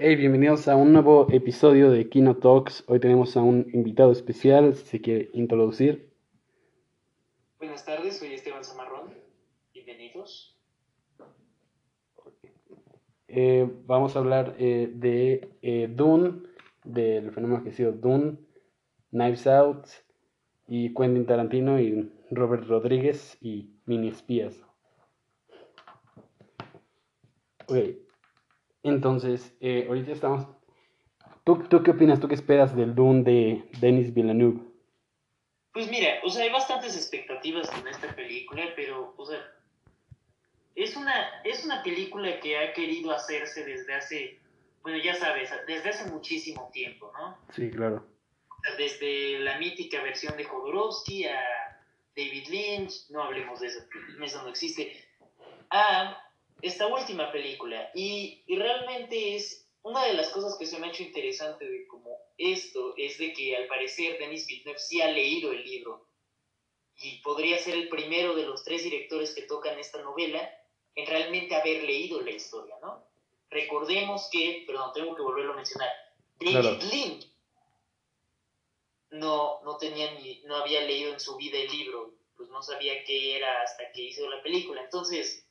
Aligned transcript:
Hey, 0.00 0.14
bienvenidos 0.14 0.68
a 0.68 0.76
un 0.76 0.92
nuevo 0.92 1.26
episodio 1.32 1.90
de 1.90 2.08
Kino 2.08 2.36
Talks. 2.36 2.84
Hoy 2.86 3.00
tenemos 3.00 3.36
a 3.36 3.42
un 3.42 3.68
invitado 3.72 4.12
especial, 4.12 4.76
si 4.76 4.86
se 4.86 5.00
quiere 5.00 5.28
introducir. 5.34 6.14
Buenas 7.58 7.84
tardes, 7.84 8.16
soy 8.16 8.32
Esteban 8.32 8.62
Zamarrón. 8.62 9.12
Bienvenidos. 9.74 10.56
Eh, 13.26 13.68
vamos 13.86 14.14
a 14.14 14.20
hablar 14.20 14.54
eh, 14.60 14.88
de 14.94 15.50
eh, 15.62 15.88
Dune, 15.92 16.44
del 16.84 17.32
fenómeno 17.32 17.64
que 17.64 17.70
ha 17.70 17.72
sido 17.72 17.90
Dune, 17.90 18.38
Knives 19.10 19.48
Out 19.48 19.88
y 20.68 20.94
Quentin 20.94 21.26
Tarantino 21.26 21.80
y 21.80 22.08
Robert 22.30 22.68
Rodríguez 22.68 23.36
y 23.40 23.72
Mini 23.84 24.10
Espías. 24.10 24.62
Ok, 27.66 28.07
entonces, 28.82 29.56
eh, 29.60 29.86
ahorita 29.88 30.12
estamos... 30.12 30.46
¿Tú, 31.44 31.64
¿Tú 31.68 31.82
qué 31.82 31.92
opinas? 31.92 32.20
¿Tú 32.20 32.28
qué 32.28 32.34
esperas 32.34 32.76
del 32.76 32.94
Dune 32.94 33.22
de 33.22 33.70
Denis 33.80 34.12
Villeneuve? 34.12 34.60
Pues 35.72 35.90
mira, 35.90 36.20
o 36.24 36.30
sea, 36.30 36.44
hay 36.44 36.50
bastantes 36.50 36.96
expectativas 36.96 37.70
con 37.70 37.86
esta 37.88 38.14
película, 38.14 38.64
pero, 38.74 39.14
o 39.16 39.24
sea, 39.24 39.38
es 40.74 40.96
una, 40.96 41.42
es 41.44 41.64
una 41.64 41.82
película 41.82 42.38
que 42.40 42.58
ha 42.58 42.72
querido 42.72 43.12
hacerse 43.12 43.64
desde 43.64 43.94
hace, 43.94 44.40
bueno, 44.82 44.98
ya 44.98 45.14
sabes, 45.14 45.50
desde 45.66 45.90
hace 45.90 46.10
muchísimo 46.10 46.70
tiempo, 46.72 47.12
¿no? 47.18 47.38
Sí, 47.54 47.70
claro. 47.70 48.04
Desde 48.76 49.38
la 49.40 49.58
mítica 49.58 50.02
versión 50.02 50.36
de 50.36 50.44
Jodorowsky 50.44 51.26
a 51.26 51.40
David 52.16 52.48
Lynch, 52.48 53.10
no 53.10 53.22
hablemos 53.22 53.60
de 53.60 53.68
eso, 53.68 53.80
eso 54.22 54.42
no 54.42 54.48
existe, 54.48 54.92
a 55.70 56.16
esta 56.62 56.86
última 56.86 57.30
película. 57.32 57.90
Y, 57.94 58.42
y 58.46 58.56
realmente 58.56 59.36
es 59.36 59.66
una 59.82 60.04
de 60.04 60.14
las 60.14 60.28
cosas 60.30 60.56
que 60.58 60.66
se 60.66 60.78
me 60.78 60.86
ha 60.86 60.90
hecho 60.90 61.02
interesante 61.02 61.68
de 61.68 61.86
como 61.86 62.16
esto, 62.36 62.94
es 62.96 63.18
de 63.18 63.32
que 63.32 63.56
al 63.56 63.66
parecer 63.66 64.18
Denis 64.18 64.46
Villeneuve 64.46 64.78
sí 64.78 65.00
ha 65.00 65.10
leído 65.10 65.52
el 65.52 65.64
libro 65.64 66.06
y 67.00 67.18
podría 67.22 67.58
ser 67.58 67.74
el 67.74 67.88
primero 67.88 68.34
de 68.34 68.44
los 68.44 68.64
tres 68.64 68.82
directores 68.82 69.34
que 69.34 69.42
tocan 69.42 69.78
esta 69.78 70.02
novela 70.02 70.50
en 70.94 71.06
realmente 71.06 71.54
haber 71.54 71.84
leído 71.84 72.20
la 72.20 72.30
historia, 72.30 72.74
¿no? 72.82 73.06
Recordemos 73.50 74.28
que, 74.30 74.64
perdón, 74.66 74.92
tengo 74.92 75.14
que 75.14 75.22
volverlo 75.22 75.52
a 75.52 75.56
mencionar, 75.56 75.88
David 76.40 76.60
Claro. 76.60 76.78
Lynch 76.90 77.28
no, 79.10 79.60
no 79.62 79.76
tenía 79.78 80.12
ni, 80.14 80.42
no 80.44 80.56
había 80.56 80.82
leído 80.82 81.12
en 81.12 81.20
su 81.20 81.36
vida 81.36 81.58
el 81.58 81.70
libro, 81.70 82.14
pues 82.36 82.48
no 82.50 82.62
sabía 82.62 83.04
qué 83.04 83.36
era 83.36 83.62
hasta 83.62 83.90
que 83.92 84.02
hizo 84.02 84.28
la 84.28 84.42
película. 84.42 84.82
Entonces, 84.82 85.47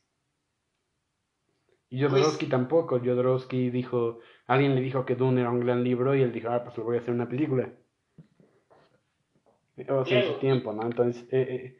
Y 1.89 2.01
Jodorowsky 2.01 2.47
tampoco. 2.47 2.99
Jodorowsky 2.99 3.69
dijo, 3.69 4.19
alguien 4.45 4.75
le 4.75 4.81
dijo 4.81 5.05
que 5.05 5.15
Dune 5.15 5.41
era 5.41 5.49
un 5.49 5.61
gran 5.61 5.83
libro 5.83 6.15
y 6.15 6.21
él 6.21 6.33
dijo, 6.33 6.49
ah, 6.49 6.63
pues 6.63 6.77
lo 6.77 6.83
voy 6.83 6.97
a 6.97 6.99
hacer 6.99 7.13
una 7.13 7.29
película. 7.29 7.69
O 9.89 10.05
sea, 10.05 10.19
en 10.19 10.33
su 10.33 10.39
tiempo, 10.39 10.73
¿no? 10.73 10.83
Entonces, 10.83 11.23
eh, 11.31 11.47
eh, 11.49 11.77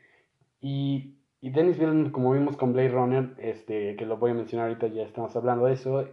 y, 0.62 1.16
y 1.42 1.50
Denis 1.50 1.80
Villeneuve, 1.80 2.12
como 2.12 2.32
vimos 2.32 2.56
con 2.56 2.72
Blade 2.72 2.90
Runner, 2.90 3.36
este, 3.40 3.96
que 3.96 4.06
lo 4.06 4.18
voy 4.18 4.32
a 4.32 4.36
mencionar 4.36 4.68
ahorita, 4.68 4.88
ya 4.88 5.04
estamos 5.04 5.36
hablando 5.36 5.66
de 5.66 5.74
eso, 5.74 6.08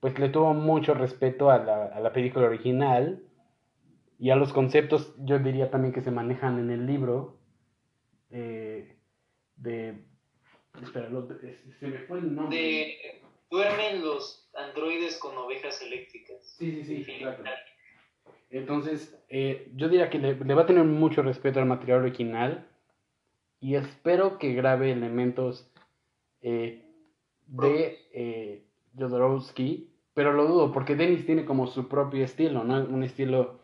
pues 0.00 0.18
le 0.18 0.30
tuvo 0.30 0.52
mucho 0.52 0.94
respeto 0.94 1.50
a 1.50 1.58
la, 1.58 1.86
a 1.86 2.00
la 2.00 2.12
película 2.12 2.46
original 2.46 3.22
y 4.18 4.30
a 4.30 4.36
los 4.36 4.52
conceptos, 4.52 5.14
yo 5.18 5.38
diría 5.38 5.70
también 5.70 5.92
que 5.92 6.00
se 6.00 6.10
manejan 6.10 6.58
en 6.58 6.70
el 6.70 6.86
libro, 6.86 7.38
eh, 8.30 8.96
de... 9.56 10.11
Espera, 10.80 11.08
se 11.78 11.86
me 11.86 11.98
fue 11.98 12.18
el 12.18 12.34
nombre. 12.34 12.56
de 12.56 13.20
duermen 13.50 14.00
los 14.02 14.48
androides 14.54 15.18
con 15.18 15.36
ovejas 15.36 15.82
eléctricas. 15.82 16.38
Sí, 16.58 16.82
sí, 16.84 17.04
sí, 17.04 17.18
claro. 17.18 17.44
Entonces, 18.50 19.18
eh, 19.28 19.70
yo 19.74 19.88
diría 19.88 20.10
que 20.10 20.18
le, 20.18 20.34
le 20.34 20.54
va 20.54 20.62
a 20.62 20.66
tener 20.66 20.84
mucho 20.84 21.22
respeto 21.22 21.58
al 21.60 21.66
material 21.66 22.00
original 22.00 22.66
y 23.60 23.76
espero 23.76 24.38
que 24.38 24.54
grabe 24.54 24.90
elementos 24.90 25.70
eh, 26.42 26.82
de 27.46 27.98
eh, 28.12 28.64
Jodorowsky, 28.98 29.90
pero 30.14 30.32
lo 30.32 30.46
dudo 30.46 30.72
porque 30.72 30.96
Denis 30.96 31.24
tiene 31.24 31.44
como 31.44 31.66
su 31.66 31.88
propio 31.88 32.24
estilo, 32.24 32.64
¿no? 32.64 32.84
Un 32.84 33.04
estilo 33.04 33.60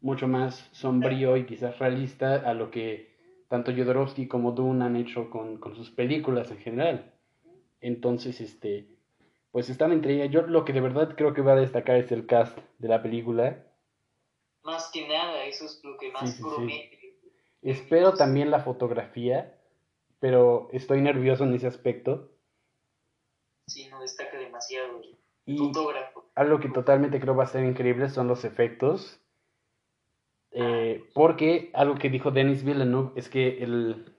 mucho 0.00 0.28
más 0.28 0.68
sombrío 0.72 1.36
y 1.36 1.44
quizás 1.46 1.78
realista 1.78 2.36
a 2.36 2.54
lo 2.54 2.70
que 2.70 3.09
tanto 3.50 3.72
Jodorowsky 3.72 4.28
como 4.28 4.52
Dune 4.52 4.84
han 4.84 4.96
hecho 4.96 5.28
con, 5.28 5.58
con 5.58 5.74
sus 5.76 5.90
películas 5.90 6.50
en 6.52 6.58
general. 6.58 7.12
Entonces, 7.82 8.40
este, 8.40 8.86
pues 9.50 9.68
están 9.68 9.92
entre 9.92 10.14
ellas. 10.14 10.30
Yo 10.30 10.42
lo 10.42 10.64
que 10.64 10.72
de 10.72 10.80
verdad 10.80 11.14
creo 11.16 11.34
que 11.34 11.42
va 11.42 11.52
a 11.52 11.56
destacar 11.56 11.96
es 11.96 12.12
el 12.12 12.26
cast 12.26 12.58
de 12.78 12.88
la 12.88 13.02
película. 13.02 13.66
Más 14.62 14.90
que 14.92 15.08
nada, 15.08 15.44
eso 15.44 15.64
es 15.66 15.80
lo 15.82 15.98
que 15.98 16.12
más 16.12 16.22
Sí, 16.22 16.28
sí, 16.28 16.36
sí. 16.36 16.42
promete. 16.42 16.98
Espero 17.62 18.14
también 18.14 18.50
la 18.50 18.60
fotografía, 18.60 19.58
pero 20.20 20.68
estoy 20.72 21.00
nervioso 21.02 21.44
en 21.44 21.54
ese 21.54 21.66
aspecto. 21.66 22.30
Sí, 23.66 23.88
no 23.88 24.00
destaca 24.00 24.38
demasiado 24.38 25.00
el 25.00 25.18
Y 25.46 25.58
fotógrafo. 25.58 26.30
algo 26.36 26.60
que 26.60 26.68
totalmente 26.68 27.20
creo 27.20 27.34
va 27.34 27.44
a 27.44 27.48
ser 27.48 27.64
increíble 27.64 28.08
son 28.08 28.28
los 28.28 28.44
efectos. 28.44 29.20
Eh, 30.52 31.04
porque 31.14 31.70
algo 31.74 31.94
que 31.94 32.10
dijo 32.10 32.30
Denis 32.30 32.64
Villeneuve 32.64 33.12
es 33.14 33.28
que 33.28 33.62
el, 33.62 34.12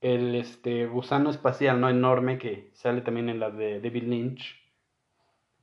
el 0.00 0.34
este, 0.34 0.86
gusano 0.86 1.30
espacial 1.30 1.80
no 1.80 1.88
enorme 1.88 2.38
que 2.38 2.70
sale 2.72 3.02
también 3.02 3.28
en 3.28 3.38
la 3.38 3.50
de 3.50 3.80
David 3.80 4.02
Lynch, 4.04 4.60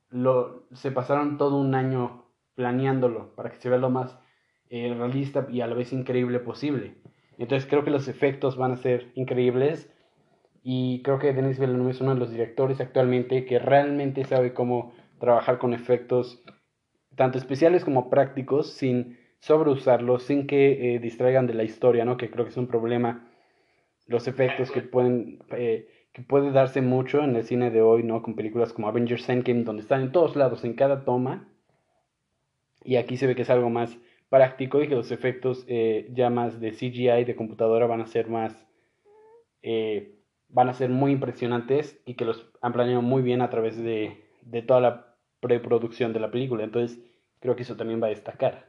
lo, 0.10 0.64
se 0.74 0.92
pasaron 0.92 1.38
todo 1.38 1.58
un 1.58 1.76
año 1.76 2.26
planeándolo 2.56 3.36
para 3.36 3.52
que 3.52 3.58
se 3.58 3.70
vea 3.70 3.78
lo 3.78 3.90
más 3.90 4.18
eh, 4.70 4.94
realista 4.98 5.48
y 5.50 5.62
a 5.62 5.68
la 5.68 5.76
vez 5.76 5.94
increíble 5.94 6.40
posible. 6.40 6.96
Entonces 7.38 7.70
creo 7.70 7.84
que 7.84 7.92
los 7.92 8.08
efectos 8.08 8.58
van 8.58 8.74
a 8.74 8.78
ser 8.78 9.12
increíbles 9.16 9.94
y 10.64 11.02
creo 11.04 11.20
que 11.20 11.34
Denis 11.34 11.60
Villeneuve 11.60 11.92
es 11.92 12.02
uno 12.02 12.14
de 12.14 12.20
los 12.20 12.32
directores 12.32 12.82
actualmente 12.82 13.46
que 13.46 13.60
realmente 13.60 14.26
sabe 14.26 14.54
cómo 14.54 14.94
trabajar 15.20 15.58
con 15.58 15.74
efectos 15.74 16.44
tanto 17.16 17.38
especiales 17.38 17.84
como 17.84 18.10
prácticos 18.10 18.74
sin 18.74 19.19
sobreusarlos, 19.40 20.24
sin 20.24 20.48
que 20.48 20.96
eh, 20.96 21.00
distraigan 21.00 21.48
de 21.48 21.54
la 21.54 21.64
historia, 21.64 22.06
¿no? 22.06 22.18
Que 22.18 22.30
creo 22.30 22.46
que 22.46 22.52
es 22.52 22.58
un 22.58 22.68
problema 22.68 23.28
los 24.08 24.28
efectos 24.28 24.72
que 24.72 24.82
pueden 24.82 25.40
eh, 25.52 25.88
que 26.14 26.24
puede 26.24 26.52
darse 26.52 26.82
mucho 26.82 27.24
en 27.24 27.36
el 27.36 27.44
cine 27.44 27.70
de 27.70 27.82
hoy, 27.82 28.04
¿no? 28.04 28.22
Con 28.24 28.36
películas 28.36 28.74
como 28.74 28.88
Avengers 28.88 29.30
Endgame 29.30 29.64
donde 29.64 29.84
están 29.84 30.02
en 30.02 30.12
todos 30.12 30.36
lados, 30.36 30.64
en 30.64 30.74
cada 30.74 31.06
toma. 31.06 31.48
Y 32.84 32.96
aquí 32.96 33.18
se 33.18 33.28
ve 33.28 33.36
que 33.36 33.44
es 33.44 33.50
algo 33.50 33.70
más 33.70 33.98
práctico 34.30 34.82
y 34.82 34.88
que 34.88 34.96
los 34.96 35.12
efectos 35.12 35.66
eh, 35.68 36.10
ya 36.14 36.30
más 36.30 36.60
de 36.60 36.72
CGI 36.72 37.26
de 37.26 37.36
computadora 37.36 37.88
van 37.88 38.02
a 38.02 38.08
ser 38.08 38.30
más 38.30 38.66
eh, 39.62 40.16
van 40.50 40.70
a 40.70 40.74
ser 40.74 40.90
muy 40.90 41.12
impresionantes 41.12 42.02
y 42.06 42.16
que 42.16 42.26
los 42.26 42.52
han 42.62 42.74
planeado 42.74 43.02
muy 43.02 43.22
bien 43.22 43.42
a 43.42 43.50
través 43.50 43.78
de, 43.78 44.24
de 44.42 44.62
toda 44.62 44.82
la 44.82 45.16
preproducción 45.42 46.14
de 46.14 46.20
la 46.20 46.32
película. 46.32 46.64
Entonces, 46.64 47.00
creo 47.40 47.56
que 47.56 47.64
eso 47.64 47.76
también 47.76 48.02
va 48.02 48.08
a 48.08 48.12
destacar. 48.12 48.69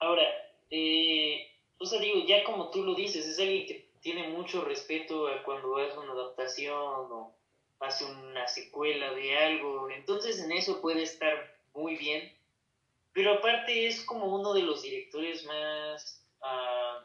Ahora, 0.00 0.22
eh, 0.70 1.50
o 1.78 1.86
sea, 1.86 2.00
digo, 2.00 2.24
ya 2.26 2.44
como 2.44 2.70
tú 2.70 2.84
lo 2.84 2.94
dices, 2.94 3.26
es 3.26 3.38
alguien 3.38 3.66
que 3.66 3.88
tiene 4.00 4.28
mucho 4.28 4.64
respeto 4.64 5.26
a 5.26 5.42
cuando 5.42 5.76
hace 5.76 5.98
una 5.98 6.12
adaptación 6.12 6.76
o 7.12 7.34
hace 7.80 8.04
una 8.04 8.46
secuela 8.48 9.12
de 9.12 9.36
algo, 9.36 9.88
entonces 9.90 10.40
en 10.40 10.52
eso 10.52 10.80
puede 10.80 11.02
estar 11.02 11.52
muy 11.74 11.96
bien, 11.96 12.32
pero 13.12 13.32
aparte 13.32 13.86
es 13.86 14.04
como 14.04 14.34
uno 14.34 14.52
de 14.52 14.62
los 14.62 14.82
directores 14.82 15.44
más, 15.44 16.24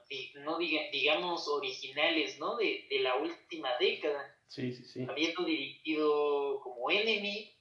di- 0.09 0.31
no 0.35 0.57
diga, 0.57 0.81
digamos, 0.91 1.47
originales, 1.47 2.37
¿no? 2.39 2.55
De, 2.55 2.85
de 2.89 2.99
la 2.99 3.15
última 3.15 3.69
década, 3.79 4.35
Sí, 4.47 4.71
sí, 4.71 4.83
sí. 4.83 5.05
habiendo 5.09 5.43
dirigido 5.43 6.59
como 6.61 6.91
Enemy, 6.91 7.51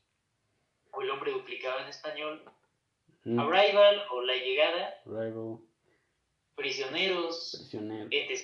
o 0.92 1.00
El 1.00 1.10
hombre 1.10 1.32
duplicado 1.32 1.80
en 1.80 1.88
español, 1.88 2.42
Mm, 3.24 3.38
Arrival 3.38 4.02
o 4.12 4.22
La 4.22 4.34
llegada, 4.34 4.94
Rival, 5.06 5.58
Prisioneros, 6.56 7.56
Prisionero. 7.60 8.08
etc. 8.10 8.40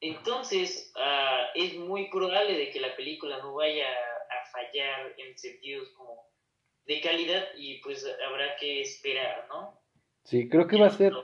Entonces, 0.00 0.92
ah, 0.96 1.46
es 1.54 1.76
muy 1.78 2.10
probable 2.10 2.56
de 2.58 2.70
que 2.70 2.80
la 2.80 2.94
película 2.96 3.38
no 3.38 3.54
vaya 3.54 3.86
a 3.86 4.50
fallar 4.50 5.14
en 5.18 5.38
sentidos 5.38 5.88
como 5.96 6.26
de 6.86 7.00
calidad 7.00 7.44
y 7.56 7.80
pues 7.80 8.04
habrá 8.28 8.56
que 8.56 8.82
esperar, 8.82 9.46
¿no? 9.48 9.80
Sí, 10.24 10.48
creo 10.48 10.66
que 10.66 10.78
va 10.78 10.88
a 10.88 10.90
ser 10.90 11.14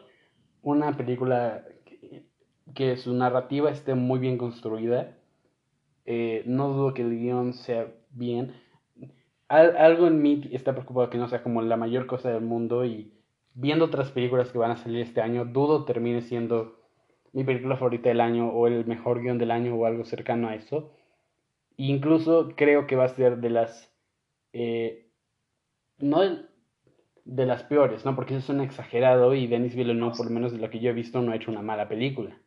una 0.62 0.96
película 0.96 1.66
que, 1.84 2.24
que 2.74 2.96
su 2.96 3.12
narrativa 3.12 3.70
esté 3.70 3.94
muy 3.94 4.18
bien 4.18 4.38
construida. 4.38 5.18
Eh, 6.06 6.42
no 6.46 6.68
dudo 6.68 6.94
que 6.94 7.02
el 7.02 7.18
guion 7.18 7.52
sea 7.52 7.92
bien. 8.10 8.54
Al- 9.50 9.76
algo 9.76 10.06
en 10.06 10.22
mí 10.22 10.48
está 10.52 10.72
preocupado 10.72 11.10
que 11.10 11.18
no 11.18 11.28
sea 11.28 11.42
como 11.42 11.60
la 11.62 11.76
mayor 11.76 12.06
cosa 12.06 12.30
del 12.30 12.40
mundo 12.42 12.84
y 12.86 13.12
viendo 13.54 13.84
otras 13.86 14.10
películas 14.12 14.50
que 14.50 14.56
van 14.58 14.70
a 14.70 14.76
salir 14.76 15.00
este 15.02 15.20
año, 15.20 15.44
dudo 15.44 15.84
termine 15.84 16.22
siendo 16.22 16.78
mi 17.32 17.44
película 17.44 17.76
favorita 17.76 18.08
del 18.08 18.20
año 18.22 18.48
o 18.50 18.66
el 18.66 18.86
mejor 18.86 19.20
guion 19.22 19.38
del 19.38 19.50
año 19.50 19.74
o 19.74 19.84
algo 19.86 20.04
cercano 20.06 20.48
a 20.48 20.54
eso. 20.54 20.90
Incluso 21.76 22.50
creo 22.56 22.86
que 22.86 22.96
va 22.96 23.04
a 23.06 23.08
ser 23.16 23.38
de 23.38 23.50
las... 23.50 23.92
Eh, 24.52 25.10
no 25.98 26.20
de 27.24 27.46
las 27.46 27.62
peores, 27.64 28.04
¿no? 28.04 28.14
Porque 28.16 28.34
eso 28.36 28.44
es 28.44 28.50
un 28.58 28.60
exagerado 28.62 29.34
y 29.34 29.46
Denis 29.46 29.74
Villeneuve, 29.76 30.16
por 30.16 30.26
lo 30.26 30.32
menos 30.32 30.52
de 30.52 30.58
lo 30.58 30.70
que 30.70 30.80
yo 30.80 30.90
he 30.90 30.94
visto, 30.94 31.22
no 31.22 31.32
ha 31.32 31.36
hecho 31.36 31.50
una 31.50 31.62
mala 31.62 31.88
película. 31.88 32.38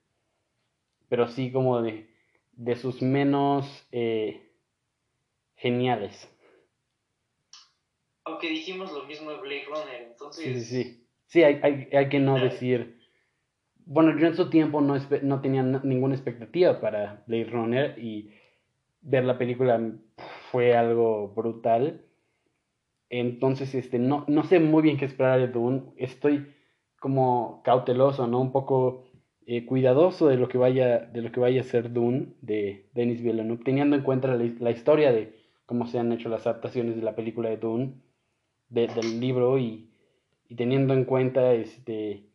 Pero 1.08 1.28
sí 1.30 1.50
como 1.54 1.82
de, 1.82 2.10
de 2.52 2.76
sus 2.76 3.02
menos 3.02 3.88
eh, 3.94 4.52
geniales. 5.56 6.30
Aunque 8.26 8.50
dijimos 8.50 8.92
lo 8.92 9.06
mismo 9.06 9.32
de 9.32 9.38
Blade 9.38 9.66
Runner, 9.68 10.02
entonces... 10.12 10.44
Sí, 10.44 10.62
sí, 10.62 10.84
sí. 10.84 11.08
Sí, 11.28 11.44
hay, 11.44 11.60
hay, 11.64 11.90
hay 11.92 12.10
que 12.10 12.20
no 12.20 12.40
decir... 12.40 13.00
Bueno, 13.86 14.18
yo 14.18 14.28
en 14.28 14.36
su 14.36 14.50
tiempo 14.50 14.80
no, 14.82 14.96
no 15.24 15.42
tenía 15.42 15.62
ninguna 15.62 16.16
expectativa 16.16 16.80
para 16.80 17.24
Blade 17.28 17.46
Runner 17.46 18.00
y 18.00 18.32
ver 19.02 19.26
la 19.26 19.38
película 19.38 19.82
fue 20.52 20.76
algo 20.76 21.30
brutal. 21.30 22.06
Entonces, 23.10 23.76
este, 23.76 24.00
no, 24.00 24.24
no 24.28 24.44
sé 24.44 24.60
muy 24.60 24.82
bien 24.82 24.98
qué 24.98 25.06
esperar 25.06 25.40
de 25.40 25.48
Dune. 25.48 25.84
Estoy 25.98 26.48
como 27.00 27.62
cauteloso, 27.64 28.28
¿no? 28.28 28.40
Un 28.40 28.52
poco 28.52 29.04
eh, 29.46 29.66
cuidadoso 29.66 30.28
de 30.30 30.38
lo 30.38 30.48
que 30.48 30.58
vaya, 30.58 31.00
de 31.00 31.22
lo 31.22 31.32
que 31.32 31.42
vaya 31.42 31.62
a 31.62 31.66
ser 31.66 31.92
Dune 31.92 32.34
de 32.42 32.90
Denis 32.94 33.22
Villeneuve, 33.22 33.64
teniendo 33.66 33.98
en 33.98 34.04
cuenta 34.04 34.34
la, 34.36 34.72
historia 34.72 35.12
de 35.12 35.36
cómo 35.66 35.86
se 35.86 36.00
han 36.00 36.14
hecho 36.14 36.30
las 36.30 36.48
adaptaciones 36.48 36.96
de 36.96 37.02
la 37.02 37.16
película 37.16 37.50
de 37.50 37.58
Dune, 37.58 37.96
del 38.74 39.20
libro, 39.20 39.58
y, 39.58 39.90
y, 40.50 40.56
teniendo 40.56 40.94
en 40.94 41.06
cuenta 41.06 41.54
este 41.54 42.26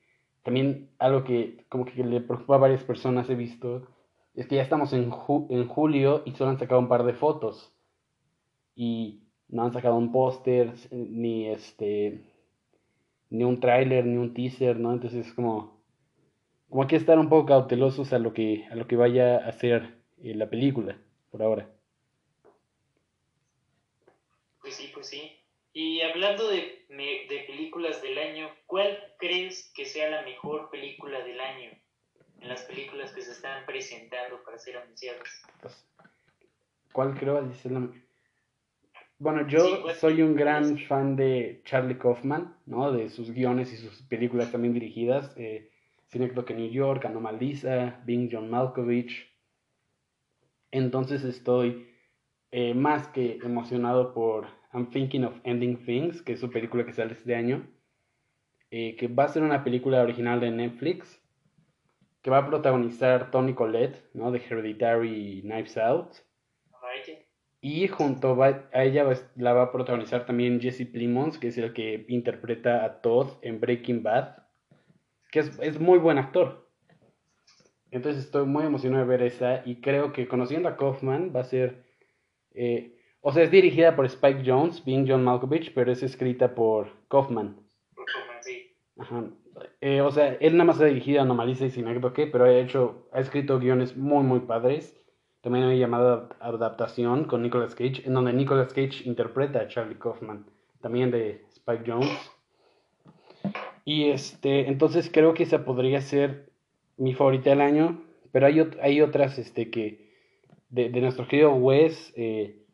también 0.43 0.88
algo 0.99 1.25
que 1.25 1.67
como 1.69 1.85
que 1.85 2.02
le 2.02 2.20
preocupa 2.20 2.55
a 2.55 2.58
varias 2.58 2.82
personas 2.82 3.29
he 3.29 3.35
visto, 3.35 3.87
es 4.35 4.46
que 4.46 4.56
ya 4.56 4.62
estamos 4.62 4.93
en, 4.93 5.12
en 5.50 5.69
julio 5.69 6.23
y 6.25 6.32
solo 6.32 6.50
han 6.50 6.58
sacado 6.58 6.81
un 6.81 6.88
par 6.88 7.05
de 7.05 7.12
fotos. 7.12 7.75
Y 8.75 9.25
no 9.49 9.64
han 9.64 9.73
sacado 9.73 9.96
un 9.96 10.12
póster, 10.12 10.75
ni 10.90 11.49
este, 11.49 12.23
ni 13.31 13.44
un 13.44 13.61
tráiler, 13.61 14.06
ni 14.06 14.17
un 14.17 14.32
teaser, 14.32 14.79
¿no? 14.79 14.93
Entonces 14.93 15.26
es 15.26 15.32
como, 15.35 15.82
como 16.69 16.82
hay 16.82 16.88
que 16.88 16.96
estar 16.96 17.19
un 17.19 17.29
poco 17.29 17.46
cautelosos 17.46 18.12
a 18.12 18.19
lo 18.19 18.32
que, 18.32 18.67
a 18.70 18.75
lo 18.75 18.87
que 18.87 18.96
vaya 18.96 19.38
a 19.38 19.49
hacer 19.49 19.99
eh, 20.23 20.35
la 20.35 20.49
película, 20.49 20.96
por 21.31 21.43
ahora. 21.43 21.69
Pues 24.61 24.75
sí, 24.75 24.90
pues 24.94 25.08
sí. 25.08 25.27
Y 25.80 26.00
hablando 26.00 26.48
de, 26.48 26.86
de 26.88 27.44
películas 27.46 28.02
del 28.02 28.19
año, 28.19 28.50
¿cuál 28.66 28.98
crees 29.16 29.72
que 29.76 29.84
sea 29.84 30.10
la 30.10 30.22
mejor 30.22 30.70
película 30.70 31.22
del 31.22 31.38
año 31.38 31.70
en 32.40 32.48
las 32.48 32.62
películas 32.62 33.12
que 33.12 33.22
se 33.22 33.30
están 33.30 33.64
presentando 33.64 34.42
para 34.42 34.58
ser 34.58 34.76
anunciadas? 34.76 35.40
Pues, 35.62 35.88
¿Cuál 36.90 37.16
creo 37.16 37.38
es 37.48 37.64
la 37.66 37.92
bueno, 39.20 39.46
yo 39.46 39.88
soy 39.94 40.20
un 40.22 40.34
gran 40.34 40.78
fan 40.78 41.14
de 41.14 41.62
Charlie 41.64 41.96
Kaufman, 41.96 42.56
¿no? 42.66 42.90
De 42.90 43.08
sus 43.08 43.30
guiones 43.30 43.72
y 43.72 43.76
sus 43.76 44.02
películas 44.02 44.50
también 44.50 44.75
dirigidas. 44.75 45.32
Eh, 45.36 45.70
que 46.10 46.54
New 46.54 46.72
York, 46.72 47.04
Anomalisa, 47.04 48.02
Bing 48.04 48.28
John 48.32 48.50
Malkovich. 48.50 49.32
Entonces 50.72 51.22
estoy 51.22 51.94
eh, 52.50 52.75
más 52.75 53.06
que 53.06 53.38
emocionado 53.44 54.12
por 54.12 54.57
I'm 54.73 54.91
Thinking 54.91 55.25
of 55.25 55.41
Ending 55.44 55.85
Things, 55.85 56.23
que 56.23 56.35
es 56.35 56.41
su 56.41 56.50
película 56.50 56.85
que 56.85 56.93
sale 56.93 57.12
este 57.12 57.35
año. 57.35 57.67
Eh, 58.70 58.97
que 58.97 59.09
va 59.09 59.25
a 59.25 59.29
ser 59.29 59.43
una 59.43 59.65
película 59.65 60.03
original 60.03 60.41
de 60.41 60.50
Netflix. 60.50 61.23
Que 62.23 62.31
va 62.31 62.38
a 62.38 62.47
protagonizar 62.47 63.31
Tony 63.31 63.55
Collette, 63.55 64.05
¿no? 64.12 64.31
De 64.31 64.38
Hereditary 64.38 65.41
Knives 65.43 65.79
Out. 65.79 66.17
Y 67.61 67.88
junto 67.88 68.41
a 68.43 68.85
ella 68.85 69.05
la 69.35 69.53
va 69.53 69.65
a 69.65 69.73
protagonizar 69.73 70.26
también 70.26 70.61
Jesse 70.61 70.87
Plimons, 70.87 71.38
que 71.38 71.49
es 71.49 71.59
el 71.59 71.73
que 71.73 72.05
interpreta 72.09 72.85
a 72.85 73.00
Todd 73.00 73.32
en 73.43 73.59
Breaking 73.59 74.05
Bad, 74.05 74.37
que 75.32 75.41
es, 75.41 75.81
muy 75.81 75.99
buen 75.99 76.19
actor. 76.19 76.71
Entonces 77.91 78.25
estoy 78.25 78.47
muy 78.47 78.64
emocionado 78.64 79.05
de 79.05 79.09
ver 79.09 79.23
esa 79.23 79.62
y 79.64 79.81
creo 79.81 80.12
que 80.12 80.29
conociendo 80.29 80.69
a 80.69 80.76
Kaufman 80.76 81.32
va 81.35 81.41
a 81.41 81.44
ser... 81.44 81.85
Eh, 82.55 82.98
o 83.28 83.32
sea, 83.32 83.42
es 83.42 83.50
dirigida 83.50 83.94
por 83.94 84.06
Spike 84.06 84.42
Jones, 84.42 84.82
being 84.86 85.04
John 85.06 85.22
Malkovich, 85.22 85.75
pero 85.75 85.92
es 85.92 86.02
escrita 86.02 86.54
por 86.54 86.88
Kaufman. 87.08 87.56
Por 87.94 88.06
Kaufman, 88.06 88.38
sí. 88.40 88.72
Ajá. 88.96 89.25
Eh, 89.82 90.00
o 90.00 90.10
sea, 90.10 90.32
él 90.40 90.54
nada 90.54 90.64
más 90.64 90.80
ha 90.80 90.86
dirigido 90.86 91.20
Anomalisa 91.20 91.66
y 91.66 91.70
qué, 92.14 92.26
pero 92.26 92.46
ha 92.46 92.52
hecho, 92.54 93.06
ha 93.12 93.20
escrito 93.20 93.58
guiones 93.58 93.98
muy, 93.98 94.25
muy 94.25 94.40
padres. 94.40 94.98
También 95.42 95.66
hay 95.66 95.78
llamada 95.78 96.30
adaptación 96.40 97.25
con 97.25 97.42
Nicolas 97.42 97.75
Cage, 97.75 98.02
en 98.06 98.14
donde 98.14 98.32
Nicolas 98.32 98.72
Cage 98.72 99.02
interpreta 99.04 99.60
a 99.60 99.69
Charlie 99.69 99.98
Kaufman, 99.98 100.46
también 100.80 101.10
de 101.10 101.44
Spike 101.50 101.84
Jones. 101.86 102.30
Y 103.84 104.08
este, 104.08 104.69
entonces 104.69 105.10
creo 105.12 105.34
que 105.34 105.42
esa 105.42 105.66
podría 105.66 106.00
ser 106.00 106.48
mi 106.96 107.12
favorita 107.12 107.50
del 107.50 107.60
año, 107.60 108.00
pero 108.32 108.46
hay, 108.46 108.66
hay 108.80 109.02
otras 109.02 109.38
este, 109.38 109.69
que, 109.70 110.14
de, 110.70 110.88
nuestro 111.02 111.28
querido 111.28 111.52
Wes, 111.52 112.14
eh, 112.16 112.64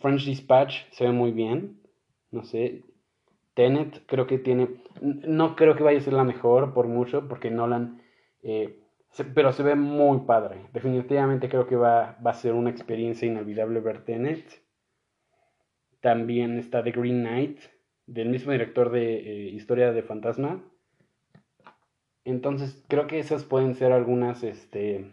French 0.00 0.24
Dispatch 0.24 0.90
se 0.92 1.04
ve 1.04 1.12
muy 1.12 1.32
bien, 1.32 1.80
no 2.30 2.44
sé. 2.44 2.84
Tenet 3.54 4.06
creo 4.06 4.26
que 4.26 4.38
tiene, 4.38 4.68
no 5.00 5.56
creo 5.56 5.76
que 5.76 5.82
vaya 5.82 5.98
a 5.98 6.02
ser 6.02 6.14
la 6.14 6.24
mejor 6.24 6.72
por 6.72 6.88
mucho, 6.88 7.28
porque 7.28 7.50
Nolan 7.50 8.00
eh, 8.42 8.82
pero 9.34 9.52
se 9.52 9.62
ve 9.62 9.74
muy 9.74 10.20
padre. 10.20 10.66
Definitivamente 10.72 11.48
creo 11.48 11.66
que 11.66 11.76
va, 11.76 12.16
a 12.24 12.34
ser 12.34 12.54
una 12.54 12.70
experiencia 12.70 13.28
inolvidable 13.28 13.80
ver 13.80 14.04
Tenet. 14.04 14.62
También 16.00 16.58
está 16.58 16.82
The 16.82 16.92
Green 16.92 17.20
Knight, 17.20 17.60
del 18.06 18.30
mismo 18.30 18.52
director 18.52 18.90
de 18.90 19.16
eh, 19.16 19.50
Historia 19.50 19.92
de 19.92 20.02
Fantasma. 20.02 20.64
Entonces, 22.24 22.82
creo 22.88 23.06
que 23.06 23.18
esas 23.18 23.44
pueden 23.44 23.74
ser 23.74 23.92
algunas, 23.92 24.42
este, 24.42 25.12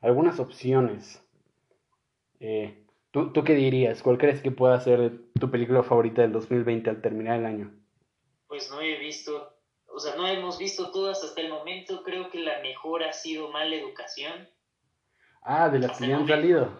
algunas 0.00 0.38
opciones. 0.38 1.22
Eh, 2.40 2.81
¿tú, 3.12 3.32
¿Tú 3.32 3.44
qué 3.44 3.54
dirías? 3.54 4.02
¿Cuál 4.02 4.18
crees 4.18 4.42
que 4.42 4.50
pueda 4.50 4.80
ser 4.80 5.12
tu 5.38 5.50
película 5.50 5.84
favorita 5.84 6.22
del 6.22 6.32
2020 6.32 6.90
al 6.90 7.00
terminar 7.00 7.38
el 7.38 7.46
año? 7.46 7.72
Pues 8.48 8.68
no 8.70 8.80
he 8.80 8.98
visto 8.98 9.52
o 9.94 10.00
sea, 10.00 10.16
no 10.16 10.26
hemos 10.26 10.58
visto 10.58 10.90
todas 10.90 11.22
hasta 11.22 11.40
el 11.40 11.50
momento. 11.50 12.02
Creo 12.02 12.30
que 12.30 12.38
la 12.38 12.60
mejor 12.60 13.02
ha 13.02 13.12
sido 13.12 13.50
Mala 13.50 13.76
Educación. 13.76 14.48
Ah, 15.42 15.68
de 15.68 15.80
las 15.80 15.98
que 15.98 16.08
ya 16.08 16.16
han 16.16 16.26
salido. 16.26 16.70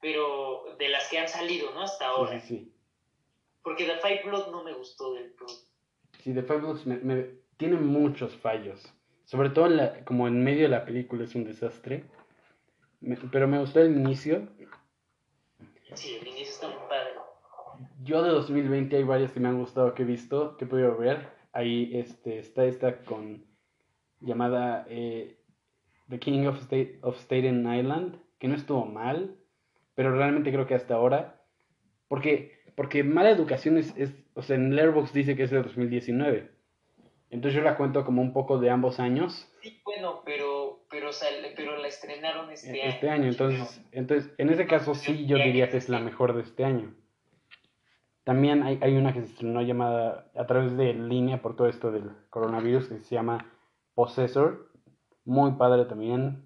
Pero 0.00 0.76
de 0.78 0.88
las 0.88 1.08
que 1.10 1.18
han 1.18 1.28
salido, 1.28 1.74
¿no? 1.74 1.82
Hasta 1.82 2.06
ahora. 2.06 2.40
Sí, 2.40 2.48
sí, 2.48 2.74
Porque 3.62 3.84
The 3.84 3.96
Five 3.96 4.22
Blood 4.24 4.50
no 4.50 4.64
me 4.64 4.72
gustó 4.72 5.12
del 5.14 5.34
todo. 5.34 5.48
Sí, 6.20 6.32
The 6.32 6.42
Five 6.42 6.60
Bloods 6.60 6.86
me, 6.86 7.34
tiene 7.58 7.76
muchos 7.76 8.34
fallos. 8.36 8.82
Sobre 9.24 9.50
todo 9.50 9.66
en 9.66 9.76
la, 9.76 10.04
como 10.04 10.26
en 10.26 10.42
medio 10.42 10.62
de 10.62 10.68
la 10.68 10.86
película 10.86 11.24
es 11.24 11.34
un 11.34 11.44
desastre. 11.44 12.04
Pero 13.32 13.48
me 13.48 13.58
gustó 13.58 13.80
el 13.80 13.96
inicio. 13.96 14.48
Sí, 15.94 16.16
el 16.20 16.28
inicio 16.28 16.52
está 16.52 16.68
muy 16.68 16.88
padre 16.88 17.10
yo 18.02 18.22
de 18.22 18.30
2020 18.30 18.96
hay 18.96 19.02
varias 19.04 19.32
que 19.32 19.40
me 19.40 19.48
han 19.48 19.58
gustado 19.58 19.94
que 19.94 20.02
he 20.02 20.06
visto, 20.06 20.56
que 20.56 20.64
he 20.64 20.68
podido 20.68 20.96
ver. 20.96 21.28
Ahí 21.52 21.90
este, 21.94 22.38
está 22.38 22.64
esta 22.64 23.04
con 23.04 23.44
llamada 24.20 24.86
eh, 24.88 25.38
The 26.08 26.18
King 26.18 26.46
of 26.46 26.58
State 26.60 26.98
of 27.02 27.18
Staten 27.18 27.72
Island, 27.72 28.16
que 28.38 28.48
no 28.48 28.54
estuvo 28.54 28.84
mal, 28.86 29.36
pero 29.94 30.14
realmente 30.14 30.52
creo 30.52 30.66
que 30.66 30.74
hasta 30.74 30.94
ahora, 30.94 31.42
porque, 32.08 32.62
porque 32.76 33.04
mala 33.04 33.30
educación 33.30 33.78
es, 33.78 33.94
o 34.34 34.42
sea, 34.42 34.56
en 34.56 34.74
Letterboxd 34.74 35.14
dice 35.14 35.36
que 35.36 35.44
es 35.44 35.50
de 35.50 35.62
2019. 35.62 36.50
Entonces 37.30 37.56
yo 37.56 37.62
la 37.62 37.76
cuento 37.76 38.04
como 38.04 38.22
un 38.22 38.32
poco 38.32 38.58
de 38.58 38.70
ambos 38.70 38.98
años. 38.98 39.48
Sí, 39.62 39.80
bueno, 39.84 40.22
pero, 40.24 40.59
pero, 40.90 41.10
pero 41.56 41.76
la 41.76 41.88
estrenaron 41.88 42.50
este, 42.50 42.82
año. 42.82 42.90
Este 42.90 43.10
año, 43.10 43.28
entonces, 43.28 43.80
entonces, 43.92 44.32
en 44.38 44.50
ese 44.50 44.66
caso 44.66 44.94
sí 44.94 45.24
yo 45.26 45.36
diría 45.36 45.70
que 45.70 45.76
es 45.76 45.88
la 45.88 46.00
mejor 46.00 46.34
de 46.34 46.42
este 46.42 46.64
año. 46.64 46.92
También 48.24 48.62
hay, 48.62 48.78
hay, 48.82 48.96
una 48.96 49.12
que 49.12 49.20
se 49.20 49.26
estrenó 49.26 49.62
llamada 49.62 50.30
a 50.36 50.46
través 50.46 50.76
de 50.76 50.92
línea 50.92 51.40
por 51.40 51.56
todo 51.56 51.68
esto 51.68 51.90
del 51.90 52.10
coronavirus 52.28 52.88
que 52.88 53.00
se 53.00 53.14
llama 53.14 53.46
Possessor. 53.94 54.68
Muy 55.24 55.52
padre 55.52 55.84
también. 55.84 56.44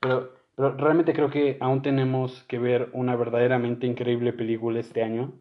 Pero, 0.00 0.34
pero 0.54 0.76
realmente 0.76 1.12
creo 1.12 1.30
que 1.30 1.56
aún 1.60 1.82
tenemos 1.82 2.44
que 2.44 2.58
ver 2.58 2.90
una 2.92 3.16
verdaderamente 3.16 3.86
increíble 3.86 4.32
película 4.32 4.80
este 4.80 5.02
año. 5.02 5.32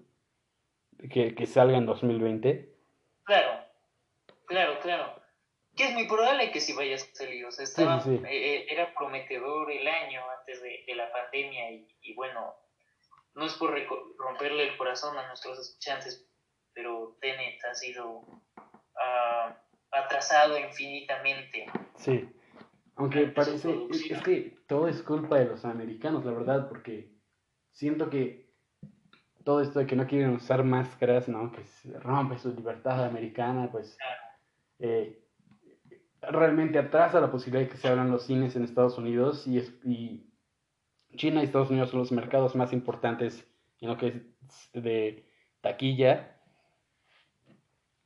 Que, 1.09 1.35
que 1.35 1.45
salga 1.45 1.77
en 1.77 1.85
2020. 1.85 2.73
Claro, 3.23 3.65
claro, 4.45 4.79
claro. 4.81 5.20
Que 5.81 5.87
es 5.87 5.93
muy 5.95 6.07
probable 6.07 6.51
que 6.51 6.59
si 6.59 6.73
vaya 6.73 6.95
a 6.95 6.99
salir. 6.99 7.43
O 7.43 7.51
sea, 7.51 7.63
estaba, 7.63 7.97
eh, 8.05 8.21
eh, 8.29 8.65
era 8.69 8.93
prometedor 8.93 9.71
el 9.71 9.87
año 9.87 10.21
antes 10.37 10.61
de, 10.61 10.83
de 10.85 10.93
la 10.93 11.11
pandemia 11.11 11.71
y, 11.71 11.87
y 12.03 12.13
bueno, 12.13 12.53
no 13.33 13.45
es 13.45 13.53
por 13.55 13.75
romperle 14.17 14.67
el 14.67 14.77
corazón 14.77 15.17
a 15.17 15.27
nuestros 15.27 15.57
escuchantes, 15.57 16.29
pero 16.71 17.17
Tenet 17.19 17.63
ha 17.65 17.73
sido 17.73 18.09
uh, 18.09 19.53
atrasado 19.89 20.59
infinitamente. 20.59 21.65
Sí, 21.97 22.29
Aunque 22.97 23.25
parece, 23.27 23.87
es, 23.89 24.21
que 24.21 24.57
todo 24.67 24.87
es 24.87 25.01
culpa 25.01 25.39
de 25.39 25.45
los 25.45 25.65
americanos, 25.65 26.23
la 26.23 26.31
verdad, 26.33 26.69
porque 26.69 27.11
siento 27.71 28.11
que 28.11 28.53
todo 29.43 29.61
esto 29.63 29.79
de 29.79 29.87
que 29.87 29.95
no 29.95 30.05
quieren 30.05 30.35
usar 30.35 30.63
máscaras, 30.63 31.27
¿no? 31.27 31.51
Que 31.51 31.63
rompe 31.99 32.37
su 32.37 32.53
libertad 32.53 33.03
americana, 33.03 33.71
pues 33.71 33.97
eh, 34.77 35.17
realmente 36.21 36.77
atrasa 36.77 37.19
la 37.19 37.31
posibilidad 37.31 37.63
de 37.63 37.69
que 37.69 37.77
se 37.77 37.87
abran 37.87 38.11
los 38.11 38.25
cines 38.25 38.55
en 38.55 38.63
Estados 38.63 38.97
Unidos 38.97 39.47
y, 39.47 39.59
y 39.83 40.27
China 41.15 41.41
y 41.41 41.45
Estados 41.45 41.69
Unidos 41.69 41.89
son 41.89 41.99
los 41.99 42.11
mercados 42.11 42.55
más 42.55 42.73
importantes 42.73 43.47
en 43.79 43.89
lo 43.89 43.97
que 43.97 44.07
es 44.07 44.71
de 44.73 45.25
taquilla. 45.61 46.37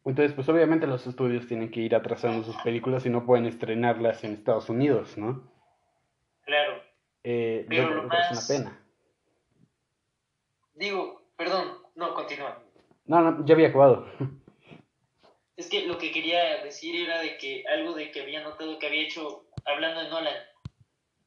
Entonces, 0.06 0.34
pues 0.34 0.48
obviamente 0.50 0.88
los 0.88 1.06
estudios 1.08 1.48
tienen 1.48 1.72
que 1.72 1.82
ir 1.82 1.96
atrasando 1.96 2.44
sus 2.44 2.56
películas 2.58 3.06
y 3.06 3.10
no 3.10 3.26
pueden 3.26 3.46
estrenarlas 3.46 4.24
en 4.24 4.34
Estados 4.34 4.70
Unidos, 4.70 5.18
¿no? 5.18 5.52
Claro. 6.44 6.82
Eh, 7.24 7.66
Pero 7.68 7.96
lo 7.96 8.04
más... 8.04 8.32
es 8.32 8.50
una 8.50 8.60
pena. 8.60 8.80
Digo, 10.76 11.24
perdón, 11.36 11.80
no, 11.96 12.14
continúa. 12.14 12.62
No, 13.06 13.22
no, 13.22 13.46
ya 13.46 13.56
había 13.56 13.70
acabado. 13.70 14.08
Es 15.58 15.70
que 15.70 15.86
lo 15.86 15.98
que 15.98 16.12
quería 16.12 16.64
decir 16.64 16.96
era 16.96 17.22
de 17.22 17.38
que 17.38 17.64
algo 17.68 17.94
de 17.94 18.12
que 18.12 18.22
había 18.22 18.44
notado 18.44 18.78
que 18.78 18.88
había 18.88 19.04
hecho, 19.04 19.48
hablando 19.66 20.02
de 20.02 20.10
Nolan, 20.10 20.36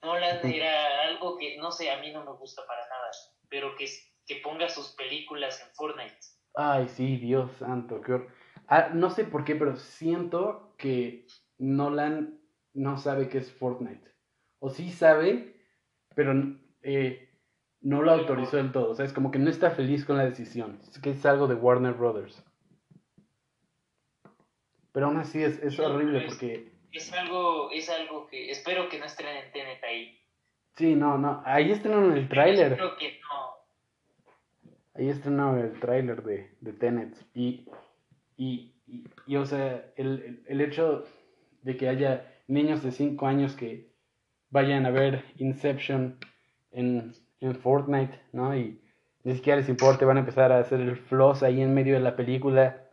Nolan 0.02 0.46
era 0.46 1.08
algo 1.08 1.38
que, 1.38 1.56
no 1.56 1.70
sé, 1.70 1.90
a 1.90 2.00
mí 2.00 2.12
no 2.12 2.24
me 2.24 2.32
gusta 2.32 2.62
para 2.66 2.82
nada, 2.82 3.10
pero 3.48 3.74
que, 3.76 3.86
que 4.26 4.36
ponga 4.36 4.68
sus 4.68 4.94
películas 4.94 5.60
en 5.60 5.74
Fortnite. 5.74 6.18
Ay, 6.54 6.88
sí, 6.88 7.16
Dios 7.16 7.50
santo, 7.58 8.00
qué 8.02 8.12
horror. 8.12 8.32
Ah, 8.68 8.90
no 8.92 9.10
sé 9.10 9.24
por 9.24 9.44
qué, 9.44 9.56
pero 9.56 9.76
siento 9.76 10.74
que 10.76 11.26
Nolan 11.56 12.38
no 12.74 12.98
sabe 12.98 13.28
qué 13.28 13.38
es 13.38 13.50
Fortnite. 13.50 14.14
O 14.60 14.68
sí 14.68 14.90
sabe, 14.90 15.56
pero 16.14 16.34
eh, 16.82 17.30
no 17.80 18.02
lo 18.02 18.12
autorizó 18.12 18.58
del 18.58 18.72
todo. 18.72 18.90
O 18.90 18.94
sea, 18.94 19.06
es 19.06 19.12
como 19.12 19.30
que 19.30 19.38
no 19.38 19.48
está 19.48 19.70
feliz 19.70 20.04
con 20.04 20.18
la 20.18 20.26
decisión. 20.26 20.80
Es 20.82 20.98
que 20.98 21.10
es 21.10 21.24
algo 21.24 21.46
de 21.46 21.54
Warner 21.54 21.94
Brothers. 21.94 22.44
Pero 24.98 25.06
aún 25.06 25.18
así 25.18 25.40
es, 25.40 25.62
es 25.62 25.78
horrible 25.78 26.22
porque... 26.22 26.72
Es 26.90 27.12
algo, 27.12 27.70
es 27.70 27.88
algo 27.88 28.26
que 28.26 28.50
espero 28.50 28.88
que 28.88 28.98
no 28.98 29.04
estrenen 29.04 29.52
Tenet 29.52 29.84
ahí. 29.84 30.18
Sí, 30.74 30.96
no, 30.96 31.16
no. 31.16 31.40
Ahí 31.44 31.70
estrenaron 31.70 32.16
el 32.16 32.28
tráiler. 32.28 32.74
Creo 32.74 32.96
que 32.96 33.20
no. 33.20 34.72
Ahí 34.96 35.08
estrenaron 35.08 35.60
el 35.60 35.78
tráiler 35.78 36.24
de, 36.24 36.50
de 36.60 36.72
Tenet. 36.72 37.16
Y 37.32 37.68
y, 38.36 38.72
y, 39.24 39.36
o 39.36 39.46
sea, 39.46 39.84
el, 39.94 40.42
el, 40.48 40.60
hecho 40.60 41.04
de 41.62 41.76
que 41.76 41.88
haya 41.88 42.26
niños 42.48 42.82
de 42.82 42.90
5 42.90 43.24
años 43.24 43.54
que 43.54 43.92
vayan 44.50 44.84
a 44.84 44.90
ver 44.90 45.24
Inception 45.36 46.18
en, 46.72 47.14
en 47.40 47.54
Fortnite, 47.54 48.18
¿no? 48.32 48.56
Y 48.56 48.80
ni 49.22 49.36
siquiera 49.36 49.60
les 49.60 49.68
importe, 49.68 50.04
van 50.04 50.16
a 50.16 50.20
empezar 50.20 50.50
a 50.50 50.58
hacer 50.58 50.80
el 50.80 50.96
floss 50.96 51.44
ahí 51.44 51.62
en 51.62 51.72
medio 51.72 51.94
de 51.94 52.00
la 52.00 52.16
película. 52.16 52.87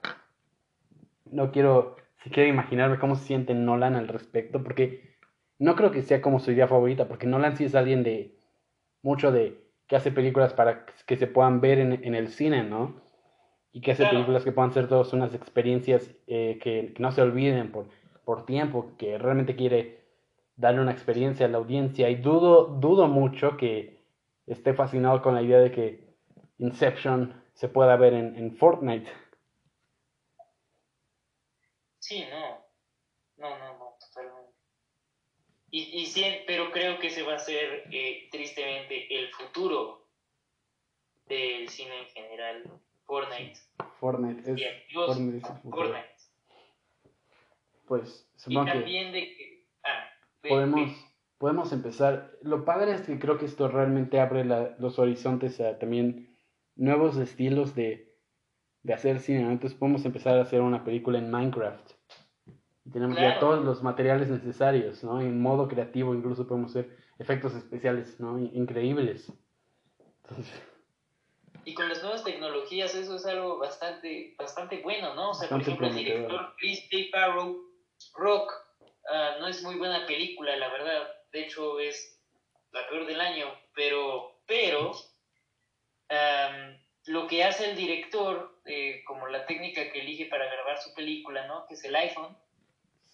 No 1.25 1.51
quiero 1.51 1.95
siquiera 2.23 2.49
imaginarme 2.49 2.99
cómo 2.99 3.15
se 3.15 3.25
siente 3.25 3.53
Nolan 3.53 3.95
al 3.95 4.07
respecto, 4.07 4.63
porque 4.63 5.15
no 5.59 5.75
creo 5.75 5.91
que 5.91 6.01
sea 6.01 6.21
como 6.21 6.39
su 6.39 6.51
idea 6.51 6.67
favorita, 6.67 7.07
porque 7.07 7.27
Nolan 7.27 7.57
sí 7.57 7.65
es 7.65 7.75
alguien 7.75 8.03
de 8.03 8.37
mucho 9.03 9.31
de 9.31 9.63
que 9.87 9.95
hace 9.95 10.11
películas 10.11 10.53
para 10.53 10.85
que 11.05 11.15
se 11.17 11.27
puedan 11.27 11.61
ver 11.61 11.79
en, 11.79 12.03
en 12.03 12.15
el 12.15 12.29
cine, 12.29 12.63
¿no? 12.63 13.05
y 13.75 13.81
que 13.81 13.91
hace 13.91 14.05
películas 14.05 14.45
que 14.45 14.53
puedan 14.53 14.71
ser 14.71 14.87
todas 14.87 15.11
unas 15.11 15.33
experiencias 15.33 16.09
eh, 16.27 16.59
que, 16.63 16.93
no 16.97 17.11
se 17.11 17.21
olviden 17.21 17.73
por, 17.73 17.87
por 18.23 18.45
tiempo, 18.45 18.93
que 18.97 19.17
realmente 19.17 19.57
quiere 19.57 19.99
darle 20.55 20.79
una 20.79 20.93
experiencia 20.93 21.45
a 21.45 21.49
la 21.49 21.57
audiencia 21.57 22.09
y 22.09 22.15
dudo, 22.15 22.67
dudo 22.67 23.09
mucho 23.09 23.57
que 23.57 23.99
esté 24.47 24.73
fascinado 24.73 25.21
con 25.21 25.35
la 25.35 25.41
idea 25.41 25.59
de 25.59 25.71
que 25.71 26.15
Inception 26.57 27.33
se 27.51 27.67
pueda 27.67 27.97
ver 27.97 28.13
en, 28.13 28.37
en 28.37 28.55
Fortnite. 28.55 29.11
Sí, 32.05 32.23
no. 32.29 32.63
No, 33.37 33.57
no, 33.57 33.79
no, 33.79 33.97
totalmente. 33.99 34.51
Y, 35.71 36.01
y 36.01 36.05
sí, 36.05 36.23
pero 36.45 36.71
creo 36.71 36.99
que 36.99 37.07
ese 37.07 37.23
va 37.23 37.33
a 37.33 37.39
ser 37.39 37.87
eh, 37.91 38.29
tristemente 38.31 39.07
el 39.09 39.31
futuro 39.33 40.07
del 41.25 41.67
cine 41.67 42.01
en 42.01 42.05
general. 42.09 42.63
Fortnite. 43.05 43.59
Fortnite 43.99 44.51
es, 44.51 44.93
Fortnite, 44.93 45.47
Fortnite. 45.63 46.15
Pues 47.87 48.29
supongo 48.35 48.69
y 48.69 48.71
también 48.71 49.11
de 49.11 49.21
que 49.35 49.67
ah, 49.83 50.07
podemos, 50.47 50.91
podemos 51.39 51.73
empezar. 51.73 52.37
Lo 52.43 52.65
padre 52.65 52.91
es 52.93 53.01
que 53.01 53.17
creo 53.17 53.39
que 53.39 53.45
esto 53.45 53.67
realmente 53.67 54.19
abre 54.19 54.45
los 54.45 54.99
horizontes 54.99 55.59
a 55.59 55.79
también 55.79 56.37
nuevos 56.75 57.17
estilos 57.17 57.73
de, 57.73 58.15
de 58.83 58.93
hacer 58.93 59.19
cine. 59.19 59.39
Entonces 59.39 59.73
podemos 59.73 60.05
empezar 60.05 60.37
a 60.37 60.43
hacer 60.43 60.61
una 60.61 60.83
película 60.83 61.17
en 61.17 61.31
Minecraft. 61.31 61.94
Y 62.85 62.91
tenemos 62.91 63.17
ya 63.17 63.39
todos 63.39 63.65
los 63.65 63.81
materiales 63.81 64.29
necesarios, 64.29 65.03
¿no? 65.03 65.19
En 65.19 65.41
modo 65.41 65.67
creativo 65.67 66.13
incluso 66.13 66.47
podemos 66.47 66.71
hacer 66.71 66.95
efectos 67.17 67.55
especiales, 67.55 68.19
¿no? 68.19 68.37
Increíbles. 68.37 69.31
Entonces, 70.23 70.61
y 71.65 71.73
con 71.73 71.89
las 71.89 72.01
nuevas 72.03 72.23
tecnologías 72.23 72.93
eso 72.93 73.15
es 73.15 73.25
algo 73.25 73.57
bastante, 73.57 74.35
bastante 74.37 74.81
bueno, 74.81 75.15
¿no? 75.15 75.31
O 75.31 75.33
sea, 75.33 75.49
por 75.49 75.61
ejemplo, 75.61 75.87
el 75.87 75.95
director 75.95 76.55
Chris 76.57 76.87
J. 76.91 77.35
Rock, 78.13 78.53
ah, 79.11 79.37
no 79.39 79.47
es 79.47 79.63
muy 79.63 79.75
buena 79.75 80.05
película, 80.05 80.55
la 80.57 80.69
verdad. 80.69 81.07
De 81.33 81.41
hecho, 81.41 81.79
es 81.79 82.21
la 82.71 82.87
peor 82.87 83.07
del 83.07 83.19
año, 83.19 83.47
pero, 83.73 84.41
pero, 84.45 84.91
lo 87.07 87.27
que 87.27 87.43
hace 87.43 87.71
el 87.71 87.75
director, 87.75 88.61
eh, 88.65 89.03
como 89.07 89.27
la 89.27 89.47
técnica 89.47 89.91
que 89.91 90.01
elige 90.01 90.25
para 90.27 90.45
grabar 90.45 90.77
su 90.79 90.93
película, 90.93 91.47
¿no? 91.47 91.65
Que 91.67 91.73
es 91.73 91.83
el 91.83 91.95
iPhone. 91.95 92.37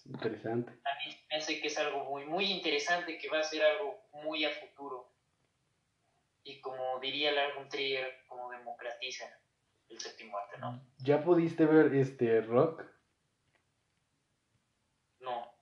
Interesante. 0.04 0.72
A 0.84 0.98
mí 0.98 1.16
me 1.30 1.36
hace 1.36 1.60
que 1.60 1.68
es 1.68 1.78
algo 1.78 2.04
muy, 2.04 2.24
muy 2.24 2.44
interesante, 2.50 3.18
que 3.18 3.28
va 3.28 3.38
a 3.38 3.44
ser 3.44 3.62
algo 3.62 4.08
muy 4.12 4.44
a 4.44 4.50
futuro 4.50 5.12
y 6.44 6.60
como 6.60 6.98
diría 7.00 7.32
Largo 7.32 7.68
Trier, 7.68 8.24
como 8.26 8.50
democratiza 8.50 9.24
el 9.88 9.98
séptimo 9.98 10.36
arte, 10.38 10.58
¿no? 10.58 10.82
¿Ya 10.98 11.22
pudiste 11.22 11.66
ver 11.66 11.94
este 11.94 12.40
rock? 12.40 12.84
No. 15.20 15.54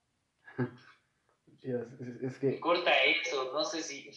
es, 1.62 2.38
que... 2.38 2.60
Corta 2.60 2.92
eso, 3.04 3.52
no 3.52 3.64
sé 3.64 3.82
si... 3.82 4.10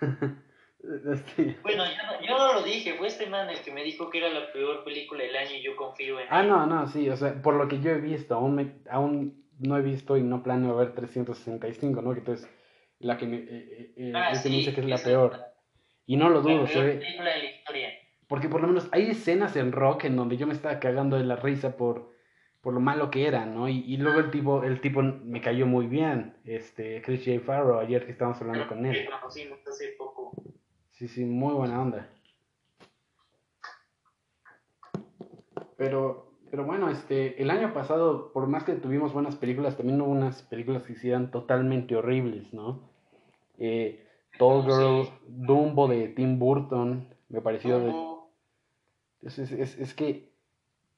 Este, 0.80 1.56
bueno, 1.62 1.84
yo 1.84 2.02
no, 2.06 2.26
yo 2.26 2.38
no, 2.38 2.52
lo 2.54 2.62
dije, 2.62 2.94
fue 2.94 3.08
este 3.08 3.26
man 3.26 3.48
el 3.50 3.60
que 3.60 3.72
me 3.72 3.82
dijo 3.82 4.08
que 4.10 4.18
era 4.18 4.28
la 4.28 4.52
peor 4.52 4.84
película 4.84 5.24
del 5.24 5.34
año 5.34 5.56
y 5.56 5.62
yo 5.62 5.74
confío 5.74 6.20
en 6.20 6.26
Ah, 6.30 6.42
no, 6.42 6.66
no, 6.66 6.86
sí, 6.86 7.08
o 7.08 7.16
sea, 7.16 7.40
por 7.42 7.54
lo 7.54 7.66
que 7.66 7.80
yo 7.80 7.90
he 7.90 8.00
visto, 8.00 8.34
aún, 8.34 8.54
me, 8.54 8.72
aún 8.90 9.44
no 9.58 9.76
he 9.76 9.82
visto 9.82 10.16
y 10.16 10.22
no 10.22 10.42
planeo 10.42 10.76
ver 10.76 10.94
365, 10.94 12.02
¿no? 12.02 12.12
Que 12.12 12.20
entonces 12.20 12.48
la 12.98 13.16
que 13.16 13.26
me, 13.26 13.36
eh, 13.36 13.46
eh, 13.50 13.92
eh 13.96 14.12
ah, 14.14 14.32
dice 14.32 14.74
que 14.74 14.80
es 14.80 14.86
la 14.86 14.98
peor. 14.98 15.40
Y 16.06 16.16
no 16.16 16.28
lo 16.28 16.40
dudo, 16.40 16.66
se 16.66 16.80
ve. 16.80 17.02
Porque 18.28 18.48
por 18.48 18.60
lo 18.60 18.68
menos 18.68 18.88
hay 18.92 19.10
escenas 19.10 19.56
en 19.56 19.72
rock 19.72 20.04
en 20.04 20.16
donde 20.16 20.36
yo 20.36 20.46
me 20.46 20.54
estaba 20.54 20.78
cagando 20.78 21.16
de 21.16 21.24
la 21.24 21.36
risa 21.36 21.76
por, 21.76 22.12
por 22.60 22.74
lo 22.74 22.80
malo 22.80 23.10
que 23.10 23.26
era, 23.26 23.46
¿no? 23.46 23.68
Y, 23.68 23.84
y 23.86 23.96
luego 23.96 24.20
el 24.20 24.30
tipo, 24.30 24.62
el 24.62 24.80
tipo 24.80 25.02
me 25.02 25.40
cayó 25.40 25.66
muy 25.66 25.86
bien, 25.86 26.36
este, 26.44 27.02
Chris 27.02 27.24
J. 27.24 27.40
Farrow, 27.40 27.80
ayer 27.80 28.04
que 28.04 28.12
estábamos 28.12 28.40
hablando 28.40 28.68
con 28.68 28.84
él. 28.86 29.08
Sí, 30.96 31.08
sí, 31.08 31.26
muy 31.26 31.52
buena 31.52 31.82
onda. 31.82 32.08
Pero, 35.76 36.32
pero 36.50 36.64
bueno, 36.64 36.88
este, 36.88 37.40
el 37.42 37.50
año 37.50 37.74
pasado, 37.74 38.32
por 38.32 38.46
más 38.46 38.64
que 38.64 38.72
tuvimos 38.72 39.12
buenas 39.12 39.36
películas, 39.36 39.76
también 39.76 40.00
hubo 40.00 40.10
unas 40.10 40.42
películas 40.44 40.84
que 40.84 40.94
hicieron 40.94 41.30
totalmente 41.30 41.96
horribles, 41.96 42.54
¿no? 42.54 42.88
Eh, 43.58 44.06
Tall 44.38 44.62
Girl, 44.62 45.08
Dumbo 45.28 45.86
de 45.86 46.08
Tim 46.08 46.38
Burton, 46.38 47.14
me 47.28 47.42
pareció 47.42 47.78
de... 47.78 47.92
Es, 49.20 49.38
es, 49.38 49.78
es, 49.78 49.94
que 49.94 50.32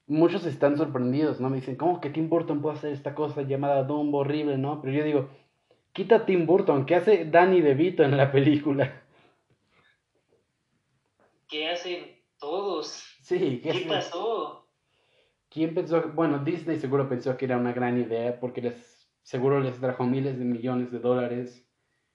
muchos 0.06 0.46
están 0.46 0.76
sorprendidos, 0.76 1.40
¿no? 1.40 1.50
Me 1.50 1.56
dicen, 1.56 1.74
¿cómo 1.74 2.00
que 2.00 2.10
Tim 2.10 2.28
Burton 2.28 2.62
puede 2.62 2.76
hacer 2.76 2.92
esta 2.92 3.16
cosa 3.16 3.42
llamada 3.42 3.82
Dumbo 3.82 4.18
horrible, 4.18 4.58
¿no? 4.58 4.80
Pero 4.80 4.92
yo 4.96 5.02
digo, 5.02 5.28
quita 5.92 6.24
Tim 6.24 6.46
Burton, 6.46 6.86
¿qué 6.86 6.94
hace 6.94 7.24
Danny 7.24 7.62
DeVito 7.62 8.04
en 8.04 8.16
la 8.16 8.30
película? 8.30 9.02
¿Qué 11.48 11.70
hacen 11.70 12.04
todos? 12.38 13.02
Sí, 13.28 13.60
¿qué, 13.62 13.84
pasó? 13.86 14.66
¿Quién 15.50 15.74
pensó? 15.74 16.02
Bueno, 16.14 16.38
Disney 16.38 16.78
seguro 16.78 17.10
pensó 17.10 17.36
que 17.36 17.44
era 17.44 17.58
una 17.58 17.74
gran 17.74 18.00
idea 18.00 18.40
porque 18.40 18.62
les, 18.62 19.06
seguro 19.22 19.60
les 19.60 19.78
trajo 19.78 20.04
miles 20.04 20.38
de 20.38 20.46
millones 20.46 20.90
de 20.90 20.98
dólares. 20.98 21.68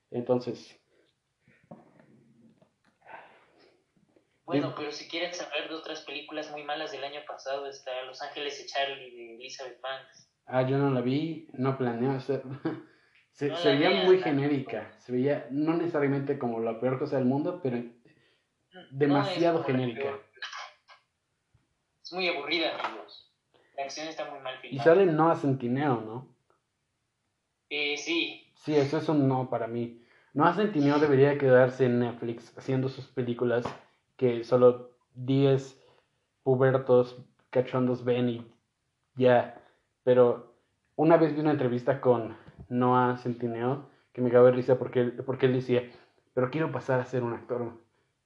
Entonces, 0.09 0.75
Bueno, 4.45 4.73
pero 4.75 4.91
si 4.91 5.07
quieren 5.07 5.31
saber 5.35 5.69
de 5.69 5.75
otras 5.75 6.01
películas 6.01 6.49
muy 6.49 6.63
malas 6.63 6.91
del 6.91 7.03
año 7.03 7.21
pasado, 7.27 7.67
está 7.67 7.91
Los 8.07 8.19
Ángeles 8.23 8.57
de 8.57 8.65
Charlie 8.65 9.11
de 9.11 9.35
Elizabeth 9.35 9.79
Banks. 9.81 10.31
Ah, 10.47 10.63
yo 10.63 10.79
no 10.79 10.89
la 10.89 11.01
vi, 11.01 11.47
no 11.53 11.77
planeo 11.77 12.13
hacer. 12.13 12.41
Se, 13.33 13.49
No 13.49 13.55
se 13.57 13.73
la 13.73 13.79
veía 13.79 14.03
muy 14.03 14.19
genérica. 14.19 14.93
Se 14.99 15.11
veía 15.11 15.47
no 15.49 15.73
necesariamente 15.75 16.37
como 16.37 16.59
la 16.59 16.79
peor 16.79 16.99
cosa 16.99 17.17
del 17.17 17.25
mundo, 17.25 17.61
pero 17.63 17.77
No 17.77 17.91
demasiado 18.91 19.63
genérica. 19.63 20.19
Es 22.03 22.11
muy 22.13 22.27
aburrida, 22.27 22.77
amigos. 22.83 23.31
La 23.77 23.83
acción 23.83 24.07
está 24.07 24.29
muy 24.29 24.39
mal 24.41 24.55
Y 24.63 24.67
filmada. 24.69 24.83
sale 24.83 25.05
Noah 25.05 25.35
Centineo, 25.35 26.01
¿no? 26.01 26.27
Eh, 27.69 27.97
sí, 27.97 28.39
Sí, 28.55 28.75
eso 28.75 28.97
es 28.97 29.09
un 29.09 29.27
no 29.27 29.49
para 29.49 29.67
mí. 29.67 30.01
Noah 30.33 30.53
Centineo 30.53 30.99
debería 30.99 31.37
quedarse 31.37 31.85
en 31.85 31.99
Netflix 31.99 32.57
haciendo 32.57 32.87
sus 32.87 33.07
películas 33.07 33.65
que 34.15 34.43
solo 34.43 34.91
10 35.15 35.81
pubertos 36.43 37.17
cachondos 37.49 38.03
ven 38.05 38.29
y 38.29 38.51
ya. 39.15 39.61
Pero 40.03 40.53
una 40.95 41.17
vez 41.17 41.33
vi 41.33 41.41
una 41.41 41.51
entrevista 41.51 41.99
con 41.99 42.37
Noah 42.69 43.17
Centineo 43.17 43.89
que 44.13 44.21
me 44.21 44.29
acabó 44.29 44.45
de 44.45 44.51
risa 44.53 44.77
porque, 44.77 45.01
él- 45.01 45.23
porque 45.25 45.47
él 45.47 45.53
decía, 45.53 45.89
pero 46.33 46.49
quiero 46.51 46.71
pasar 46.71 46.99
a 46.99 47.05
ser 47.05 47.23
un 47.23 47.33
actor 47.33 47.73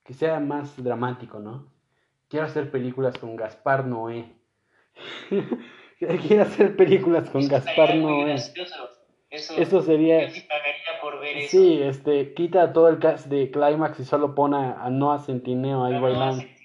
que 0.03 0.13
sea 0.13 0.39
más 0.39 0.81
dramático, 0.83 1.39
¿no? 1.39 1.71
Quiero 2.29 2.45
hacer 2.45 2.71
películas 2.71 3.17
con 3.17 3.35
Gaspar 3.35 3.85
Noé. 3.85 4.33
quiero 5.99 6.43
hacer 6.43 6.75
películas 6.75 7.29
con 7.29 7.41
eso 7.41 7.51
Gaspar 7.51 7.95
Noé. 7.95 8.35
Eso, 9.29 9.57
Eso 9.57 9.81
sería... 9.81 10.27
yo 10.27 10.29
sí 10.33 10.41
pagaría 10.41 11.01
por 11.01 11.19
ver 11.19 11.37
eso. 11.37 11.49
Sí, 11.51 11.81
este, 11.81 12.33
quita 12.33 12.71
todo 12.71 12.87
el 12.87 12.99
cast 12.99 13.27
de 13.27 13.51
Climax 13.51 13.99
y 13.99 14.05
solo 14.05 14.33
pone 14.35 14.57
a 14.57 14.83
a 14.83 14.89
Noah 14.89 15.19
Centineo 15.19 15.83
ahí 15.83 15.99
bailando. 15.99 16.41
sí. 16.41 16.57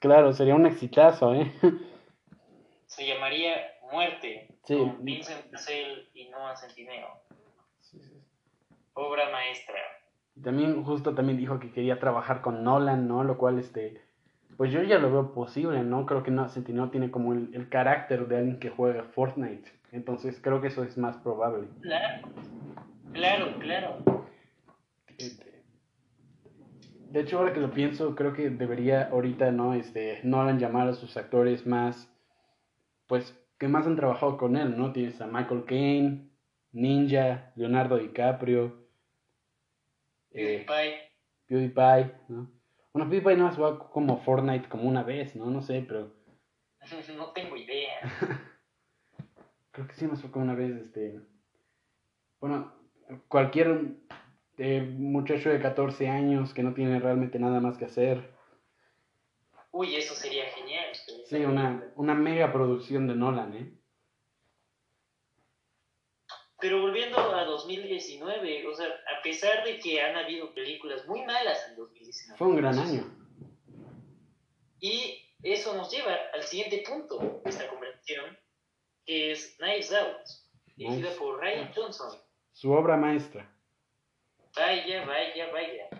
Claro, 0.00 0.32
sería 0.32 0.54
un 0.54 0.66
exitazo, 0.66 1.34
¿eh? 1.34 1.52
Se 2.86 3.06
llamaría 3.06 3.54
Muerte. 3.90 4.48
Sí. 4.64 4.76
Con 4.76 5.04
Vincent 5.04 5.50
Cassel 5.50 6.08
y 6.14 6.28
Noah 6.28 6.56
Centineo. 6.56 7.08
Obra 8.94 9.30
maestra. 9.30 9.76
También, 10.42 10.84
justo 10.84 11.14
también 11.14 11.38
dijo 11.38 11.58
que 11.58 11.72
quería 11.72 11.98
trabajar 11.98 12.42
con 12.42 12.62
Nolan, 12.62 13.08
¿no? 13.08 13.24
Lo 13.24 13.38
cual, 13.38 13.58
este, 13.58 14.00
pues 14.58 14.72
yo 14.72 14.82
ya 14.82 14.98
lo 14.98 15.10
veo 15.12 15.32
posible, 15.32 15.84
¿no? 15.84 16.04
Creo 16.04 16.24
que 16.24 16.32
Noah 16.32 16.48
Centineo 16.48 16.90
tiene 16.90 17.12
como 17.12 17.32
el, 17.32 17.48
el 17.54 17.68
carácter 17.68 18.26
de 18.26 18.38
alguien 18.38 18.58
que 18.58 18.70
juega 18.70 19.04
Fortnite. 19.04 19.70
Entonces 19.92 20.40
creo 20.42 20.60
que 20.60 20.66
eso 20.66 20.82
es 20.82 20.98
más 20.98 21.16
probable. 21.18 21.68
Claro. 21.80 22.28
Claro, 23.12 23.58
claro. 23.60 24.24
Este, 25.16 25.62
De 27.10 27.20
hecho, 27.20 27.38
ahora 27.38 27.52
que 27.52 27.60
lo 27.60 27.70
pienso, 27.70 28.16
creo 28.16 28.32
que 28.32 28.50
debería 28.50 29.04
ahorita, 29.04 29.52
¿no? 29.52 29.74
Este, 29.74 30.18
Nolan 30.24 30.58
llamar 30.58 30.88
a 30.88 30.94
sus 30.94 31.16
actores 31.16 31.64
más, 31.64 32.12
pues, 33.06 33.38
que 33.58 33.68
más 33.68 33.86
han 33.86 33.94
trabajado 33.94 34.36
con 34.38 34.56
él, 34.56 34.76
¿no? 34.76 34.92
Tienes 34.92 35.20
a 35.20 35.28
Michael 35.28 35.66
Caine, 35.66 36.30
Ninja, 36.72 37.52
Leonardo 37.54 37.96
DiCaprio, 37.96 38.88
eh, 40.32 40.64
PewDiePie. 40.66 40.94
PewDiePie, 41.46 42.12
¿no? 42.28 42.57
Bueno, 42.92 43.10
PewDiePie 43.10 43.36
no 43.36 43.52
jugado 43.52 43.90
como 43.90 44.18
Fortnite 44.18 44.68
como 44.68 44.88
una 44.88 45.02
vez, 45.02 45.36
¿no? 45.36 45.46
No 45.46 45.62
sé, 45.62 45.84
pero 45.86 46.12
No 47.16 47.32
tengo 47.32 47.56
idea. 47.56 48.00
creo 49.72 49.86
que 49.86 49.94
sí 49.94 50.06
nos 50.06 50.20
fue 50.20 50.30
como 50.30 50.44
una 50.44 50.54
vez, 50.54 50.76
este... 50.76 51.20
Bueno, 52.40 52.72
cualquier 53.28 53.96
eh, 54.58 54.80
muchacho 54.80 55.50
de 55.50 55.60
14 55.60 56.08
años 56.08 56.54
que 56.54 56.62
no 56.62 56.72
tiene 56.72 57.00
realmente 57.00 57.38
nada 57.38 57.60
más 57.60 57.76
que 57.76 57.84
hacer, 57.84 58.38
Uy, 59.70 59.94
eso 59.94 60.14
sería 60.14 60.46
genial. 60.46 60.86
Sí, 61.26 61.36
una, 61.44 61.92
una 61.96 62.14
mega 62.14 62.52
producción 62.52 63.06
de 63.06 63.14
Nolan, 63.14 63.54
¿eh? 63.54 63.72
Pero 66.60 66.80
volviendo 66.80 67.16
a 67.18 67.44
2019, 67.44 68.66
o 68.66 68.74
sea, 68.74 68.97
pesar 69.28 69.62
de 69.62 69.78
que 69.78 70.00
han 70.00 70.16
habido 70.16 70.54
películas 70.54 71.06
muy 71.06 71.22
malas 71.24 71.58
en 71.68 71.76
2019. 71.76 72.38
Fue 72.38 72.46
un 72.46 72.56
gran 72.56 72.78
año. 72.78 73.04
Y 74.80 75.22
eso 75.42 75.74
nos 75.76 75.90
lleva 75.90 76.16
al 76.32 76.42
siguiente 76.42 76.82
punto 76.88 77.18
de 77.44 77.50
esta 77.50 77.68
conversación, 77.68 78.38
que 79.04 79.32
es 79.32 79.56
Knives 79.58 79.92
Out, 79.92 80.24
dirigida 80.76 81.10
por 81.18 81.40
Ryan 81.40 81.70
Johnson. 81.74 82.16
Su 82.52 82.72
obra 82.72 82.96
maestra. 82.96 83.54
Vaya, 84.56 85.04
vaya, 85.04 85.52
vaya. 85.52 85.90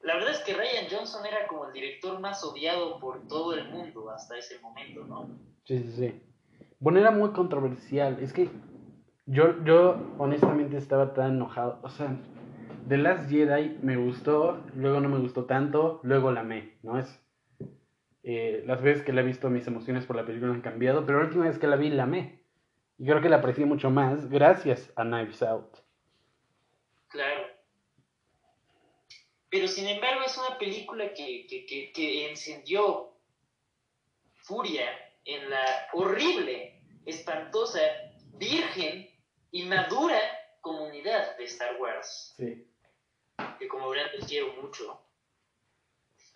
La 0.00 0.14
verdad 0.14 0.30
es 0.32 0.40
que 0.40 0.54
Ryan 0.54 0.86
Johnson 0.90 1.26
era 1.26 1.48
como 1.48 1.66
el 1.66 1.72
director 1.72 2.20
más 2.20 2.44
odiado 2.44 3.00
por 3.00 3.26
todo 3.26 3.54
el 3.54 3.68
mundo 3.70 4.08
hasta 4.10 4.38
ese 4.38 4.60
momento, 4.60 5.04
¿no? 5.04 5.28
Sí, 5.64 5.78
sí, 5.78 5.92
sí. 5.96 6.22
Bueno, 6.78 7.00
era 7.00 7.10
muy 7.10 7.32
controversial. 7.32 8.22
Es 8.22 8.32
que 8.32 8.50
yo, 9.26 9.64
yo 9.64 10.14
honestamente 10.18 10.76
estaba 10.76 11.14
tan 11.14 11.36
enojado. 11.36 11.78
O 11.82 11.88
sea, 11.88 12.16
The 12.88 12.98
Last 12.98 13.30
Jedi 13.30 13.78
me 13.82 13.96
gustó, 13.96 14.62
luego 14.74 15.00
no 15.00 15.08
me 15.08 15.18
gustó 15.18 15.44
tanto, 15.46 16.00
luego 16.02 16.30
la 16.32 16.40
amé, 16.40 16.76
¿no? 16.82 16.98
Es, 16.98 17.20
eh, 18.22 18.62
las 18.66 18.82
veces 18.82 19.02
que 19.02 19.12
la 19.12 19.22
he 19.22 19.24
visto 19.24 19.50
mis 19.50 19.66
emociones 19.66 20.06
por 20.06 20.16
la 20.16 20.26
película 20.26 20.52
han 20.52 20.60
cambiado, 20.60 21.06
pero 21.06 21.18
la 21.18 21.26
última 21.26 21.44
vez 21.44 21.58
que 21.58 21.66
la 21.66 21.76
vi 21.76 21.90
la 21.90 22.04
amé. 22.04 22.40
Y 22.98 23.06
creo 23.06 23.20
que 23.20 23.28
la 23.28 23.36
aprecié 23.36 23.64
mucho 23.64 23.90
más 23.90 24.28
gracias 24.28 24.92
a 24.96 25.02
Knives 25.02 25.42
Out. 25.42 25.78
Claro. 27.08 27.46
Pero 29.50 29.68
sin 29.68 29.86
embargo 29.86 30.22
es 30.24 30.36
una 30.36 30.58
película 30.58 31.14
que, 31.14 31.46
que, 31.46 31.64
que, 31.66 31.92
que 31.92 32.30
encendió 32.30 33.12
furia 34.42 34.84
en 35.24 35.48
la 35.48 35.64
horrible, 35.92 36.82
espantosa, 37.06 37.80
virgen 38.36 39.13
y 39.54 39.62
madura 39.66 40.18
comunidad 40.60 41.36
de 41.38 41.44
Star 41.44 41.76
Wars, 41.80 42.34
Sí. 42.36 42.66
que 43.58 43.68
como 43.68 43.88
verán 43.90 44.10
les 44.18 44.26
quiero 44.26 44.52
mucho, 44.60 45.00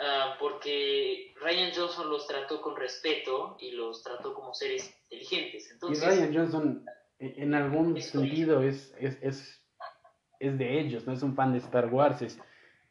Ah, 0.01 0.37
porque 0.39 1.35
Ryan 1.41 1.73
Johnson 1.75 2.09
los 2.09 2.29
trató 2.29 2.61
con 2.63 2.77
respeto 2.77 3.57
y 3.59 3.73
los 3.73 4.05
trató 4.05 4.33
como 4.33 4.55
seres 4.55 4.97
inteligentes. 5.03 5.69
Y 5.69 5.73
Entonces, 5.73 6.07
Ryan 6.07 6.33
Johnson, 6.37 6.87
en 7.19 7.43
en 7.43 7.55
algún 7.55 7.97
Es 7.97 8.11
sentido, 8.11 8.63
es, 8.63 8.95
es, 9.01 9.19
es, 9.21 9.67
es 10.39 10.57
de 10.57 10.79
ellos, 10.79 11.05
no 11.05 11.13
es 11.13 11.23
un 11.25 11.35
fan 11.35 11.51
de 11.53 11.59
Star 11.59 11.87
Wars. 11.93 12.23
es- 12.23 12.39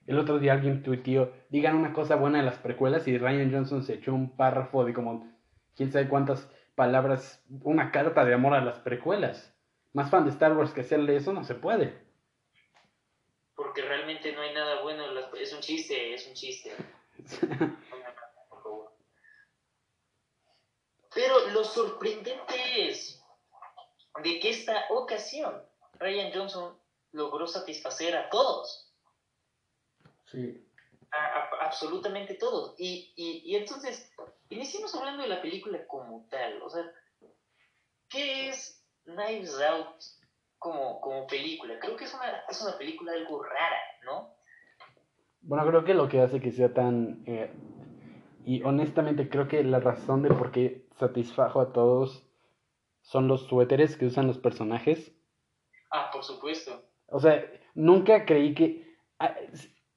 el 0.06 0.20
otro 0.20 0.38
día 0.38 0.52
alguien 0.52 0.84
tuiteó, 0.84 1.32
digan 1.48 1.78
una 1.78 1.94
cosa 1.94 2.18
buena 2.18 2.40
de 2.40 2.44
las 2.46 2.60
precuelas 2.60 3.08
y 3.08 3.18
Ryan 3.18 3.54
Johnson 3.54 3.84
se 3.84 3.94
echó 3.96 4.14
un 4.14 4.36
párrafo 4.36 4.84
de 4.84 4.92
como, 4.94 5.32
quién 5.78 5.94
sabe 5.94 6.10
cuántas 6.10 6.50
palabras, 6.76 7.42
una 7.64 7.92
carta 7.94 8.26
de 8.26 8.34
amor 8.34 8.54
a 8.54 8.62
las 8.62 8.80
precuelas. 8.80 9.57
Más 9.98 10.12
fan 10.12 10.26
de 10.26 10.30
Star 10.30 10.56
Wars 10.56 10.74
que 10.74 10.82
hacerle 10.82 11.16
eso 11.16 11.34
no 11.34 11.44
se 11.44 11.56
puede. 11.56 12.06
porque 13.56 13.82
realmente 13.82 14.32
no 14.32 14.42
hay 14.42 14.54
nada 14.54 14.84
bueno, 14.84 15.04
es 15.34 15.52
un 15.54 15.60
chiste, 15.60 16.14
es 16.14 16.28
un 16.28 16.36
chiste. 16.36 16.72
por 18.50 18.62
favor. 18.62 18.92
Pero 21.16 21.48
lo 21.50 21.64
sorprendente 21.64 22.88
es 22.90 23.20
de 24.24 24.40
que 24.40 24.50
esta 24.52 24.86
ocasión 24.92 25.64
Ryan 25.98 26.32
Johnson 26.32 26.78
logró 27.14 27.48
satisfacer 27.48 28.16
a 28.16 28.30
todos, 28.30 28.94
Sí. 30.28 30.64
a, 31.10 31.18
a- 31.18 31.66
absolutamente 31.66 32.36
todos. 32.36 32.76
Y, 32.78 33.14
y, 33.16 33.42
y 33.52 33.56
entonces, 33.56 34.12
iniciamos 34.50 34.94
hablando 34.94 35.24
de 35.24 35.30
la 35.30 35.42
película 35.42 35.88
como 35.88 36.28
tal. 36.30 36.62
O 36.62 36.70
sea, 36.70 36.84
¿qué 38.10 38.50
es 38.50 38.77
Knives 39.08 39.60
Out 39.62 39.96
como, 40.60 41.02
como 41.02 41.28
película? 41.28 41.80
Creo 41.80 41.96
que 41.96 42.06
es 42.06 42.14
una, 42.14 42.44
es 42.50 42.62
una 42.62 42.78
película 42.78 43.14
algo 43.14 43.44
rara, 43.44 43.82
¿no? 44.06 44.36
Bueno, 45.42 45.66
creo 45.68 45.84
que 45.84 45.94
lo 45.94 46.10
que 46.10 46.22
hace 46.22 46.40
que 46.40 46.52
sea 46.52 46.74
tan... 46.74 47.24
eh, 47.26 47.52
y 48.46 48.64
honestamente 48.64 49.30
creo 49.30 49.48
que 49.48 49.64
la 49.64 49.80
razón 49.80 50.24
de 50.24 50.30
por 50.30 50.52
qué 50.52 50.88
satisfajo 50.98 51.60
a 51.60 51.74
todos 51.74 52.26
son 53.02 53.28
los 53.28 53.48
suéteres 53.48 53.98
que 53.98 54.06
usan 54.06 54.28
los 54.28 54.38
personajes. 54.38 55.14
Ah, 55.92 56.10
por 56.12 56.24
supuesto. 56.24 56.84
O 57.08 57.20
sea, 57.20 57.46
nunca 57.76 58.26
creí 58.26 58.54
que 58.54 58.98
ah, 59.20 59.36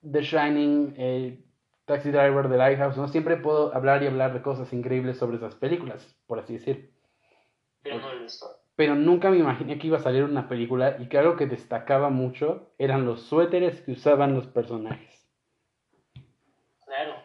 The 0.02 0.22
Shining, 0.22 0.94
eh, 0.96 1.44
Taxi 1.84 2.10
Driver, 2.10 2.48
The 2.48 2.56
Lighthouse, 2.56 2.96
¿no? 2.96 3.08
Siempre 3.08 3.36
puedo 3.36 3.74
hablar 3.74 4.02
y 4.02 4.06
hablar 4.06 4.32
de 4.32 4.42
cosas 4.42 4.72
increíbles 4.72 5.18
sobre 5.18 5.38
esas 5.38 5.56
películas, 5.56 6.16
por 6.26 6.38
así 6.38 6.54
decir. 6.54 6.94
Pero 7.82 7.98
no 7.98 8.14
lo 8.14 8.24
hizo. 8.24 8.59
Pero 8.80 8.94
nunca 8.94 9.28
me 9.28 9.36
imaginé 9.36 9.78
que 9.78 9.88
iba 9.88 9.98
a 9.98 10.02
salir 10.02 10.24
una 10.24 10.48
película 10.48 10.96
y 10.98 11.06
que 11.06 11.18
algo 11.18 11.36
que 11.36 11.44
destacaba 11.44 12.08
mucho 12.08 12.72
eran 12.78 13.04
los 13.04 13.20
suéteres 13.24 13.82
que 13.82 13.92
usaban 13.92 14.34
los 14.34 14.46
personajes. 14.46 15.28
Claro. 16.86 17.22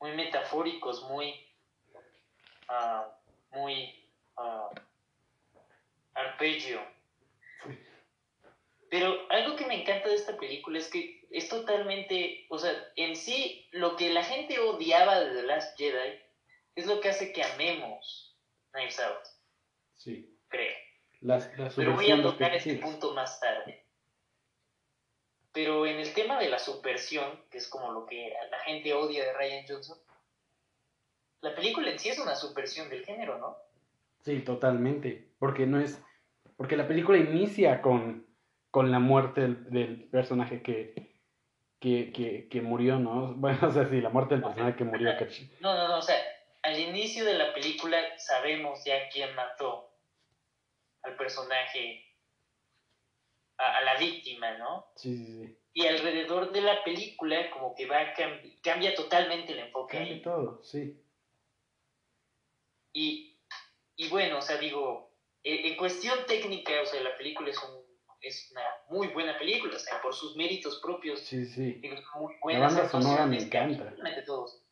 Muy 0.00 0.10
metafóricos, 0.16 1.08
muy. 1.08 1.32
ah, 2.66 3.16
muy. 3.52 3.94
arpegio. 6.14 6.80
Pero 8.90 9.14
algo 9.30 9.54
que 9.54 9.66
me 9.66 9.82
encanta 9.82 10.08
de 10.08 10.16
esta 10.16 10.36
película 10.36 10.78
es 10.78 10.90
que 10.90 11.28
es 11.30 11.48
totalmente. 11.48 12.44
O 12.50 12.58
sea, 12.58 12.72
en 12.96 13.14
sí, 13.14 13.68
lo 13.70 13.94
que 13.94 14.10
la 14.10 14.24
gente 14.24 14.58
odiaba 14.58 15.20
de 15.20 15.32
The 15.32 15.42
Last 15.44 15.78
Jedi 15.78 16.18
es 16.74 16.86
lo 16.86 17.00
que 17.00 17.10
hace 17.10 17.32
que 17.32 17.44
amemos 17.44 18.36
Knives 18.72 18.98
Out, 18.98 19.31
Sí. 20.02 20.36
creo. 20.48 20.74
La, 21.20 21.38
Pero 21.76 21.94
voy 21.94 22.10
a 22.10 22.20
tocar 22.20 22.52
este 22.54 22.74
punto 22.74 23.14
más 23.14 23.38
tarde. 23.38 23.84
Pero 25.52 25.86
en 25.86 26.00
el 26.00 26.12
tema 26.12 26.40
de 26.40 26.48
la 26.48 26.58
subversión, 26.58 27.44
que 27.50 27.58
es 27.58 27.68
como 27.68 27.92
lo 27.92 28.06
que 28.06 28.34
la 28.50 28.58
gente 28.60 28.92
odia 28.94 29.24
de 29.24 29.32
Ryan 29.34 29.64
Johnson, 29.68 29.98
la 31.40 31.54
película 31.54 31.90
en 31.90 31.98
sí 32.00 32.08
es 32.08 32.18
una 32.18 32.34
subversión 32.34 32.88
del 32.88 33.04
género, 33.04 33.38
¿no? 33.38 33.56
Sí, 34.24 34.40
totalmente. 34.40 35.28
Porque 35.38 35.66
no 35.66 35.78
es. 35.78 36.02
Porque 36.56 36.76
la 36.76 36.88
película 36.88 37.18
inicia 37.18 37.80
con, 37.80 38.26
con 38.72 38.90
la 38.90 38.98
muerte 38.98 39.42
del, 39.42 40.08
personaje 40.10 40.62
que, 40.62 41.20
que, 41.78 42.48
que, 42.50 42.60
murió, 42.60 42.98
¿no? 42.98 43.34
Bueno, 43.36 43.68
o 43.68 43.70
sea, 43.70 43.88
sí, 43.88 44.00
la 44.00 44.08
muerte 44.08 44.34
del 44.34 44.42
personaje 44.42 44.76
que 44.76 44.84
murió. 44.84 45.12
No, 45.60 45.76
no, 45.76 45.88
no, 45.88 45.98
o 45.98 46.02
sea, 46.02 46.16
al 46.62 46.78
inicio 46.78 47.24
de 47.24 47.34
la 47.34 47.54
película 47.54 47.98
sabemos 48.18 48.82
ya 48.84 49.08
quién 49.12 49.32
mató 49.36 49.91
al 51.02 51.16
personaje, 51.16 52.04
a, 53.58 53.80
la 53.82 53.96
víctima, 53.96 54.56
¿no? 54.58 54.92
Sí, 54.96 55.16
sí, 55.16 55.26
sí. 55.26 55.58
Y 55.74 55.86
alrededor 55.86 56.52
de 56.52 56.60
la 56.60 56.84
película 56.84 57.50
como 57.50 57.74
que 57.74 57.86
va 57.86 58.00
a 58.00 58.14
cambia 58.62 58.94
totalmente 58.94 59.52
el 59.52 59.60
enfoque. 59.60 59.98
Cambia 59.98 60.22
todo, 60.22 60.62
sí. 60.62 61.02
Y, 62.92 63.38
y 63.96 64.08
bueno, 64.08 64.38
o 64.38 64.42
sea, 64.42 64.58
digo, 64.58 65.12
en, 65.42 65.76
cuestión 65.76 66.26
técnica, 66.26 66.72
o 66.82 66.86
sea, 66.86 67.02
la 67.02 67.16
película 67.16 67.50
es 67.50 67.58
un 67.62 67.82
es 68.20 68.52
una 68.52 68.62
muy 68.88 69.08
buena 69.08 69.36
película, 69.36 69.74
o 69.74 69.78
sea, 69.80 70.00
por 70.00 70.14
sus 70.14 70.36
méritos 70.36 70.78
propios. 70.80 71.18
Sí, 71.20 71.44
sí. 71.44 71.82
Muy 72.14 72.34
buena. 72.40 72.60
La 72.60 72.66
banda 72.66 72.88
sonora 72.88 73.26
me 73.26 73.42
encanta. 73.42 73.92
Todos. 74.24 74.62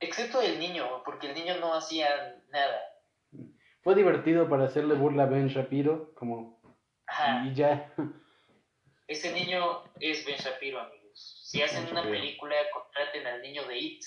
Excepto 0.00 0.40
el 0.40 0.58
niño, 0.58 1.02
porque 1.04 1.26
el 1.28 1.34
niño 1.34 1.58
no 1.58 1.74
hacía 1.74 2.42
nada. 2.48 2.80
Fue 3.88 3.94
divertido 3.94 4.50
para 4.50 4.64
hacerle 4.64 4.96
burla 4.96 5.22
a 5.22 5.26
Ben 5.28 5.48
Shapiro, 5.48 6.12
como... 6.12 6.60
Ajá. 7.06 7.46
Y 7.46 7.54
ya. 7.54 7.90
Ese 9.06 9.32
niño 9.32 9.82
es 9.98 10.26
Ben 10.26 10.36
Shapiro, 10.36 10.78
amigos. 10.78 11.40
Si 11.42 11.62
hacen 11.62 11.90
una 11.90 12.02
película, 12.02 12.54
contraten 12.70 13.26
al 13.26 13.40
niño 13.40 13.66
de 13.66 13.78
It. 13.78 14.04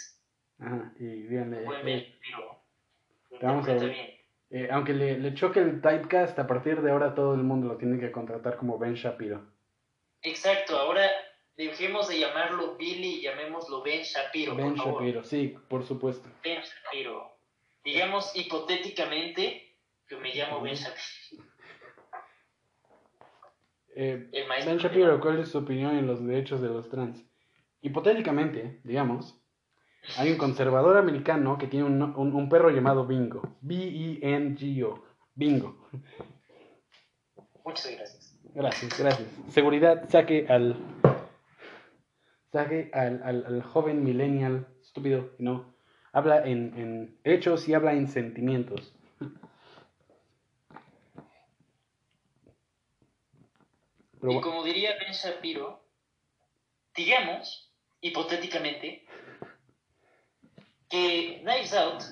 Ajá, 0.59 0.93
y 0.99 1.23
díganle... 1.23 1.63
Buen 1.63 1.83
Ben 1.83 1.99
Shapiro. 1.99 2.63
Vamos 3.41 3.67
a 3.67 3.73
ver. 3.73 4.19
Eh, 4.51 4.69
aunque 4.69 4.93
le, 4.93 5.17
le, 5.17 5.33
choque 5.33 5.61
el 5.61 5.81
typecast, 5.81 6.37
a 6.37 6.45
partir 6.45 6.79
de 6.83 6.91
ahora 6.91 7.15
todo 7.15 7.33
el 7.33 7.41
mundo 7.41 7.67
lo 7.69 7.77
tiene 7.77 7.99
que 7.99 8.11
contratar 8.11 8.57
como 8.57 8.77
Ben 8.77 8.93
Shapiro. 8.93 9.43
Exacto, 10.21 10.77
ahora 10.77 11.09
dejemos 11.57 12.07
de 12.07 12.19
llamarlo 12.19 12.75
Billy 12.75 13.15
y 13.15 13.21
llamémoslo 13.23 13.81
Ben 13.81 14.03
Shapiro. 14.03 14.55
Ben 14.55 14.75
Shapiro, 14.75 15.23
sí, 15.23 15.57
por 15.67 15.83
supuesto. 15.83 16.29
Ben 16.43 16.61
Shapiro. 16.61 17.31
Digamos 17.83 18.35
hipotéticamente 18.35 19.70
que 20.11 20.17
me 20.17 20.35
llamo 20.35 20.61
Ben 20.61 20.75
Shapiro. 20.75 21.43
Eh, 23.95 24.29
ben 24.65 24.77
Shapiro, 24.77 25.19
¿cuál 25.21 25.39
es 25.39 25.49
su 25.49 25.59
opinión 25.59 25.97
en 25.97 26.05
los 26.05 26.25
derechos 26.25 26.61
de 26.61 26.67
los 26.67 26.89
trans? 26.89 27.25
Hipotéticamente, 27.81 28.81
digamos, 28.83 29.41
hay 30.17 30.31
un 30.31 30.37
conservador 30.37 30.97
americano 30.97 31.57
que 31.57 31.67
tiene 31.67 31.85
un, 31.85 32.01
un, 32.01 32.49
perro 32.49 32.71
llamado 32.71 33.07
Bingo. 33.07 33.57
B-E-N-G-O. 33.61 35.01
Bingo. 35.33 35.87
Muchas 37.63 37.91
gracias. 37.95 38.39
Gracias, 38.53 38.99
gracias. 38.99 39.29
Seguridad, 39.49 40.09
saque 40.09 40.45
al. 40.49 40.75
Saque 42.51 42.91
al, 42.93 43.23
al, 43.23 43.45
al 43.45 43.63
joven 43.63 44.03
millennial 44.03 44.67
estúpido, 44.81 45.29
no. 45.37 45.73
Habla 46.11 46.45
en, 46.45 46.77
en 46.77 47.19
hechos 47.23 47.69
y 47.69 47.73
habla 47.73 47.93
en 47.93 48.09
sentimientos. 48.09 48.93
Y 54.23 54.41
como 54.41 54.63
diría 54.63 54.95
Ben 54.97 55.13
Shapiro, 55.13 55.83
digamos, 56.95 57.71
hipotéticamente, 58.01 59.05
que 60.89 61.39
Knives 61.43 61.73
Out 61.73 62.03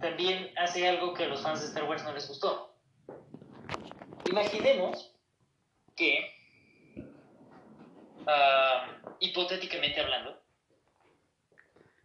también 0.00 0.52
hace 0.56 0.88
algo 0.88 1.12
que 1.12 1.24
a 1.24 1.28
los 1.28 1.42
fans 1.42 1.60
de 1.60 1.66
Star 1.66 1.84
Wars 1.84 2.04
no 2.04 2.12
les 2.12 2.28
gustó. 2.28 2.74
Imaginemos 4.30 5.14
que, 5.96 6.32
ah, 8.26 8.98
hipotéticamente 9.20 10.00
hablando, 10.00 10.40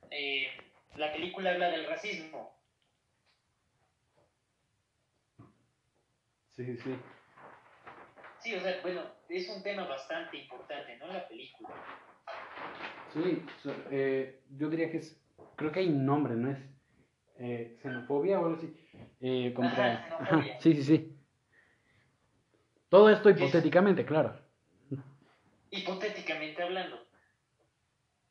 eh, 0.10 0.48
la 0.96 1.12
película 1.14 1.52
habla 1.52 1.70
del 1.70 1.86
racismo. 1.88 2.60
Sí, 6.56 6.78
sí. 6.78 6.96
Sí, 8.44 8.54
o 8.56 8.60
sea, 8.60 8.80
bueno, 8.82 9.02
es 9.30 9.50
un 9.50 9.64
tema 9.64 9.86
bastante 9.88 10.38
importante, 10.38 10.98
¿no? 10.98 11.08
La 11.08 11.28
película. 11.28 11.70
Sí, 13.14 13.46
eh, 13.92 14.42
yo 14.58 14.70
diría 14.70 14.92
que 14.92 14.98
es 14.98 15.24
creo 15.56 15.72
que 15.72 15.80
hay 15.80 15.88
un 15.88 16.06
nombre, 16.06 16.36
¿no 16.36 16.52
es? 16.52 16.58
Eh, 17.40 17.78
xenofobia 17.82 18.40
o 18.40 18.46
algo 18.46 18.58
así. 18.58 18.74
Eh, 19.22 19.54
contra... 19.56 20.08
sí, 20.60 20.74
sí, 20.74 20.84
sí. 20.84 21.18
Todo 22.90 23.10
esto 23.10 23.30
hipotéticamente, 23.30 24.06
claro. 24.06 24.40
Hipotéticamente 25.72 26.62
hablando. 26.62 27.00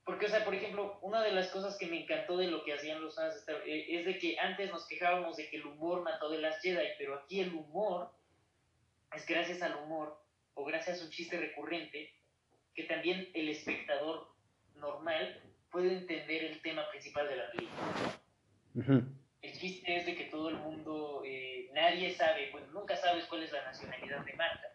Porque, 0.05 0.27
o 0.27 0.29
sea, 0.29 0.45
por 0.45 0.55
ejemplo, 0.55 0.99
una 1.03 1.23
de 1.23 1.33
las 1.33 1.49
cosas 1.49 1.77
que 1.79 1.87
me 1.87 2.03
encantó 2.03 2.37
de 2.37 2.49
lo 2.49 2.65
que 2.65 2.75
hacían 2.75 3.01
los 3.01 3.15
fans 3.15 3.45
eh, 3.67 3.87
es 3.89 4.05
de 4.05 4.19
que 4.19 4.39
antes 4.39 4.71
nos 4.71 4.87
quejábamos 4.87 5.37
de 5.37 5.49
que 5.49 5.57
el 5.57 5.67
humor 5.67 6.03
mató 6.03 6.29
de 6.29 6.39
las 6.39 6.61
Jedi, 6.61 6.87
pero 6.99 7.15
aquí 7.17 7.41
el 7.41 7.55
humor 7.55 8.11
es 9.15 9.27
gracias 9.27 9.63
al 9.63 9.77
humor 9.85 10.19
o 10.55 10.65
gracias 10.65 11.01
a 11.01 11.05
un 11.05 11.11
chiste 11.11 11.39
recurrente 11.39 12.11
que 12.75 12.85
también 12.85 13.29
el 13.35 13.49
espectador 13.49 14.35
normal 14.77 15.41
puede 15.71 15.99
entender 15.99 16.45
el 16.45 16.61
tema 16.63 16.83
principal 16.91 17.29
de 17.29 17.37
la 17.37 17.51
película. 17.51 19.11
El 19.43 19.53
chiste 19.59 19.97
es 19.97 20.07
de 20.07 20.15
que 20.15 20.25
todo 20.25 20.51
el 20.51 20.57
mundo, 20.57 21.23
eh, 21.25 21.71
nadie 21.75 22.15
sabe, 22.15 22.51
bueno, 22.53 22.69
nunca 22.73 22.97
sabes 22.97 23.27
cuál 23.27 23.43
es 23.43 23.53
la 23.53 23.65
nacionalidad 23.65 24.25
de 24.25 24.35
Marta, 24.35 24.69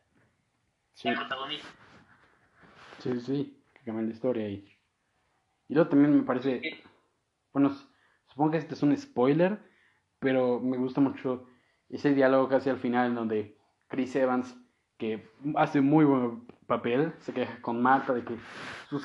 sí. 0.93 1.09
la 1.09 1.15
protagonista. 1.15 1.67
Sí, 2.99 3.19
sí, 3.21 3.63
que 3.73 3.83
cambia 3.85 4.05
la 4.05 4.13
historia 4.13 4.45
ahí. 4.45 4.77
Y 5.69 5.73
luego 5.73 5.89
también 5.89 6.17
me 6.17 6.23
parece, 6.23 6.61
bueno, 7.53 7.75
supongo 8.27 8.51
que 8.51 8.57
este 8.57 8.73
es 8.73 8.83
un 8.83 8.95
spoiler, 8.97 9.57
pero 10.19 10.59
me 10.59 10.77
gusta 10.77 11.01
mucho 11.01 11.47
ese 11.89 12.13
diálogo 12.13 12.49
casi 12.49 12.69
al 12.69 12.79
final 12.79 13.07
en 13.07 13.15
donde 13.15 13.56
Chris 13.87 14.15
Evans, 14.15 14.55
que 14.97 15.29
hace 15.55 15.81
muy 15.81 16.05
buen 16.05 16.47
papel, 16.67 17.13
se 17.19 17.33
queja 17.33 17.61
con 17.61 17.81
Marta 17.81 18.13
de 18.13 18.23
que 18.23 18.37
sus, 18.89 19.03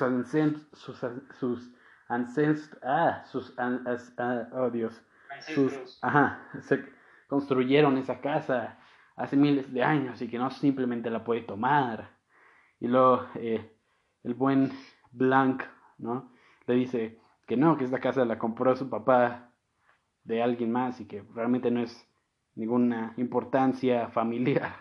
sus, 0.73 1.05
sus 1.39 1.73
ancestros, 2.09 2.79
ah, 2.83 3.23
sus, 3.25 3.53
ah, 3.57 4.49
oh 4.53 4.69
Dios, 4.69 5.01
sus, 5.53 5.99
ajá, 6.01 6.41
se 6.61 6.83
construyeron 7.27 7.97
esa 7.97 8.19
casa 8.21 8.77
hace 9.15 9.37
miles 9.37 9.71
de 9.71 9.83
años 9.83 10.21
y 10.21 10.27
que 10.27 10.37
no 10.37 10.49
simplemente 10.51 11.09
la 11.09 11.23
puede 11.23 11.41
tomar. 11.41 12.09
Y 12.79 12.87
luego 12.87 13.27
eh, 13.35 13.71
el 14.23 14.33
buen 14.33 14.71
Blanc, 15.11 15.63
¿no? 15.97 16.31
Le 16.65 16.75
dice 16.75 17.19
que 17.47 17.57
no, 17.57 17.77
que 17.77 17.85
esta 17.85 17.99
casa 17.99 18.25
la 18.25 18.39
compró 18.39 18.75
su 18.75 18.89
papá 18.89 19.51
de 20.23 20.41
alguien 20.41 20.71
más 20.71 20.99
y 21.01 21.05
que 21.05 21.23
realmente 21.33 21.69
no 21.71 21.81
es 21.81 22.07
ninguna 22.55 23.13
importancia 23.17 24.09
familiar. 24.09 24.75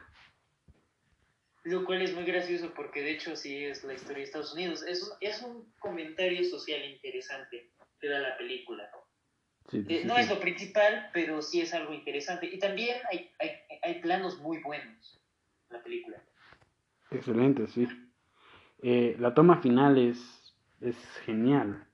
Lo 1.64 1.84
cual 1.84 2.02
es 2.02 2.14
muy 2.14 2.24
gracioso 2.24 2.72
porque 2.74 3.02
de 3.02 3.12
hecho 3.12 3.36
sí 3.36 3.64
es 3.64 3.84
la 3.84 3.94
historia 3.94 4.18
de 4.18 4.24
Estados 4.24 4.52
Unidos. 4.52 4.82
Es 4.82 5.02
un, 5.02 5.10
es 5.20 5.42
un 5.42 5.72
comentario 5.78 6.44
social 6.44 6.84
interesante 6.84 7.70
que 8.00 8.08
da 8.08 8.18
la 8.18 8.36
película. 8.36 8.90
Eh, 9.72 10.02
no 10.04 10.18
es 10.18 10.28
lo 10.28 10.40
principal, 10.40 11.08
pero 11.12 11.40
sí 11.40 11.60
es 11.60 11.72
algo 11.72 11.94
interesante. 11.94 12.46
Y 12.46 12.58
también 12.58 12.96
hay, 13.10 13.30
hay, 13.38 13.50
hay 13.82 14.00
planos 14.00 14.40
muy 14.40 14.58
buenos 14.58 15.20
en 15.70 15.76
la 15.76 15.82
película. 15.82 16.22
Excelente, 17.12 17.68
sí. 17.68 17.86
Eh, 18.82 19.16
la 19.20 19.32
toma 19.32 19.62
final 19.62 19.98
es, 19.98 20.18
es 20.80 20.96
genial. 21.24 21.86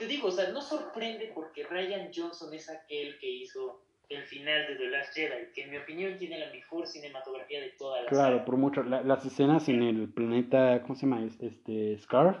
Te 0.00 0.06
digo, 0.06 0.28
o 0.28 0.30
sea, 0.30 0.48
no 0.50 0.62
sorprende 0.62 1.30
porque 1.34 1.66
Ryan 1.66 2.10
Johnson 2.10 2.54
es 2.54 2.70
aquel 2.70 3.18
que 3.18 3.28
hizo 3.30 3.82
el 4.08 4.24
final 4.24 4.66
de 4.66 4.76
The 4.76 4.88
Last 4.88 5.12
Jedi, 5.12 5.52
que 5.54 5.64
en 5.64 5.70
mi 5.72 5.76
opinión 5.76 6.16
tiene 6.16 6.38
la 6.38 6.50
mejor 6.50 6.86
cinematografía 6.86 7.60
de 7.60 7.68
toda 7.72 8.00
la 8.00 8.08
Claro, 8.08 8.46
por 8.46 8.56
mucho. 8.56 8.82
las 8.82 9.26
escenas 9.26 9.68
en 9.68 9.82
el 9.82 10.10
planeta, 10.10 10.80
¿cómo 10.80 10.94
se 10.94 11.02
llama? 11.02 11.22
Este, 11.22 11.98
Scarf. 11.98 12.38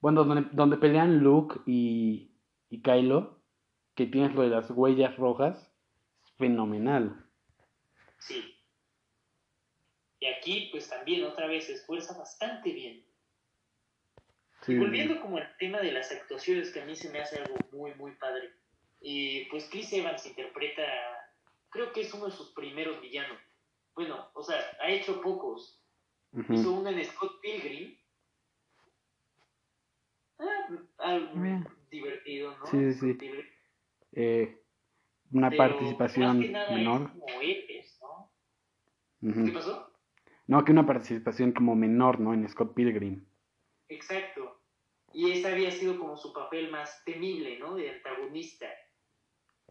Bueno, 0.00 0.24
donde, 0.24 0.46
donde 0.52 0.76
pelean 0.76 1.20
Luke 1.20 1.60
y, 1.64 2.30
y 2.68 2.82
Kylo, 2.82 3.40
que 3.94 4.04
tienes 4.04 4.34
lo 4.34 4.42
de 4.42 4.50
las 4.50 4.70
huellas 4.70 5.16
rojas, 5.16 5.72
es 6.22 6.30
fenomenal. 6.32 7.24
Sí. 8.18 8.54
Y 10.20 10.26
aquí, 10.26 10.68
pues 10.70 10.90
también 10.90 11.24
otra 11.24 11.46
vez 11.46 11.64
se 11.68 11.72
esfuerza 11.72 12.18
bastante 12.18 12.70
bien. 12.70 13.02
Y 14.66 14.78
volviendo 14.78 15.20
como 15.20 15.36
al 15.38 15.56
tema 15.58 15.80
de 15.80 15.92
las 15.92 16.10
actuaciones, 16.10 16.72
que 16.72 16.80
a 16.80 16.84
mí 16.84 16.96
se 16.96 17.10
me 17.10 17.20
hace 17.20 17.38
algo 17.38 17.56
muy, 17.72 17.94
muy 17.94 18.12
padre 18.12 18.50
y 19.06 19.44
pues 19.50 19.68
Chris 19.70 19.92
Evans 19.92 20.24
interpreta 20.24 20.82
creo 21.68 21.92
que 21.92 22.00
es 22.00 22.14
uno 22.14 22.24
de 22.24 22.32
sus 22.32 22.52
primeros 22.52 23.00
villanos. 23.02 23.38
Bueno, 23.94 24.30
o 24.32 24.42
sea, 24.42 24.56
ha 24.80 24.88
hecho 24.90 25.20
pocos. 25.20 25.84
Hizo 26.48 26.72
uno 26.72 26.88
en 26.88 27.04
Scott 27.04 27.40
Pilgrim. 27.42 27.96
Ah, 30.38 30.68
algo 30.98 31.40
Bien. 31.40 31.68
divertido, 31.90 32.56
¿no? 32.56 32.66
Sí, 32.66 32.92
sí, 32.94 33.14
sí. 33.20 33.30
Eh, 34.12 34.58
una 35.32 35.50
Pero 35.50 35.62
participación 35.62 36.38
más 36.38 36.46
que 36.46 36.52
nada 36.52 36.70
menor. 36.70 37.10
Es 37.68 37.98
como 37.98 38.30
¿no? 39.20 39.44
¿Qué 39.44 39.52
pasó? 39.52 39.92
No, 40.46 40.64
que 40.64 40.72
una 40.72 40.86
participación 40.86 41.52
como 41.52 41.76
menor, 41.76 42.20
¿no? 42.20 42.32
En 42.32 42.48
Scott 42.48 42.74
Pilgrim. 42.74 43.26
Exacto. 43.88 44.60
Y 45.12 45.30
ese 45.30 45.48
había 45.48 45.70
sido 45.70 45.98
como 45.98 46.16
su 46.16 46.32
papel 46.32 46.70
más 46.70 47.02
temible, 47.04 47.58
¿no? 47.58 47.76
De 47.76 47.90
antagonista. 47.90 48.66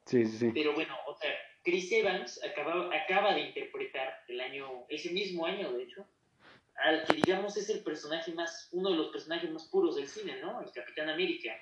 Sí, 0.06 0.26
sí, 0.26 0.38
sí. 0.38 0.52
Pero 0.54 0.74
bueno, 0.74 0.96
o 1.08 1.16
sea, 1.16 1.32
Chris 1.64 1.92
Evans 1.92 2.42
acaba, 2.44 2.90
acaba 2.96 3.36
de 3.36 3.42
interpretar 3.42 4.14
el 4.28 4.40
año, 4.42 4.86
ese 4.90 5.12
mismo 5.12 5.46
año, 5.46 5.72
de 5.74 5.84
hecho, 5.84 6.06
al 6.76 7.06
que 7.06 7.14
digamos 7.14 7.56
es 7.58 7.70
el 7.70 7.84
personaje 7.84 8.34
más, 8.34 8.70
uno 8.72 8.90
de 8.92 8.98
los 8.98 9.08
personajes 9.10 9.50
más 9.52 9.68
puros 9.70 9.96
del 9.96 10.08
cine, 10.08 10.40
¿no? 10.42 10.62
El 10.62 10.72
Capitán 10.72 11.10
América. 11.10 11.54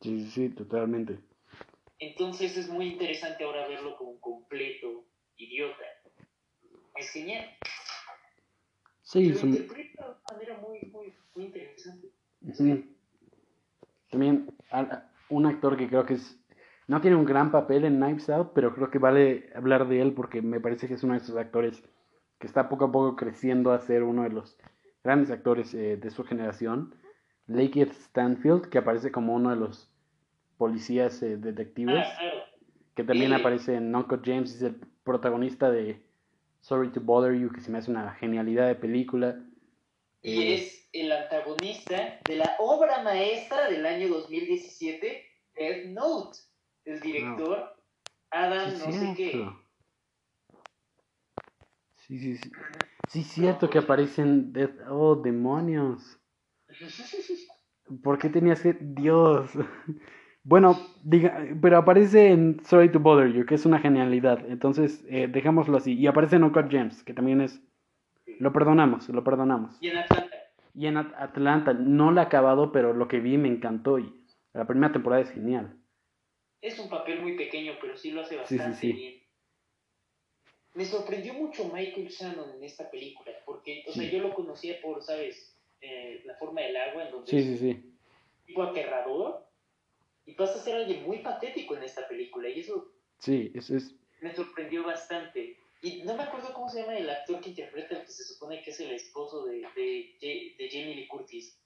Sí, 0.00 0.20
sí, 0.20 0.30
sí, 0.30 0.48
totalmente. 0.50 1.18
Entonces 1.98 2.56
es 2.56 2.68
muy 2.68 2.88
interesante 2.88 3.44
ahora 3.44 3.68
verlo 3.68 3.96
como 3.96 4.10
un 4.10 4.20
completo 4.20 5.06
idiota. 5.36 5.84
Es 6.96 7.10
genial. 7.10 7.56
Sí, 9.02 9.30
de 9.30 9.38
una 9.38 9.66
manera 10.32 10.58
muy, 10.60 10.78
muy, 10.92 11.14
muy 11.34 11.44
interesante. 11.46 12.08
Ujú. 12.42 12.84
También 14.10 14.50
un 15.28 15.46
actor 15.46 15.76
que 15.76 15.88
creo 15.88 16.04
que 16.04 16.14
es 16.14 16.38
no 16.88 17.00
tiene 17.00 17.16
un 17.16 17.24
gran 17.24 17.50
papel 17.52 17.84
en 17.84 17.96
Knives 17.96 18.28
Out, 18.28 18.50
pero 18.54 18.74
creo 18.74 18.90
que 18.90 18.98
vale 18.98 19.50
hablar 19.54 19.88
de 19.88 20.02
él 20.02 20.12
porque 20.12 20.42
me 20.42 20.60
parece 20.60 20.88
que 20.88 20.94
es 20.94 21.02
uno 21.04 21.14
de 21.14 21.20
esos 21.20 21.36
actores 21.36 21.82
que 22.38 22.46
está 22.46 22.68
poco 22.68 22.86
a 22.86 22.92
poco 22.92 23.16
creciendo 23.16 23.72
a 23.72 23.78
ser 23.78 24.02
uno 24.02 24.24
de 24.24 24.30
los 24.30 24.58
grandes 25.04 25.30
actores 25.30 25.72
eh, 25.74 25.96
de 25.96 26.10
su 26.10 26.24
generación. 26.24 26.94
Lakeith 27.46 27.92
Stanfield, 27.92 28.68
que 28.68 28.78
aparece 28.78 29.12
como 29.12 29.34
uno 29.34 29.50
de 29.50 29.56
los 29.56 29.90
policías 30.58 31.22
eh, 31.22 31.36
detectives, 31.36 32.04
Ah, 32.04 32.44
que 32.94 33.04
también 33.04 33.30
Sí. 33.30 33.36
aparece 33.36 33.74
en 33.76 33.94
Uncle 33.94 34.18
James, 34.24 34.54
es 34.54 34.62
el 34.62 34.74
protagonista 35.04 35.70
de 35.70 36.04
Sorry 36.60 36.90
to 36.90 37.00
Bother 37.00 37.34
You, 37.34 37.50
que 37.52 37.60
se 37.60 37.70
me 37.70 37.78
hace 37.78 37.90
una 37.90 38.12
genialidad 38.14 38.66
de 38.66 38.74
película. 38.74 39.40
Y 40.22 40.52
es 40.52 40.88
el 40.92 41.10
antagonista 41.10 42.20
de 42.24 42.36
la 42.36 42.56
obra 42.58 43.02
maestra 43.02 43.68
del 43.68 43.84
año 43.84 44.08
2017, 44.08 45.26
Death 45.54 45.86
Note. 45.86 46.38
El 46.84 47.00
director 47.00 47.76
Adam, 48.30 48.72
no 48.78 48.92
sé 48.92 49.14
qué. 49.16 49.48
Sí, 51.96 52.18
sí, 52.18 52.36
sí. 52.36 52.50
Sí, 53.08 53.22
cierto 53.22 53.68
que 53.68 53.78
aparecen. 53.78 54.52
Death... 54.52 54.74
Oh, 54.88 55.16
demonios. 55.16 56.18
¿Por 58.02 58.18
qué 58.18 58.28
tenías 58.28 58.60
que.? 58.60 58.76
Dios. 58.80 59.50
Bueno, 60.44 60.76
diga, 61.04 61.38
pero 61.60 61.78
aparece 61.78 62.32
en 62.32 62.60
Sorry 62.64 62.90
to 62.90 62.98
Bother 62.98 63.32
You, 63.32 63.46
que 63.46 63.54
es 63.54 63.64
una 63.64 63.78
genialidad. 63.78 64.44
Entonces, 64.50 65.04
eh, 65.08 65.28
dejémoslo 65.28 65.76
así. 65.76 65.94
Y 65.94 66.08
aparece 66.08 66.34
en 66.34 66.42
Uncut 66.42 66.68
Gems, 66.68 67.04
que 67.04 67.14
también 67.14 67.40
es. 67.40 67.62
Lo 68.38 68.52
perdonamos, 68.52 69.08
lo 69.08 69.22
perdonamos. 69.24 69.76
y 69.80 69.88
en 69.88 69.98
Atlanta. 69.98 70.36
Y 70.74 70.86
en 70.86 70.96
At- 70.96 71.14
Atlanta, 71.16 71.72
no 71.74 72.12
la 72.12 72.22
he 72.22 72.24
acabado, 72.26 72.72
pero 72.72 72.92
lo 72.94 73.06
que 73.08 73.20
vi 73.20 73.36
me 73.36 73.48
encantó. 73.48 73.98
Y 73.98 74.24
la 74.54 74.66
primera 74.66 74.92
temporada 74.92 75.22
es 75.22 75.30
genial. 75.30 75.76
Es 76.60 76.78
un 76.78 76.88
papel 76.88 77.20
muy 77.20 77.36
pequeño, 77.36 77.74
pero 77.80 77.96
sí 77.96 78.10
lo 78.10 78.22
hace 78.22 78.36
sí, 78.44 78.56
bastante 78.56 78.78
sí. 78.78 78.92
bien. 78.92 79.22
Me 80.74 80.84
sorprendió 80.86 81.34
mucho 81.34 81.64
Michael 81.72 82.08
Shannon 82.08 82.50
en 82.56 82.64
esta 82.64 82.90
película, 82.90 83.30
porque, 83.44 83.84
o 83.86 83.92
sea, 83.92 84.10
yo 84.10 84.20
lo 84.20 84.32
conocía 84.32 84.80
por, 84.80 85.02
¿sabes? 85.02 85.54
Eh, 85.82 86.22
la 86.24 86.34
forma 86.36 86.62
del 86.62 86.76
agua, 86.76 87.04
en 87.04 87.10
donde 87.10 87.30
Sí, 87.30 87.42
sí, 87.42 87.56
sí. 87.58 87.70
un 87.84 88.46
tipo 88.46 88.62
aterrador, 88.62 89.46
y 90.24 90.32
pasa 90.32 90.54
a 90.54 90.62
ser 90.62 90.76
alguien 90.76 91.04
muy 91.04 91.18
patético 91.18 91.76
en 91.76 91.82
esta 91.82 92.08
película, 92.08 92.48
y 92.48 92.60
eso 92.60 92.90
Sí, 93.18 93.52
es, 93.54 93.68
es, 93.70 93.94
me 94.22 94.34
sorprendió 94.34 94.84
bastante. 94.84 95.58
Y 95.82 96.02
no 96.04 96.14
me 96.14 96.22
acuerdo 96.22 96.52
cómo 96.54 96.68
se 96.68 96.80
llama 96.80 96.96
el 96.96 97.10
actor 97.10 97.40
que 97.40 97.50
interpreta 97.50 97.96
el 97.98 98.02
que 98.04 98.12
se 98.12 98.24
supone 98.24 98.62
que 98.62 98.70
es 98.70 98.80
el 98.80 98.92
esposo 98.92 99.44
de, 99.46 99.62
de, 99.74 100.54
de 100.58 100.68
Jamie 100.70 100.94
Lee 100.94 101.08
Curtis. 101.08 101.58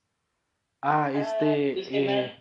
Ah, 0.82 1.10
este. 1.12 1.80
es 1.80 1.88
que 1.88 2.06
eh, 2.24 2.32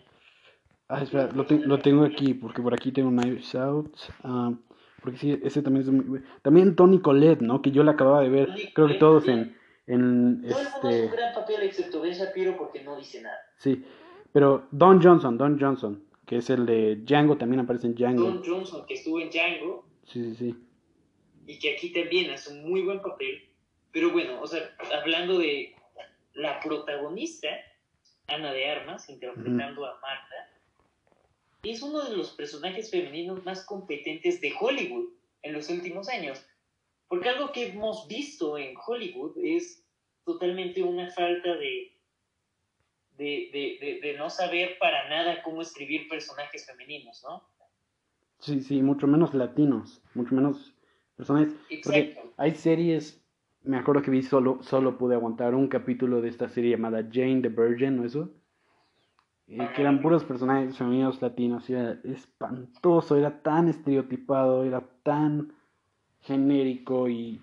ah, 0.90 1.02
espera, 1.04 1.28
lo, 1.34 1.46
te- 1.46 1.60
lo 1.60 1.80
tengo 1.80 2.06
aquí, 2.06 2.34
porque 2.34 2.62
por 2.62 2.74
aquí 2.74 2.92
tengo 2.92 3.10
Knives 3.10 3.54
Out. 3.56 3.96
ah, 4.24 4.54
porque 5.02 5.18
sí, 5.20 5.40
ese 5.44 5.62
también 5.62 5.86
es 5.86 5.92
muy. 5.92 6.22
También 6.42 6.76
Tony 6.76 7.00
Collette, 7.00 7.42
¿no? 7.42 7.62
Que 7.62 7.72
yo 7.72 7.84
la 7.84 7.92
acababa 7.92 8.22
de 8.22 8.30
ver, 8.30 8.50
creo 8.74 8.88
que 8.88 8.96
todos 8.96 9.28
en. 9.28 9.56
en 9.88 10.42
Todo 10.48 10.60
el 10.60 10.66
mundo 10.66 10.78
hace 10.78 10.88
un 10.88 10.94
este. 11.04 11.16
gran 11.16 11.34
papel 11.36 11.62
excepto 11.64 12.02
Ben 12.02 12.14
Shapiro 12.14 12.58
porque 12.58 12.84
no 12.84 12.96
dice 12.98 13.22
nada. 13.22 13.38
Sí, 13.58 13.84
pero 14.32 14.68
Don 14.72 15.02
Johnson, 15.02 15.38
Don 15.38 15.60
Johnson, 15.60 16.04
que 16.26 16.38
es 16.38 16.50
el 16.50 16.66
de 16.66 16.96
Django, 17.06 17.38
también 17.38 17.60
aparece 17.62 17.88
en 17.88 17.96
Django. 17.96 18.24
Don 18.24 18.44
Johnson, 18.44 18.86
que 18.88 18.94
estuvo 18.96 19.20
en 19.20 19.30
Django, 19.30 19.86
Sí, 20.06 20.24
sí, 20.24 20.36
sí. 20.36 20.56
Y 21.46 21.60
que 21.60 21.76
aquí 21.76 21.92
también 21.92 22.32
hace 22.32 22.52
un 22.52 22.70
muy 22.70 22.82
buen 22.82 23.02
papel. 23.02 23.48
Pero 23.92 24.12
bueno, 24.12 24.42
o 24.42 24.48
sea, 24.48 24.76
hablando 24.94 25.40
de 25.40 25.76
la 26.34 26.60
protagonista, 26.60 27.48
Ana 28.28 28.52
de 28.52 28.70
Armas, 28.70 29.10
interpretando 29.10 29.86
a 29.86 30.00
Marta, 30.00 30.52
es 31.64 31.82
uno 31.82 32.04
de 32.04 32.18
los 32.18 32.32
personajes 32.32 32.92
femeninos 32.92 33.44
más 33.46 33.66
competentes 33.66 34.42
de 34.42 34.54
Hollywood 34.60 35.10
en 35.44 35.54
los 35.54 35.70
últimos 35.70 36.10
años. 36.10 36.46
Porque 37.08 37.30
algo 37.30 37.52
que 37.52 37.68
hemos 37.68 38.08
visto 38.08 38.58
en 38.58 38.76
Hollywood 38.86 39.38
es 39.44 39.84
totalmente 40.26 40.82
una 40.84 41.10
falta 41.12 41.56
de, 41.56 41.94
de, 43.18 43.50
de, 43.54 43.78
de, 43.80 44.00
de 44.02 44.18
no 44.18 44.30
saber 44.30 44.78
para 44.80 45.08
nada 45.08 45.42
cómo 45.44 45.62
escribir 45.62 46.08
personajes 46.10 46.66
femeninos, 46.66 47.24
¿no? 47.24 47.48
Sí, 48.40 48.60
sí, 48.62 48.82
mucho 48.82 49.08
menos 49.08 49.34
latinos, 49.34 50.02
mucho 50.14 50.36
menos 50.36 50.75
personas. 51.16 51.50
Porque 51.84 52.18
hay 52.38 52.56
series, 52.56 53.24
me 53.64 53.78
acuerdo 53.78 54.02
que 54.02 54.12
vi 54.12 54.22
solo, 54.22 54.62
solo 54.62 54.98
pude 54.98 55.16
aguantar 55.16 55.56
un 55.56 55.68
capítulo 55.68 56.22
de 56.22 56.30
esta 56.30 56.50
serie 56.50 56.72
llamada 56.72 57.08
Jane 57.12 57.42
the 57.42 57.50
Virgin, 57.50 57.98
¿no 57.98 58.06
eso? 58.06 58.32
Eh, 59.48 59.70
que 59.76 59.82
eran 59.82 60.02
puros 60.02 60.24
personajes 60.24 60.76
femeninos 60.78 61.22
latinos, 61.22 61.70
y 61.70 61.74
era 61.74 62.00
espantoso, 62.04 63.16
era 63.16 63.44
tan 63.44 63.68
estereotipado, 63.68 64.64
era 64.64 64.82
tan 65.04 65.54
genérico 66.22 67.08
y 67.08 67.40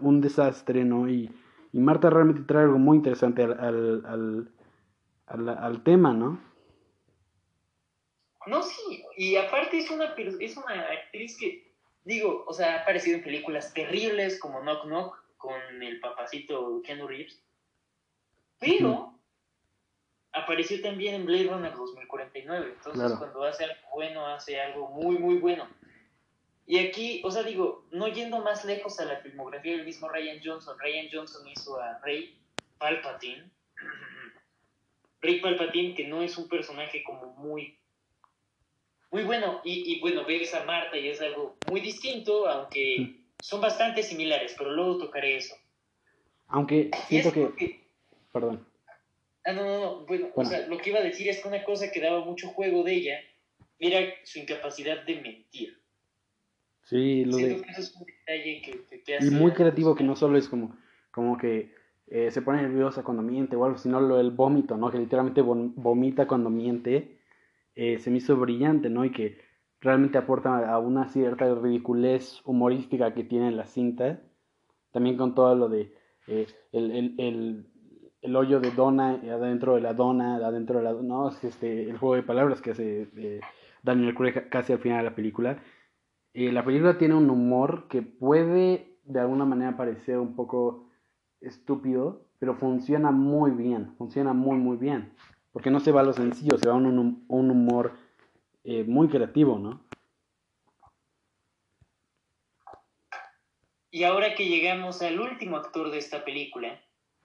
un 0.00 0.20
desastre, 0.20 0.84
¿no? 0.84 1.08
Y, 1.08 1.30
y 1.72 1.78
Marta 1.78 2.10
realmente 2.10 2.42
trae 2.42 2.64
algo 2.64 2.78
muy 2.78 2.98
interesante 2.98 3.42
al, 3.42 3.58
al, 3.58 4.04
al, 4.06 4.52
al, 5.26 5.48
al 5.48 5.82
tema, 5.82 6.12
¿no? 6.12 6.38
No, 8.46 8.62
sí, 8.62 9.02
y 9.16 9.36
aparte 9.36 9.78
es 9.78 9.90
una, 9.90 10.12
es 10.14 10.56
una 10.58 10.74
actriz 10.74 11.38
que, 11.38 11.73
digo, 12.04 12.44
o 12.46 12.52
sea, 12.52 12.76
ha 12.76 12.82
aparecido 12.82 13.16
en 13.16 13.24
películas 13.24 13.72
terribles 13.74 14.38
como 14.38 14.60
Knock 14.60 14.84
Knock 14.84 15.24
con 15.36 15.82
el 15.82 16.00
papacito 16.00 16.80
Keanu 16.84 17.06
Reeves, 17.06 17.42
pero 18.58 19.18
apareció 20.32 20.80
también 20.82 21.14
en 21.14 21.26
Blade 21.26 21.48
Runner 21.48 21.74
2049, 21.74 22.72
entonces 22.76 23.02
Claro. 23.02 23.18
cuando 23.18 23.44
hace 23.44 23.64
algo 23.64 23.76
bueno, 23.94 24.26
hace 24.26 24.60
algo 24.60 24.88
muy, 24.88 25.18
muy 25.18 25.36
bueno. 25.38 25.68
Y 26.66 26.78
aquí, 26.78 27.20
o 27.24 27.30
sea, 27.30 27.42
digo, 27.42 27.86
no 27.90 28.08
yendo 28.08 28.40
más 28.40 28.64
lejos 28.64 28.98
a 28.98 29.04
la 29.04 29.18
filmografía 29.18 29.76
del 29.76 29.84
mismo 29.84 30.08
Ryan 30.08 30.40
Johnson, 30.42 30.78
Ryan 30.78 31.08
Johnson 31.12 31.46
hizo 31.46 31.78
a 31.78 31.98
Rey 31.98 32.40
Palpatine, 32.78 33.50
Rey 35.20 35.40
Palpatine, 35.40 35.94
que 35.94 36.08
no 36.08 36.22
es 36.22 36.38
un 36.38 36.48
personaje 36.48 37.04
como 37.04 37.34
muy 37.34 37.78
muy 39.14 39.22
bueno, 39.22 39.60
y, 39.62 39.92
y 39.94 40.00
bueno, 40.00 40.24
ves 40.26 40.52
a 40.54 40.64
Marta 40.64 40.98
y 40.98 41.06
es 41.08 41.20
algo 41.20 41.54
muy 41.70 41.80
distinto, 41.80 42.48
aunque 42.48 43.14
son 43.40 43.60
bastante 43.60 44.02
similares, 44.02 44.56
pero 44.58 44.72
luego 44.72 44.98
tocaré 44.98 45.36
eso. 45.36 45.54
Aunque 46.48 46.90
Y 47.08 47.18
es 47.18 47.22
siento 47.22 47.32
que... 47.32 47.40
porque- 47.46 47.80
Perdón. 48.32 48.66
Ah, 49.44 49.52
no, 49.52 49.62
no, 49.62 49.78
no, 49.78 50.06
bueno, 50.06 50.30
Bueno. 50.34 50.48
o 50.48 50.52
sea, 50.52 50.66
lo 50.66 50.78
que 50.78 50.90
iba 50.90 50.98
a 50.98 51.02
decir 51.04 51.28
es 51.28 51.40
que 51.40 51.46
una 51.46 51.62
cosa 51.62 51.92
que 51.92 52.00
daba 52.00 52.24
mucho 52.24 52.48
juego 52.48 52.82
de 52.82 52.94
ella 52.94 53.20
era 53.78 54.00
su 54.24 54.40
incapacidad 54.40 55.04
de 55.04 55.14
mentir. 55.20 55.78
Sí, 56.82 57.24
lo 57.24 57.34
Siento 57.36 57.58
de... 57.58 57.62
que 57.62 57.70
eso 57.70 57.80
es 57.82 57.94
un 57.94 58.06
detalle 58.06 58.62
que, 58.62 58.84
que, 58.90 59.02
que 59.04 59.16
hace 59.16 59.26
Y 59.28 59.30
muy 59.30 59.52
creativo 59.52 59.94
que 59.94 60.02
no 60.02 60.16
solo 60.16 60.36
es 60.38 60.48
como, 60.48 60.76
como 61.12 61.38
que 61.38 61.72
eh, 62.08 62.32
se 62.32 62.42
pone 62.42 62.62
nerviosa 62.62 63.04
cuando 63.04 63.22
miente 63.22 63.54
o 63.54 63.64
algo, 63.64 63.78
sino 63.78 64.00
lo 64.00 64.16
del 64.16 64.32
vómito, 64.32 64.76
¿no? 64.76 64.90
Que 64.90 64.98
literalmente 64.98 65.40
vom- 65.40 65.72
vomita 65.76 66.26
cuando 66.26 66.50
miente. 66.50 67.18
Eh, 67.74 67.98
se 67.98 68.10
me 68.10 68.18
hizo 68.18 68.36
brillante, 68.36 68.90
¿no? 68.90 69.04
Y 69.04 69.10
que 69.10 69.38
realmente 69.80 70.18
aporta 70.18 70.70
a 70.70 70.78
una 70.78 71.08
cierta 71.08 71.54
ridiculez 71.54 72.40
humorística 72.44 73.14
que 73.14 73.24
tiene 73.24 73.50
la 73.52 73.66
cinta. 73.66 74.22
También 74.92 75.16
con 75.16 75.34
todo 75.34 75.54
lo 75.54 75.68
de 75.68 75.92
eh, 76.26 76.46
el, 76.72 76.90
el, 76.92 77.14
el, 77.18 77.66
el 78.22 78.36
hoyo 78.36 78.58
de 78.60 78.70
dona 78.70 79.20
adentro 79.30 79.74
de 79.74 79.82
la 79.82 79.92
dona, 79.92 80.36
adentro 80.36 80.78
de 80.78 80.84
la 80.84 80.92
no, 80.94 81.28
es 81.28 81.44
este, 81.44 81.90
el 81.90 81.98
juego 81.98 82.14
de 82.14 82.22
palabras 82.22 82.62
que 82.62 82.70
hace 82.70 83.08
eh, 83.16 83.40
Daniel 83.82 84.14
Craig 84.14 84.48
casi 84.48 84.72
al 84.72 84.78
final 84.78 84.98
de 84.98 85.10
la 85.10 85.14
película. 85.14 85.58
Eh, 86.32 86.50
la 86.50 86.64
película 86.64 86.96
tiene 86.96 87.14
un 87.14 87.28
humor 87.28 87.86
que 87.88 88.00
puede 88.02 88.98
de 89.04 89.20
alguna 89.20 89.44
manera 89.44 89.76
parecer 89.76 90.18
un 90.18 90.34
poco 90.34 90.88
estúpido, 91.40 92.22
pero 92.38 92.54
funciona 92.54 93.10
muy 93.10 93.50
bien, 93.50 93.94
funciona 93.98 94.32
muy 94.32 94.56
muy 94.56 94.78
bien, 94.78 95.12
porque 95.54 95.70
no 95.70 95.78
se 95.78 95.92
va 95.92 96.00
a 96.00 96.04
lo 96.04 96.12
sencillo, 96.12 96.58
se 96.58 96.66
va 96.66 96.74
a 96.74 96.76
un, 96.76 97.22
humor 97.28 97.96
eh, 98.64 98.82
muy 98.82 99.08
creativo, 99.08 99.56
¿no? 99.56 99.86
Y 103.92 104.02
ahora 104.02 104.34
que 104.34 104.48
llegamos 104.48 105.00
al 105.00 105.20
último 105.20 105.56
actor 105.56 105.92
de 105.92 105.98
esta 105.98 106.24
película, 106.24 106.82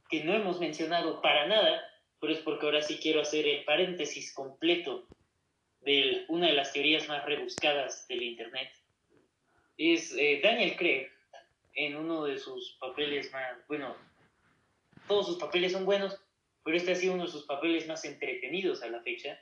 que 0.10 0.24
no 0.24 0.34
hemos 0.36 0.60
mencionado 0.60 1.24
para 1.24 1.48
nada, 1.48 1.82
pero 2.22 2.32
es 2.32 2.40
porque 2.42 2.68
ahora 2.68 2.84
sí 2.84 3.00
quiero 3.02 3.22
hacer 3.22 3.48
el 3.48 3.66
paréntesis 3.66 4.32
completo 4.36 5.08
de 5.82 6.26
una 6.28 6.48
de 6.48 6.54
las 6.54 6.72
teorías 6.72 7.08
más 7.08 7.26
rebuscadas 7.26 8.08
del 8.08 8.22
Internet, 8.22 8.70
es 9.76 10.14
eh, 10.16 10.40
Daniel 10.44 10.76
Craig 10.78 11.08
en 11.74 11.96
uno 11.96 12.26
de 12.26 12.38
sus 12.38 12.78
papeles 12.80 13.32
más, 13.34 13.58
bueno, 13.68 13.96
todos 15.08 15.26
sus 15.26 15.38
papeles 15.38 15.72
son 15.72 15.86
buenos, 15.86 16.22
pero 16.70 16.78
este 16.78 16.92
ha 16.92 16.96
sido 16.96 17.16
uno 17.16 17.24
de 17.24 17.32
sus 17.32 17.48
papeles 17.48 17.88
más 17.88 18.06
entretenidos 18.06 18.84
a 18.84 18.90
la 18.90 19.02
fecha. 19.02 19.40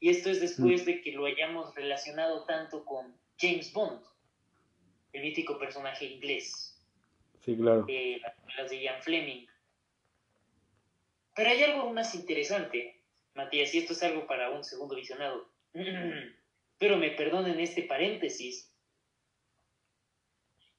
Y 0.00 0.10
esto 0.10 0.28
es 0.28 0.40
después 0.40 0.82
mm. 0.82 0.86
de 0.86 1.00
que 1.02 1.12
lo 1.12 1.24
hayamos 1.24 1.72
relacionado 1.76 2.46
tanto 2.46 2.84
con 2.84 3.16
James 3.38 3.72
Bond, 3.72 4.00
el 5.12 5.22
mítico 5.22 5.56
personaje 5.56 6.06
inglés. 6.06 6.76
Sí, 7.44 7.54
claro. 7.54 7.86
Eh, 7.86 8.20
las 8.56 8.70
de 8.70 8.82
Ian 8.82 9.00
Fleming. 9.04 9.46
Pero 11.36 11.48
hay 11.48 11.62
algo 11.62 11.92
más 11.92 12.12
interesante, 12.16 13.02
Matías, 13.36 13.72
y 13.72 13.78
esto 13.78 13.92
es 13.92 14.02
algo 14.02 14.26
para 14.26 14.50
un 14.50 14.64
segundo 14.64 14.96
visionado. 14.96 15.48
Pero 16.78 16.96
me 16.96 17.12
perdonen 17.12 17.60
este 17.60 17.84
paréntesis. 17.84 18.68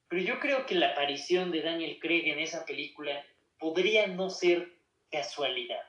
Pero 0.08 0.20
yo 0.20 0.40
creo 0.40 0.66
que 0.66 0.74
la 0.74 0.90
aparición 0.90 1.50
de 1.50 1.62
Daniel 1.62 1.98
Craig 2.00 2.28
en 2.28 2.38
esa 2.38 2.66
película 2.66 3.24
podría 3.58 4.06
no 4.08 4.28
ser 4.28 4.78
casualidad. 5.10 5.82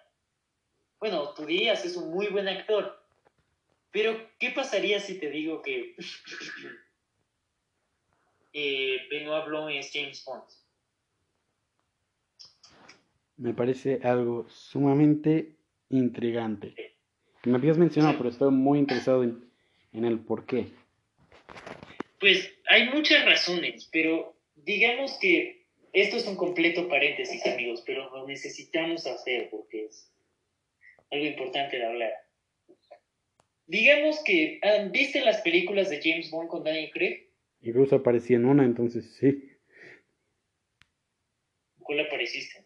Bueno, 1.00 1.34
tú 1.34 1.46
dirías, 1.46 1.84
es 1.86 1.96
un 1.98 2.12
muy 2.12 2.28
buen 2.28 2.48
actor. 2.48 3.02
Pero, 3.92 4.30
¿qué 4.40 4.52
pasaría 4.52 5.00
si 5.00 5.20
te 5.20 5.30
digo 5.30 5.62
que 5.62 5.96
eh, 8.54 8.98
Benoit 9.10 9.46
Blanc 9.46 9.72
es 9.72 9.92
James 9.94 10.24
Bond. 10.26 10.44
Me 13.38 13.54
parece 13.54 14.00
algo 14.04 14.48
sumamente 14.50 15.56
intrigante. 15.90 16.76
Me 17.44 17.58
habías 17.58 17.78
mencionado, 17.78 18.18
pero 18.18 18.30
estoy 18.30 18.52
muy 18.52 18.78
interesado 18.78 19.24
en, 19.24 19.44
en 19.94 20.06
el 20.06 20.20
por 20.20 20.46
qué. 20.46 20.68
Pues 22.20 22.54
hay 22.68 22.90
muchas 22.90 23.26
razones, 23.26 23.90
pero 23.92 24.36
digamos 24.56 25.18
que 25.20 25.61
esto 25.94 26.18
es 26.18 26.28
un 26.28 26.36
completo 26.36 26.88
paréntesis, 26.88 27.46
amigos, 27.46 27.84
pero 27.86 28.10
lo 28.10 28.28
necesitamos 28.28 29.06
hacer 29.08 29.50
porque 29.50 29.86
es 29.86 30.12
algo 31.12 31.26
importante 31.26 31.78
de 31.78 31.86
hablar. 31.86 32.12
Digamos 33.68 34.22
que, 34.24 34.60
¿viste 34.92 35.22
las 35.22 35.42
películas 35.42 35.90
de 35.90 36.02
James 36.02 36.30
Bond 36.30 36.50
con 36.50 36.64
Daniel 36.64 36.92
Craig? 36.94 37.30
Incluso 37.62 37.96
aparecí 37.96 38.34
en 38.34 38.46
una, 38.46 38.66
entonces 38.66 39.16
sí. 39.16 39.50
¿Cuál 41.80 42.02
apareciste? 42.02 42.66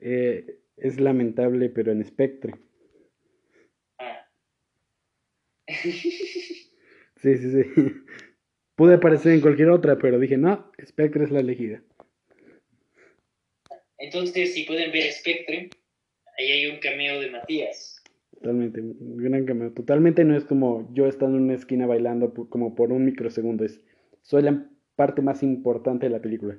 Eh, 0.00 0.58
es 0.76 1.00
lamentable, 1.00 1.68
pero 1.68 1.92
en 1.92 2.04
Spectre. 2.04 2.54
Ah. 3.98 4.28
sí, 5.68 5.92
sí, 7.16 7.36
sí. 7.36 7.62
Pude 8.76 8.94
aparecer 8.94 9.32
en 9.32 9.40
cualquier 9.40 9.70
otra, 9.70 9.98
pero 9.98 10.18
dije, 10.18 10.36
no, 10.36 10.70
Spectre 10.84 11.24
es 11.24 11.30
la 11.30 11.40
elegida. 11.40 11.82
Entonces, 13.98 14.54
si 14.54 14.64
pueden 14.64 14.92
ver 14.92 15.12
Spectre, 15.12 15.70
ahí 16.38 16.50
hay 16.50 16.66
un 16.66 16.78
cameo 16.78 17.20
de 17.20 17.30
Matías. 17.30 18.02
Totalmente, 18.32 18.80
un 18.80 19.16
gran 19.16 19.44
cameo. 19.44 19.72
Totalmente 19.72 20.24
no 20.24 20.36
es 20.36 20.44
como 20.44 20.88
yo 20.94 21.06
estando 21.06 21.38
en 21.38 21.44
una 21.44 21.54
esquina 21.54 21.86
bailando 21.86 22.32
como 22.48 22.76
por 22.76 22.92
un 22.92 23.04
microsegundo, 23.04 23.64
es 23.64 23.80
soy 24.22 24.42
la 24.42 24.68
parte 24.94 25.22
más 25.22 25.42
importante 25.42 26.06
de 26.06 26.10
la 26.10 26.20
película. 26.20 26.56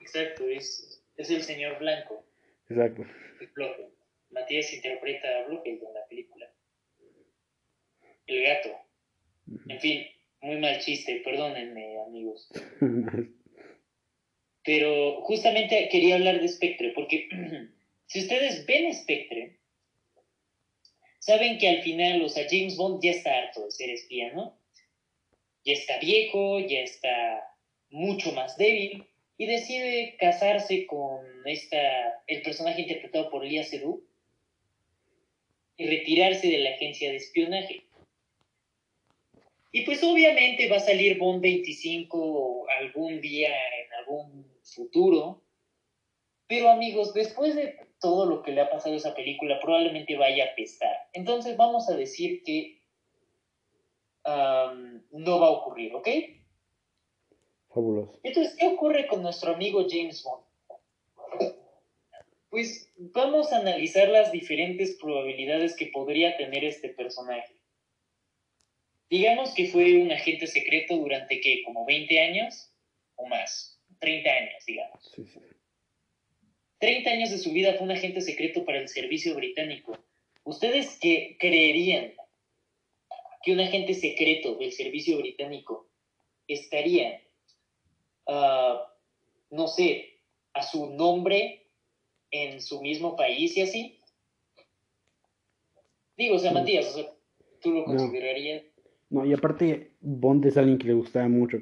Exacto, 0.00 0.48
es, 0.48 1.02
es 1.16 1.30
el 1.30 1.42
señor 1.42 1.78
blanco. 1.78 2.24
Exacto. 2.68 3.04
Matías 4.30 4.72
interpreta 4.74 5.28
a 5.28 5.48
Blofeld 5.48 5.82
en 5.82 5.94
la 5.94 6.06
película. 6.08 6.52
El 8.26 8.42
gato. 8.42 8.70
En 9.68 9.80
fin, 9.80 10.06
muy 10.40 10.58
mal 10.58 10.78
chiste, 10.80 11.22
perdónenme 11.24 12.00
amigos. 12.00 12.50
Pero 14.64 15.20
justamente 15.22 15.88
quería 15.90 16.16
hablar 16.16 16.40
de 16.40 16.48
Spectre, 16.48 16.92
porque 16.94 17.28
si 18.06 18.20
ustedes 18.20 18.66
ven 18.66 18.92
Spectre, 18.94 19.56
saben 21.18 21.58
que 21.58 21.68
al 21.68 21.82
final, 21.82 22.22
o 22.22 22.28
sea, 22.28 22.46
James 22.48 22.76
Bond 22.76 23.02
ya 23.02 23.10
está 23.10 23.36
harto 23.36 23.64
de 23.64 23.70
ser 23.70 23.90
espía, 23.90 24.32
¿no? 24.32 24.58
ya 25.64 25.72
está 25.72 25.98
viejo, 25.98 26.60
ya 26.60 26.80
está 26.80 27.56
mucho 27.90 28.32
más 28.32 28.56
débil 28.56 29.04
y 29.38 29.46
decide 29.46 30.16
casarse 30.18 30.86
con 30.86 31.24
esta, 31.46 32.22
el 32.26 32.42
personaje 32.42 32.82
interpretado 32.82 33.30
por 33.30 33.44
Lia 33.44 33.64
Seydoux 33.64 34.02
y 35.76 35.86
retirarse 35.86 36.48
de 36.48 36.58
la 36.58 36.70
agencia 36.70 37.10
de 37.10 37.16
espionaje. 37.16 37.84
Y 39.72 39.82
pues 39.82 40.04
obviamente 40.04 40.68
va 40.68 40.76
a 40.76 40.80
salir 40.80 41.18
Bond 41.18 41.42
25 41.42 42.66
algún 42.78 43.20
día 43.20 43.48
en 43.48 43.92
algún 43.94 44.43
futuro. 44.64 45.42
Pero 46.46 46.68
amigos, 46.70 47.14
después 47.14 47.54
de 47.54 47.76
todo 48.00 48.26
lo 48.26 48.42
que 48.42 48.52
le 48.52 48.60
ha 48.60 48.70
pasado 48.70 48.94
a 48.94 48.98
esa 48.98 49.14
película, 49.14 49.60
probablemente 49.60 50.16
vaya 50.16 50.44
a 50.44 50.54
pesar. 50.54 50.94
Entonces 51.12 51.56
vamos 51.56 51.88
a 51.88 51.96
decir 51.96 52.42
que 52.42 52.82
no 54.24 55.40
va 55.40 55.46
a 55.46 55.50
ocurrir, 55.50 55.94
¿ok? 55.94 56.08
Fabuloso. 57.68 58.20
Entonces, 58.22 58.56
¿qué 58.58 58.68
ocurre 58.68 59.06
con 59.06 59.22
nuestro 59.22 59.54
amigo 59.54 59.84
James 59.88 60.22
Bond? 60.22 60.44
Pues 62.50 62.92
vamos 62.96 63.52
a 63.52 63.58
analizar 63.58 64.08
las 64.08 64.30
diferentes 64.30 64.96
probabilidades 65.00 65.74
que 65.74 65.86
podría 65.86 66.36
tener 66.36 66.64
este 66.64 66.90
personaje. 66.90 67.56
Digamos 69.10 69.54
que 69.54 69.66
fue 69.68 69.96
un 69.96 70.12
agente 70.12 70.46
secreto 70.46 70.96
durante, 70.96 71.40
¿qué? 71.40 71.62
¿Como 71.64 71.84
20 71.84 72.20
años? 72.20 72.70
O 73.16 73.26
más. 73.26 73.73
30 74.04 74.30
años, 74.30 74.64
digamos. 74.66 75.12
Sí, 75.14 75.24
sí. 75.26 75.40
30 76.78 77.10
años 77.10 77.30
de 77.30 77.38
su 77.38 77.52
vida 77.52 77.72
fue 77.74 77.84
un 77.84 77.92
agente 77.92 78.20
secreto 78.20 78.64
para 78.64 78.78
el 78.78 78.88
servicio 78.88 79.34
británico. 79.34 79.98
¿Ustedes 80.44 80.98
qué 81.00 81.38
creerían 81.40 82.12
que 83.42 83.52
un 83.52 83.60
agente 83.60 83.94
secreto 83.94 84.56
del 84.56 84.72
servicio 84.72 85.16
británico 85.16 85.88
estaría, 86.46 87.22
ah, 88.26 88.92
no 89.50 89.66
sé, 89.66 90.20
a 90.52 90.62
su 90.62 90.90
nombre 90.90 91.66
en 92.30 92.60
su 92.60 92.82
mismo 92.82 93.16
país 93.16 93.56
y 93.56 93.62
así? 93.62 94.00
Digo, 96.18 96.36
o 96.36 96.38
sea, 96.38 96.52
Matías, 96.52 96.94
¿tú 97.62 97.72
lo 97.72 97.84
considerarías? 97.84 98.62
No, 99.08 99.24
y 99.24 99.32
aparte, 99.32 99.92
Bond 100.00 100.44
es 100.44 100.58
alguien 100.58 100.76
que 100.76 100.88
le 100.88 100.94
gustaba 100.94 101.28
mucho 101.28 101.58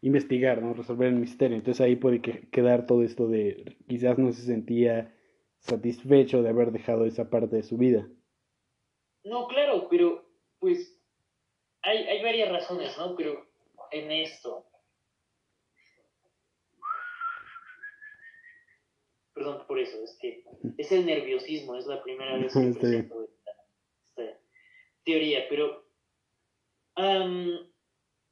investigar, 0.00 0.62
¿no? 0.62 0.74
Resolver 0.74 1.08
el 1.08 1.16
misterio. 1.16 1.56
Entonces 1.56 1.80
ahí 1.80 1.96
puede 1.96 2.20
quedar 2.20 2.86
todo 2.86 3.02
esto 3.02 3.28
de 3.28 3.76
quizás 3.88 4.18
no 4.18 4.32
se 4.32 4.42
sentía 4.42 5.14
satisfecho 5.58 6.42
de 6.42 6.50
haber 6.50 6.72
dejado 6.72 7.04
esa 7.06 7.30
parte 7.30 7.56
de 7.56 7.62
su 7.62 7.76
vida. 7.76 8.08
No, 9.24 9.48
claro, 9.48 9.88
pero 9.90 10.24
pues 10.58 11.00
hay, 11.82 11.98
hay 11.98 12.22
varias 12.22 12.50
razones, 12.50 12.96
¿no? 12.98 13.16
Pero 13.16 13.46
en 13.90 14.10
esto. 14.10 14.66
Perdón 19.34 19.66
por 19.66 19.78
eso, 19.78 20.02
es 20.02 20.16
que 20.20 20.44
es 20.78 20.92
el 20.92 21.04
nerviosismo, 21.04 21.76
es 21.76 21.86
la 21.86 22.02
primera 22.02 22.38
vez 22.38 22.52
que 22.54 22.60
presento 22.78 23.22
esta, 23.22 24.40
teoría, 25.04 25.46
pero 25.50 25.84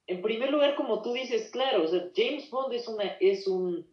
en 0.07 0.23
primer 0.23 0.51
lugar, 0.51 0.75
como 0.75 1.03
tú 1.03 1.13
dices, 1.13 1.51
claro, 1.51 1.85
o 1.85 1.89
sea, 1.89 2.11
James 2.15 2.51
Bond 2.51 2.75
es, 2.75 2.89
una, 2.89 3.05
es 3.21 3.47
un 3.47 3.87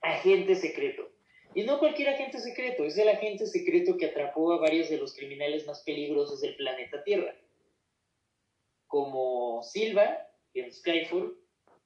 agente 0.00 0.54
secreto. 0.54 1.08
Y 1.54 1.64
no 1.64 1.78
cualquier 1.78 2.10
agente 2.10 2.38
secreto, 2.38 2.84
es 2.84 2.96
el 2.96 3.08
agente 3.08 3.46
secreto 3.46 3.96
que 3.96 4.06
atrapó 4.06 4.52
a 4.52 4.58
varios 4.58 4.88
de 4.88 4.98
los 4.98 5.14
criminales 5.14 5.66
más 5.66 5.82
peligrosos 5.82 6.40
del 6.40 6.56
planeta 6.56 7.02
Tierra 7.04 7.34
como 8.92 9.62
Silva 9.62 10.28
en 10.52 10.70
Skyfall 10.70 11.34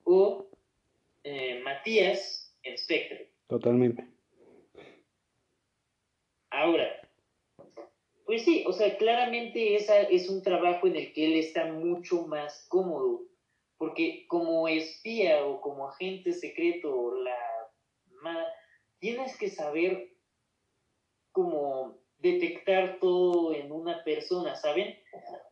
o 0.02 0.44
eh, 1.22 1.61
Matías 1.62 2.52
en 2.64 2.76
Spectre. 2.76 3.30
Totalmente. 3.46 4.04
Ahora, 6.50 7.00
pues 8.24 8.42
sí, 8.42 8.64
o 8.66 8.72
sea, 8.72 8.96
claramente 8.96 9.76
esa 9.76 10.00
es 10.02 10.28
un 10.28 10.42
trabajo 10.42 10.88
en 10.88 10.96
el 10.96 11.12
que 11.12 11.26
él 11.26 11.34
está 11.34 11.66
mucho 11.72 12.26
más 12.26 12.66
cómodo, 12.68 13.22
Porque 13.78 14.26
como 14.28 14.68
espía 14.68 15.44
o 15.44 15.60
como 15.60 15.88
agente 15.88 16.32
secreto, 16.32 17.14
la 17.16 17.36
tienes 18.98 19.36
que 19.38 19.50
saber 19.50 20.12
cómo 21.32 21.98
detectar 22.18 22.98
todo 22.98 23.54
en 23.54 23.70
una 23.70 24.02
persona, 24.04 24.56
¿saben? 24.56 24.98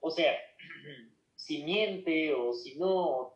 O 0.00 0.10
sea, 0.10 0.34
si 1.36 1.62
miente 1.62 2.32
o 2.34 2.52
si 2.52 2.78
no. 2.78 3.34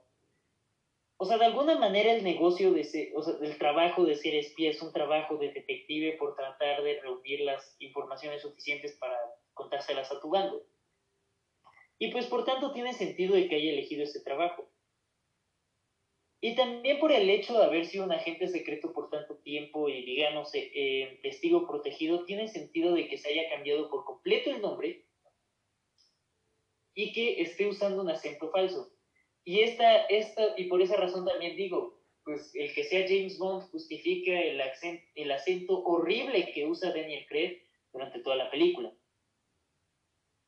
O 1.20 1.24
sea, 1.24 1.36
de 1.36 1.46
alguna 1.46 1.78
manera 1.78 2.12
el 2.12 2.22
negocio 2.22 2.72
de 2.72 2.84
ser, 2.84 3.10
o 3.14 3.22
sea, 3.22 3.34
el 3.42 3.58
trabajo 3.58 4.04
de 4.04 4.14
ser 4.14 4.34
espía 4.36 4.70
es 4.70 4.80
un 4.80 4.92
trabajo 4.92 5.36
de 5.36 5.52
detective 5.52 6.16
por 6.16 6.36
tratar 6.36 6.82
de 6.82 7.00
reunir 7.00 7.40
las 7.40 7.76
informaciones 7.80 8.42
suficientes 8.42 8.96
para 8.98 9.18
contárselas 9.52 10.10
a 10.12 10.20
tu 10.20 10.30
bando. 10.30 10.64
Y 11.98 12.12
pues 12.12 12.26
por 12.26 12.44
tanto 12.44 12.72
tiene 12.72 12.92
sentido 12.92 13.34
de 13.34 13.48
que 13.48 13.56
haya 13.56 13.72
elegido 13.72 14.04
ese 14.04 14.20
trabajo. 14.20 14.70
Y 16.40 16.54
también 16.54 17.00
por 17.00 17.10
el 17.10 17.28
hecho 17.28 17.58
de 17.58 17.64
haber 17.64 17.86
sido 17.86 18.04
un 18.04 18.12
agente 18.12 18.46
secreto 18.46 18.92
por 18.92 19.10
tanto 19.10 19.36
tiempo 19.38 19.88
y 19.88 20.04
digamos 20.04 20.54
eh, 20.54 20.70
eh, 20.72 21.18
testigo 21.22 21.66
protegido, 21.66 22.24
tiene 22.24 22.46
sentido 22.46 22.94
de 22.94 23.08
que 23.08 23.18
se 23.18 23.28
haya 23.30 23.48
cambiado 23.50 23.90
por 23.90 24.04
completo 24.04 24.50
el 24.50 24.62
nombre 24.62 25.04
y 26.94 27.12
que 27.12 27.42
esté 27.42 27.66
usando 27.66 28.02
un 28.02 28.10
acento 28.10 28.50
falso. 28.50 28.92
Y, 29.44 29.60
esta, 29.60 30.02
esta, 30.04 30.54
y 30.56 30.64
por 30.64 30.80
esa 30.80 30.96
razón 30.96 31.24
también 31.24 31.56
digo, 31.56 32.00
pues 32.24 32.54
el 32.54 32.72
que 32.72 32.84
sea 32.84 33.06
James 33.08 33.38
Bond 33.38 33.70
justifica 33.70 34.38
el, 34.38 34.60
accent, 34.60 35.00
el 35.16 35.32
acento 35.32 35.82
horrible 35.82 36.52
que 36.52 36.66
usa 36.66 36.92
Daniel 36.92 37.26
Craig 37.28 37.62
durante 37.92 38.20
toda 38.20 38.36
la 38.36 38.50
película. 38.50 38.92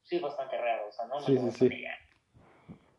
Sí, 0.05 0.17
es 0.17 0.23
bastante 0.23 0.57
raro, 0.57 0.89
o 0.89 0.93
sea, 0.93 1.07
no 1.07 1.21
sí, 1.21 1.37
sí, 1.37 1.69
sí. 1.69 1.85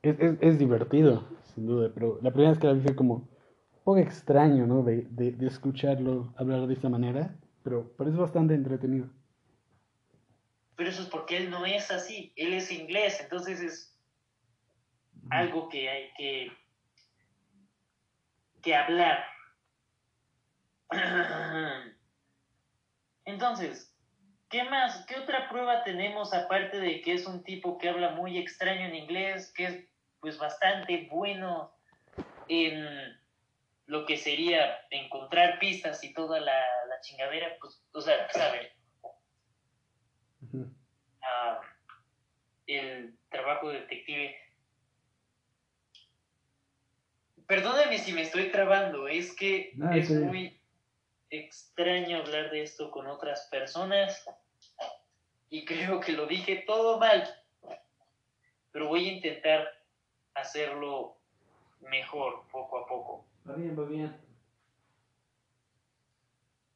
Es, 0.01 0.19
es, 0.19 0.37
es 0.41 0.59
divertido 0.59 1.23
sin 1.53 1.67
duda, 1.67 1.91
pero 1.93 2.19
la 2.21 2.31
primera 2.31 2.51
vez 2.51 2.59
que 2.59 2.67
la 2.67 2.73
vi 2.73 2.81
fue 2.81 2.95
como 2.95 3.15
un 3.15 3.83
poco 3.83 3.97
extraño, 3.97 4.65
¿no? 4.67 4.83
De, 4.83 5.07
de, 5.09 5.47
escucharlo 5.47 6.33
hablar 6.37 6.67
de 6.67 6.73
esta 6.73 6.89
manera, 6.89 7.35
pero, 7.63 7.91
pero 7.97 8.09
es 8.09 8.17
bastante 8.17 8.53
entretenido. 8.53 9.07
Pero 10.75 10.89
eso 10.89 11.03
es 11.03 11.09
porque 11.09 11.37
él 11.37 11.49
no 11.49 11.65
es 11.65 11.91
así, 11.91 12.33
él 12.35 12.53
es 12.53 12.71
inglés, 12.71 13.19
entonces 13.21 13.61
es 13.61 13.97
algo 15.29 15.69
que 15.69 15.89
hay 15.89 16.09
que, 16.17 16.51
que 18.61 18.75
hablar. 18.75 19.23
Entonces, 23.25 23.95
¿qué 24.49 24.63
más? 24.65 25.05
¿Qué 25.05 25.15
otra 25.17 25.47
prueba 25.49 25.83
tenemos 25.83 26.33
aparte 26.33 26.79
de 26.79 27.01
que 27.01 27.13
es 27.13 27.25
un 27.25 27.43
tipo 27.43 27.77
que 27.77 27.89
habla 27.89 28.11
muy 28.11 28.37
extraño 28.37 28.87
en 28.87 28.95
inglés, 28.95 29.53
que 29.55 29.65
es 29.65 29.90
pues 30.21 30.37
bastante 30.37 31.07
bueno 31.11 31.73
en 32.47 33.19
lo 33.87 34.05
que 34.05 34.15
sería 34.15 34.85
encontrar 34.89 35.59
pistas 35.59 36.03
y 36.03 36.13
toda 36.13 36.39
la, 36.39 36.61
chingadera, 37.01 37.57
pues, 37.59 37.83
o 37.93 37.99
sea, 37.99 38.29
saber. 38.29 38.71
Ah, 41.23 41.59
el 42.67 43.17
trabajo 43.29 43.69
de 43.69 43.81
detective. 43.81 44.35
Perdóname 47.47 47.97
si 47.97 48.13
me 48.13 48.21
estoy 48.21 48.51
trabando, 48.51 49.07
es 49.07 49.35
que 49.35 49.73
es 49.93 50.09
muy 50.11 50.61
extraño 51.31 52.17
hablar 52.17 52.51
de 52.51 52.61
esto 52.61 52.91
con 52.91 53.07
otras 53.07 53.47
personas 53.49 54.23
y 55.49 55.65
creo 55.65 55.99
que 55.99 56.11
lo 56.11 56.27
dije 56.27 56.63
todo 56.67 56.99
mal, 56.99 57.27
pero 58.71 58.87
voy 58.87 59.09
a 59.09 59.13
intentar 59.13 59.80
hacerlo 60.41 61.17
mejor 61.81 62.43
poco 62.51 62.79
a 62.79 62.87
poco. 62.87 63.25
Va 63.49 63.55
bien, 63.55 63.77
va 63.77 63.85
bien. 63.85 64.15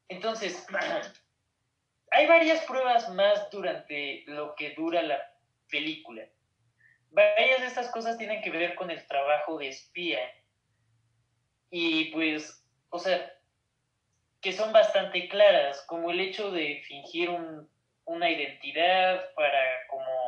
Entonces, 0.08 0.66
hay 2.10 2.26
varias 2.26 2.64
pruebas 2.64 3.10
más 3.10 3.50
durante 3.50 4.24
lo 4.26 4.54
que 4.54 4.74
dura 4.74 5.02
la 5.02 5.18
película. 5.70 6.26
Varias 7.10 7.60
de 7.60 7.66
estas 7.66 7.90
cosas 7.90 8.18
tienen 8.18 8.42
que 8.42 8.50
ver 8.50 8.74
con 8.74 8.90
el 8.90 9.06
trabajo 9.06 9.58
de 9.58 9.68
espía. 9.68 10.20
Y 11.70 12.12
pues, 12.12 12.64
o 12.90 12.98
sea, 12.98 13.32
que 14.40 14.52
son 14.52 14.72
bastante 14.72 15.28
claras, 15.28 15.82
como 15.88 16.10
el 16.10 16.20
hecho 16.20 16.50
de 16.50 16.82
fingir 16.86 17.30
una 18.04 18.30
identidad 18.30 19.34
para 19.34 19.58
como 19.88 20.25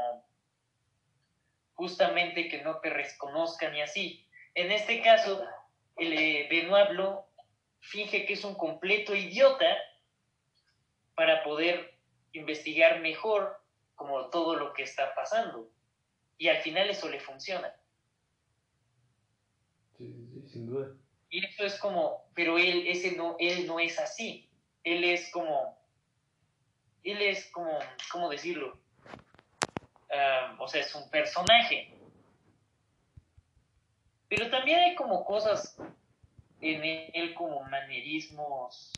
justamente 1.79 2.49
que 2.49 2.61
no 2.63 2.81
te 2.81 2.91
reconozcan 2.91 3.73
y 3.77 3.83
así. 3.83 4.27
En 4.53 4.73
este 4.73 5.01
caso, 5.01 5.47
el 5.97 6.13
eh, 6.13 6.49
Benoit 6.51 6.91
finge 7.79 8.27
que 8.27 8.33
es 8.33 8.43
un 8.43 8.57
completo 8.57 9.15
idiota 9.15 9.79
para 11.15 11.45
poder 11.45 11.95
investigar 12.33 12.99
mejor 12.99 13.63
como 13.95 14.29
todo 14.31 14.57
lo 14.57 14.73
que 14.73 14.83
está 14.83 15.15
pasando. 15.15 15.71
Y 16.37 16.49
al 16.49 16.59
final 16.63 16.91
eso 16.91 17.09
le 17.09 17.21
funciona. 17.21 17.73
Sí, 19.97 20.13
sí, 20.33 20.49
sin 20.49 20.67
duda. 20.67 20.97
Y 21.31 21.45
eso 21.45 21.65
es 21.65 21.79
como, 21.79 22.29
pero 22.35 22.59
él, 22.59 22.89
ese 22.89 23.13
no, 23.13 23.37
él 23.39 23.69
no 23.69 23.79
es 23.79 24.01
así. 24.01 24.51
Él 24.83 25.05
es 25.05 25.31
como, 25.31 25.79
él 27.05 27.23
es 27.23 27.49
como, 27.53 27.79
¿cómo 28.11 28.29
decirlo? 28.31 28.81
O 30.59 30.69
sea, 30.69 30.81
es 30.81 30.95
un 30.95 31.09
personaje. 31.11 31.93
Pero 34.29 34.51
también 34.51 34.81
hay 34.81 34.95
como 34.95 35.25
cosas 35.25 35.79
en 36.61 36.85
él 36.85 37.35
como 37.35 37.63
manerismos 37.65 38.93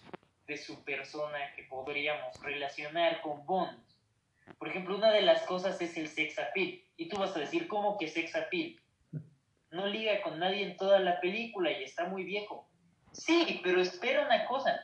de 0.46 0.56
su 0.56 0.82
persona 0.84 1.38
que 1.54 1.64
podríamos 1.64 2.40
relacionar 2.42 3.20
con 3.20 3.46
Bond. 3.46 3.78
Por 4.58 4.68
ejemplo, 4.68 4.96
una 4.96 5.12
de 5.12 5.22
las 5.22 5.42
cosas 5.42 5.80
es 5.80 5.96
el 5.96 6.08
sex 6.08 6.38
appeal. 6.38 6.82
Y 6.96 7.08
tú 7.08 7.18
vas 7.18 7.36
a 7.36 7.40
decir, 7.40 7.68
¿cómo 7.68 7.96
que 7.98 8.08
sex 8.08 8.34
appeal? 8.34 8.80
No 9.70 9.86
liga 9.86 10.20
con 10.22 10.40
nadie 10.40 10.64
en 10.64 10.76
toda 10.76 10.98
la 10.98 11.20
película 11.20 11.70
y 11.70 11.84
está 11.84 12.06
muy 12.06 12.24
viejo. 12.24 12.68
Sí, 13.12 13.60
pero 13.62 13.80
espera 13.80 14.26
una 14.26 14.46
cosa. 14.46 14.80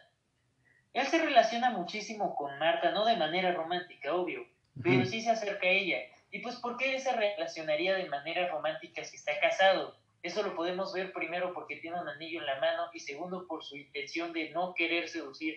Él 0.92 1.06
se 1.06 1.22
relaciona 1.22 1.70
muchísimo 1.70 2.36
con 2.36 2.58
Marta, 2.58 2.92
no 2.92 3.04
de 3.04 3.16
manera 3.16 3.52
romántica, 3.52 4.14
obvio, 4.14 4.46
pero 4.82 5.04
sí 5.04 5.20
se 5.20 5.30
acerca 5.30 5.66
a 5.66 5.70
ella. 5.70 5.98
Y 6.30 6.40
pues, 6.40 6.56
¿por 6.56 6.76
qué 6.76 6.98
se 6.98 7.12
relacionaría 7.12 7.94
de 7.94 8.08
manera 8.08 8.48
romántica 8.48 9.04
si 9.04 9.16
está 9.16 9.38
casado? 9.40 9.96
Eso 10.22 10.42
lo 10.42 10.56
podemos 10.56 10.92
ver 10.92 11.12
primero 11.12 11.54
porque 11.54 11.76
tiene 11.76 12.00
un 12.00 12.08
anillo 12.08 12.40
en 12.40 12.46
la 12.46 12.60
mano 12.60 12.90
y 12.92 13.00
segundo 13.00 13.46
por 13.46 13.62
su 13.62 13.76
intención 13.76 14.32
de 14.32 14.50
no 14.50 14.74
querer 14.74 15.08
seducir, 15.08 15.56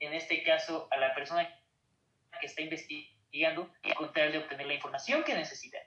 en 0.00 0.12
este 0.12 0.42
caso, 0.42 0.88
a 0.90 0.98
la 0.98 1.14
persona 1.14 1.48
que 2.40 2.46
está 2.46 2.60
investigando 2.60 3.70
y 3.82 3.92
con 3.94 4.12
tal 4.12 4.32
de 4.32 4.38
obtener 4.38 4.66
la 4.66 4.74
información 4.74 5.24
que 5.24 5.34
necesita. 5.34 5.78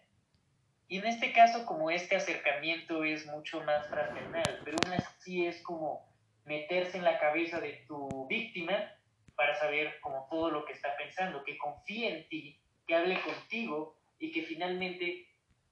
Y 0.87 0.99
en 0.99 1.05
este 1.05 1.33
caso, 1.33 1.65
como 1.65 1.91
este 1.91 2.15
acercamiento 2.15 3.03
es 3.03 3.25
mucho 3.25 3.61
más 3.61 3.87
fraternal, 3.87 4.61
pero 4.63 4.77
aún 4.83 4.93
así 4.93 5.45
es 5.45 5.61
como 5.61 6.07
meterse 6.45 6.97
en 6.97 7.03
la 7.03 7.19
cabeza 7.19 7.59
de 7.59 7.83
tu 7.87 8.27
víctima 8.27 8.91
para 9.35 9.55
saber 9.55 9.99
como 9.99 10.27
todo 10.29 10.51
lo 10.51 10.65
que 10.65 10.73
está 10.73 10.95
pensando, 10.97 11.43
que 11.43 11.57
confíe 11.57 12.09
en 12.09 12.27
ti, 12.29 12.59
que 12.87 12.95
hable 12.95 13.19
contigo 13.21 13.97
y 14.19 14.31
que 14.31 14.43
finalmente 14.43 15.27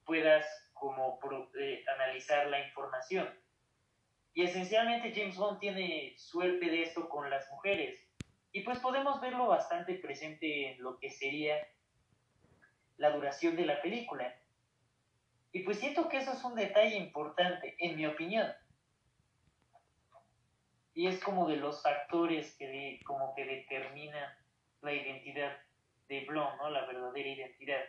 puedas 0.06 0.46
como 0.74 1.20
eh, 1.60 1.84
analizar 1.96 2.48
la 2.48 2.66
información. 2.66 3.30
Y 4.34 4.44
esencialmente 4.44 5.14
James 5.16 5.38
Bond 5.38 5.60
tiene 5.60 6.16
suerte 6.18 6.66
de 6.66 6.84
esto 6.84 7.08
con 7.08 7.30
las 7.30 7.50
mujeres. 7.52 8.00
Y 8.52 8.62
pues 8.62 8.80
podemos 8.80 9.22
verlo 9.22 9.48
bastante 9.48 9.96
presente 9.96 10.72
en 10.72 10.84
lo 10.84 11.00
que 11.00 11.10
sería 11.10 11.56
la 12.98 13.12
duración 13.12 13.56
de 13.56 13.66
la 13.66 13.82
película. 13.82 14.36
Y 15.52 15.60
pues 15.60 15.80
siento 15.80 16.10
que 16.10 16.18
eso 16.18 16.34
es 16.34 16.44
un 16.44 16.56
detalle 16.56 16.98
importante, 16.98 17.76
en 17.78 17.96
mi 17.96 18.06
opinión. 18.06 18.52
Y 20.96 21.08
es 21.08 21.24
como 21.24 21.48
de 21.48 21.58
los 21.58 21.82
factores 21.82 22.56
que 22.56 23.00
como 23.06 23.34
que 23.36 23.46
determinan 23.46 24.32
la 24.82 24.94
identidad 24.94 25.58
de 26.08 26.26
Blond, 26.26 26.58
¿no? 26.58 26.70
La 26.70 26.86
verdadera 26.86 27.30
identidad. 27.30 27.84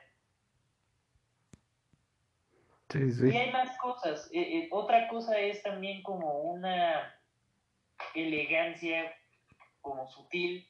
Y 3.33 3.37
hay 3.37 3.51
más 3.53 3.77
cosas. 3.79 4.29
Eh, 4.33 4.41
eh, 4.41 4.69
otra 4.71 5.09
cosa 5.09 5.39
es 5.39 5.63
también 5.63 6.03
como 6.03 6.41
una 6.41 7.19
elegancia 8.15 9.15
como 9.81 10.07
sutil 10.07 10.69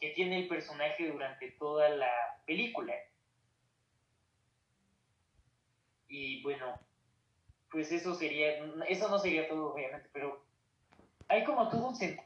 que 0.00 0.10
tiene 0.10 0.40
el 0.40 0.48
personaje 0.48 1.08
durante 1.08 1.50
toda 1.52 1.88
la 1.90 2.10
película. 2.46 2.94
Y 6.08 6.42
bueno, 6.42 6.80
pues 7.70 7.92
eso 7.92 8.14
sería, 8.14 8.56
eso 8.88 9.08
no 9.08 9.18
sería 9.18 9.48
todo 9.48 9.74
obviamente, 9.74 10.08
pero 10.12 10.44
hay 11.28 11.44
como 11.44 11.68
todo 11.68 11.88
un 11.88 11.94
sentido 11.96 12.24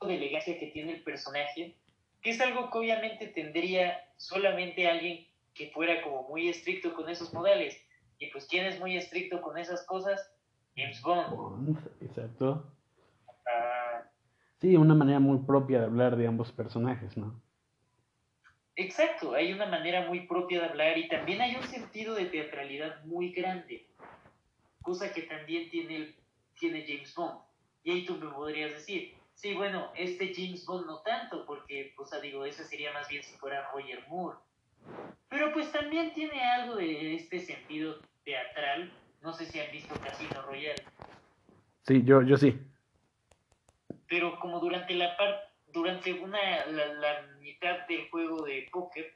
de 0.00 0.16
elegancia 0.16 0.58
que 0.58 0.66
tiene 0.68 0.94
el 0.94 1.02
personaje, 1.04 1.76
que 2.20 2.30
es 2.30 2.40
algo 2.40 2.70
que 2.70 2.78
obviamente 2.78 3.28
tendría 3.28 4.12
solamente 4.16 4.88
alguien 4.88 5.28
que 5.54 5.70
fuera 5.70 6.02
como 6.02 6.24
muy 6.24 6.48
estricto 6.48 6.94
con 6.94 7.08
esos 7.08 7.32
modales 7.32 7.80
y 8.22 8.30
pues 8.30 8.46
quien 8.46 8.66
es 8.66 8.78
muy 8.78 8.96
estricto 8.96 9.42
con 9.42 9.58
esas 9.58 9.84
cosas, 9.84 10.32
James 10.76 11.02
Bond. 11.02 11.30
Bond, 11.34 11.78
exacto. 12.00 12.72
Ah, 13.46 14.04
Sí, 14.60 14.76
una 14.76 14.94
manera 14.94 15.18
muy 15.18 15.38
propia 15.38 15.80
de 15.80 15.86
hablar 15.86 16.16
de 16.16 16.28
ambos 16.28 16.52
personajes, 16.52 17.16
¿no? 17.16 17.42
exacto, 18.76 19.34
hay 19.34 19.52
una 19.52 19.66
manera 19.66 20.06
muy 20.08 20.20
propia 20.26 20.60
de 20.60 20.66
hablar 20.66 20.96
y 20.96 21.08
también 21.08 21.40
hay 21.40 21.56
un 21.56 21.64
sentido 21.64 22.14
de 22.14 22.26
teatralidad 22.26 23.04
muy 23.04 23.32
grande, 23.32 23.86
cosa 24.80 25.12
que 25.12 25.22
también 25.22 25.68
tiene, 25.68 26.14
tiene 26.58 26.84
James 26.86 27.14
Bond. 27.14 27.40
Y 27.82 27.90
ahí 27.90 28.06
tú 28.06 28.14
me 28.16 28.30
podrías 28.30 28.70
decir, 28.70 29.14
sí, 29.34 29.52
bueno, 29.54 29.90
este 29.96 30.32
James 30.32 30.64
Bond 30.64 30.86
no 30.86 31.00
tanto, 31.00 31.44
porque, 31.44 31.92
o 31.98 32.06
sea, 32.06 32.20
digo, 32.20 32.44
ese 32.44 32.64
sería 32.64 32.92
más 32.92 33.08
bien 33.08 33.22
si 33.24 33.36
fuera 33.36 33.68
Roger 33.72 34.06
Moore. 34.08 34.38
Pero 35.28 35.52
pues 35.52 35.72
también 35.72 36.14
tiene 36.14 36.40
algo 36.40 36.76
de 36.76 37.14
este 37.16 37.40
sentido 37.40 38.00
teatral. 38.24 38.92
No 39.22 39.32
sé 39.32 39.46
si 39.46 39.60
han 39.60 39.70
visto 39.70 39.94
Casino 40.00 40.42
Royale. 40.42 40.82
Sí, 41.86 42.02
yo, 42.04 42.22
yo 42.22 42.36
sí. 42.36 42.58
pero 44.08 44.38
como 44.40 44.60
durante 44.60 44.94
la 44.94 45.16
par- 45.16 45.50
durante 45.72 46.12
una 46.12 46.66
la, 46.66 46.86
la 46.94 47.22
mitad 47.40 47.86
del 47.88 48.08
juego 48.10 48.44
de 48.44 48.68
póker 48.70 49.14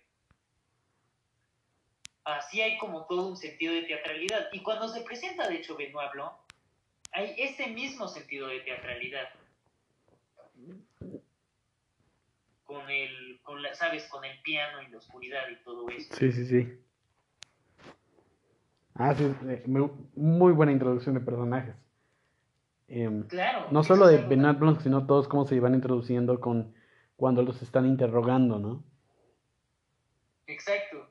así 2.24 2.60
hay 2.62 2.76
como 2.78 3.04
todo 3.06 3.28
un 3.28 3.36
sentido 3.36 3.74
de 3.74 3.82
teatralidad 3.82 4.48
y 4.52 4.62
cuando 4.62 4.88
se 4.88 5.02
presenta 5.02 5.46
de 5.48 5.56
hecho 5.56 5.76
Benoit 5.76 6.10
Blanc 6.12 6.32
hay 7.12 7.34
ese 7.38 7.68
mismo 7.68 8.08
sentido 8.08 8.48
de 8.48 8.60
teatralidad 8.60 9.28
con 12.64 12.90
el 12.90 13.38
con 13.42 13.62
la 13.62 13.74
sabes 13.74 14.04
con 14.08 14.24
el 14.24 14.40
piano 14.42 14.82
y 14.82 14.88
la 14.88 14.98
oscuridad 14.98 15.48
y 15.50 15.56
todo 15.62 15.88
eso 15.90 16.14
Sí, 16.16 16.32
sí, 16.32 16.46
sí. 16.46 16.80
Ah, 18.98 19.14
sí, 19.14 19.30
muy 20.14 20.52
buena 20.52 20.72
introducción 20.72 21.14
de 21.14 21.20
personajes. 21.20 21.74
Em, 22.88 23.24
claro 23.24 23.66
no 23.72 23.82
solo 23.82 24.06
de 24.06 24.18
Benoit 24.18 24.58
Blanc, 24.58 24.80
sino 24.80 25.06
todos 25.06 25.26
cómo 25.26 25.44
se 25.44 25.58
van 25.58 25.74
introduciendo 25.74 26.40
con 26.40 26.72
cuando 27.16 27.42
los 27.42 27.60
están 27.62 27.84
interrogando, 27.86 28.58
¿no? 28.58 28.84
exacto 30.46 31.08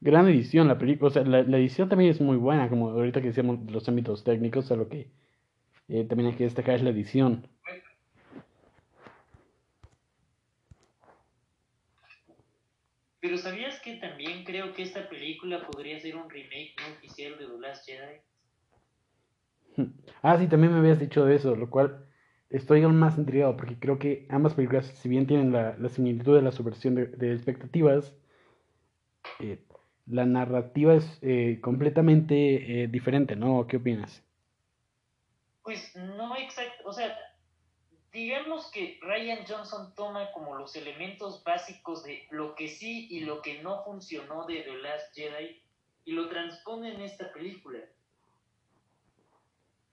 Gran 0.00 0.26
edición 0.28 0.66
la 0.66 0.78
película, 0.78 1.08
o 1.08 1.10
sea, 1.12 1.22
la, 1.24 1.42
la 1.42 1.58
edición 1.58 1.88
también 1.88 2.10
es 2.10 2.20
muy 2.20 2.36
buena, 2.36 2.68
como 2.68 2.90
ahorita 2.90 3.20
que 3.20 3.28
decíamos 3.28 3.70
los 3.70 3.88
ámbitos 3.88 4.24
técnicos, 4.24 4.72
a 4.72 4.76
lo 4.76 4.88
que 4.88 5.12
eh, 5.88 6.04
también 6.04 6.30
hay 6.30 6.36
que 6.36 6.44
destacar 6.44 6.74
es 6.74 6.82
la 6.82 6.90
edición. 6.90 7.46
Pero 13.22 13.38
sabías 13.38 13.80
que 13.80 13.94
también 13.94 14.44
creo 14.44 14.74
que 14.74 14.82
esta 14.82 15.08
película 15.08 15.64
podría 15.70 16.00
ser 16.00 16.16
un 16.16 16.28
remake 16.28 16.74
no 16.80 16.94
oficial 16.94 17.38
de 17.38 17.46
The 17.46 17.58
Last 17.60 17.86
Jedi 17.86 18.20
Ah, 20.22 20.36
sí, 20.38 20.48
también 20.48 20.72
me 20.72 20.80
habías 20.80 20.98
dicho 20.98 21.24
de 21.24 21.36
eso, 21.36 21.54
lo 21.54 21.70
cual 21.70 22.04
estoy 22.50 22.82
aún 22.82 22.98
más 22.98 23.16
intrigado 23.18 23.56
porque 23.56 23.78
creo 23.78 23.98
que 24.00 24.26
ambas 24.28 24.54
películas, 24.54 24.86
si 24.86 25.08
bien 25.08 25.28
tienen 25.28 25.52
la, 25.52 25.76
la 25.78 25.88
similitud 25.88 26.34
de 26.34 26.42
la 26.42 26.50
subversión 26.50 26.96
de, 26.96 27.06
de 27.06 27.32
expectativas, 27.32 28.12
eh, 29.40 29.58
la 30.06 30.24
narrativa 30.24 30.94
es 30.94 31.18
eh, 31.22 31.58
completamente 31.62 32.82
eh, 32.84 32.88
diferente, 32.88 33.36
¿no? 33.36 33.66
¿Qué 33.66 33.76
opinas? 33.76 34.24
Pues 35.62 35.94
no 35.96 36.36
exacto, 36.36 36.88
o 36.88 36.92
sea, 36.92 37.16
digamos 38.12 38.70
que 38.70 38.98
Ryan 39.00 39.44
Johnson 39.46 39.94
toma 39.94 40.30
como 40.32 40.56
los 40.56 40.76
elementos 40.76 41.42
básicos 41.44 42.04
de 42.04 42.26
lo 42.30 42.54
que 42.54 42.68
sí 42.68 43.08
y 43.10 43.20
lo 43.20 43.40
que 43.40 43.62
no 43.62 43.82
funcionó 43.84 44.46
de 44.46 44.62
The 44.62 44.76
Last 44.78 45.14
Jedi 45.14 45.62
y 46.04 46.12
lo 46.12 46.28
transpone 46.28 46.94
en 46.94 47.00
esta 47.00 47.32
película. 47.32 47.78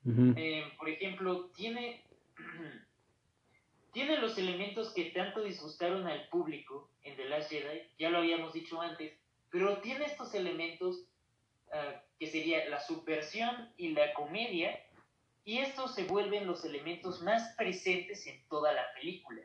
Eh, 0.05 0.63
por 0.77 0.89
ejemplo, 0.89 1.51
tiene, 1.55 2.03
tiene 3.93 4.17
los 4.17 4.37
elementos 4.37 4.91
que 4.93 5.11
tanto 5.11 5.43
disgustaron 5.43 6.07
al 6.07 6.27
público 6.29 6.89
en 7.03 7.15
The 7.15 7.25
Last 7.25 7.51
Jedi, 7.51 7.81
ya 7.99 8.09
lo 8.09 8.19
habíamos 8.19 8.53
dicho 8.53 8.81
antes, 8.81 9.13
pero 9.51 9.79
tiene 9.81 10.05
estos 10.05 10.33
elementos 10.33 11.05
ah, 11.71 12.01
que 12.19 12.27
sería 12.27 12.67
la 12.69 12.79
subversión 12.79 13.71
y 13.77 13.89
la 13.89 14.13
comedia, 14.13 14.83
y 15.45 15.59
estos 15.59 15.95
se 15.95 16.03
vuelven 16.03 16.47
los 16.47 16.63
elementos 16.65 17.21
más 17.21 17.55
presentes 17.55 18.25
en 18.27 18.47
toda 18.47 18.73
la 18.73 18.93
película, 18.93 19.41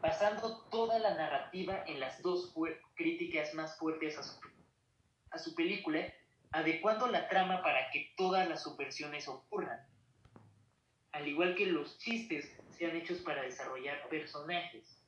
basando 0.00 0.64
toda 0.70 0.98
la 0.98 1.14
narrativa 1.14 1.84
en 1.86 2.00
las 2.00 2.22
dos 2.22 2.54
críticas 2.94 3.54
más 3.54 3.76
fuertes 3.78 4.16
a 4.18 4.22
su, 4.22 4.40
a 5.30 5.38
su 5.38 5.54
película, 5.54 6.12
adecuando 6.52 7.08
la 7.08 7.28
trama 7.28 7.62
para 7.62 7.90
que 7.90 8.12
todas 8.16 8.48
las 8.48 8.62
subversiones 8.62 9.28
ocurran, 9.28 9.80
al 11.12 11.26
igual 11.26 11.54
que 11.56 11.66
los 11.66 11.98
chistes 11.98 12.50
sean 12.70 12.96
hechos 12.96 13.18
para 13.18 13.42
desarrollar 13.42 14.08
personajes 14.08 15.02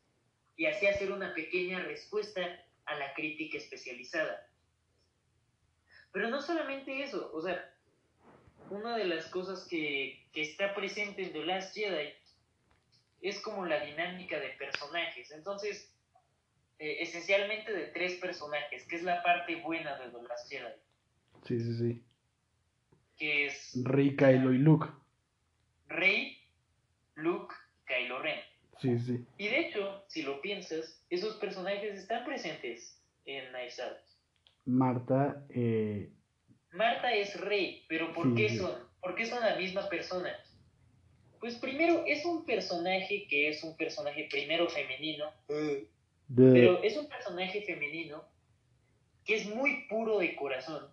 y 0.56 0.66
así 0.66 0.86
hacer 0.86 1.12
una 1.12 1.32
pequeña 1.34 1.80
respuesta 1.80 2.42
a 2.84 2.94
la 2.96 3.14
crítica 3.14 3.58
especializada. 3.58 4.46
Pero 6.12 6.28
no 6.28 6.42
solamente 6.42 7.02
eso, 7.02 7.30
o 7.32 7.40
sea, 7.40 7.72
una 8.70 8.96
de 8.96 9.04
las 9.04 9.26
cosas 9.26 9.66
que, 9.68 10.26
que 10.32 10.42
está 10.42 10.74
presente 10.74 11.22
en 11.24 11.32
The 11.32 11.44
Last 11.44 11.74
Jedi 11.74 12.08
es 13.20 13.40
como 13.40 13.66
la 13.66 13.84
dinámica 13.84 14.38
de 14.40 14.50
personajes. 14.50 15.30
Entonces, 15.32 15.92
eh, 16.78 16.98
esencialmente 17.00 17.72
de 17.72 17.86
tres 17.88 18.14
personajes, 18.14 18.86
que 18.88 18.96
es 18.96 19.02
la 19.02 19.22
parte 19.22 19.56
buena 19.56 19.98
de 19.98 20.10
The 20.10 20.22
Last 20.22 20.48
Jedi, 20.50 20.72
Sí, 21.44 21.58
sí, 21.60 21.74
sí. 21.78 22.04
que 23.16 23.46
es 23.46 23.72
Rey, 23.84 24.16
Kylo 24.16 24.52
y 24.52 24.58
Luke. 24.58 24.86
Rey, 25.88 26.38
Luke, 27.16 27.54
Kylo 27.86 28.20
Ren. 28.22 28.40
Sí, 28.80 28.98
sí. 28.98 29.24
Y 29.36 29.48
de 29.48 29.60
hecho, 29.60 30.04
si 30.08 30.22
lo 30.22 30.40
piensas, 30.40 31.04
esos 31.10 31.36
personajes 31.36 31.98
están 31.98 32.24
presentes 32.24 32.98
en 33.26 33.46
Knives 33.50 33.80
Out. 33.80 33.98
Marta, 34.64 35.44
eh, 35.50 36.10
Marta 36.72 37.12
es 37.12 37.38
Rey, 37.40 37.84
pero 37.88 38.12
¿por 38.12 38.34
qué 38.34 38.56
son? 38.56 38.72
¿Por 39.00 39.14
qué 39.14 39.26
son 39.26 39.40
la 39.40 39.56
misma 39.56 39.88
persona? 39.88 40.32
Pues 41.40 41.56
primero 41.56 42.04
es 42.06 42.24
un 42.24 42.44
personaje 42.44 43.26
que 43.28 43.48
es 43.48 43.64
un 43.64 43.76
personaje 43.76 44.28
primero 44.30 44.68
femenino, 44.68 45.32
de... 45.48 45.88
pero 46.28 46.82
es 46.82 46.96
un 46.96 47.08
personaje 47.08 47.62
femenino 47.62 48.24
que 49.24 49.36
es 49.36 49.46
muy 49.46 49.86
puro 49.88 50.18
de 50.18 50.36
corazón 50.36 50.92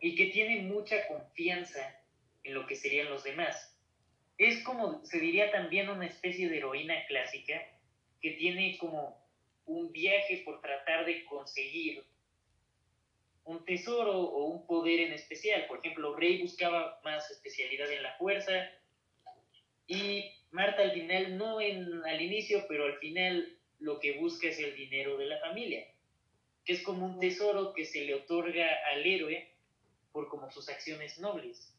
y 0.00 0.16
que 0.16 0.26
tiene 0.26 0.62
mucha 0.62 1.06
confianza 1.06 1.96
en 2.42 2.54
lo 2.54 2.66
que 2.66 2.74
serían 2.74 3.08
los 3.10 3.22
demás. 3.22 3.78
Es 4.38 4.62
como, 4.64 5.04
se 5.04 5.20
diría 5.20 5.52
también 5.52 5.88
una 5.88 6.06
especie 6.06 6.48
de 6.48 6.58
heroína 6.58 7.06
clásica 7.06 7.62
que 8.20 8.32
tiene 8.32 8.76
como 8.78 9.22
un 9.66 9.92
viaje 9.92 10.42
por 10.44 10.60
tratar 10.60 11.06
de 11.06 11.24
conseguir 11.24 12.04
un 13.44 13.64
tesoro 13.64 14.20
o 14.20 14.44
un 14.46 14.66
poder 14.66 15.00
en 15.00 15.12
especial. 15.12 15.66
Por 15.66 15.78
ejemplo, 15.78 16.14
Rey 16.14 16.40
buscaba 16.40 17.00
más 17.04 17.30
especialidad 17.30 17.90
en 17.90 18.02
la 18.02 18.14
fuerza 18.14 18.70
y 19.86 20.30
Marta 20.52 20.82
al 20.82 20.92
final, 20.92 21.38
no 21.38 21.60
en, 21.60 22.04
al 22.04 22.20
inicio, 22.20 22.66
pero 22.68 22.84
al 22.84 22.98
final 22.98 23.58
lo 23.78 23.98
que 23.98 24.18
busca 24.18 24.48
es 24.48 24.58
el 24.58 24.76
dinero 24.76 25.16
de 25.16 25.26
la 25.26 25.38
familia, 25.40 25.86
que 26.64 26.74
es 26.74 26.82
como 26.82 27.06
un 27.06 27.20
tesoro 27.20 27.72
que 27.72 27.86
se 27.86 28.04
le 28.04 28.14
otorga 28.14 28.68
al 28.92 29.04
héroe 29.04 29.50
por 30.12 30.28
como 30.28 30.50
sus 30.50 30.68
acciones 30.68 31.18
nobles. 31.18 31.74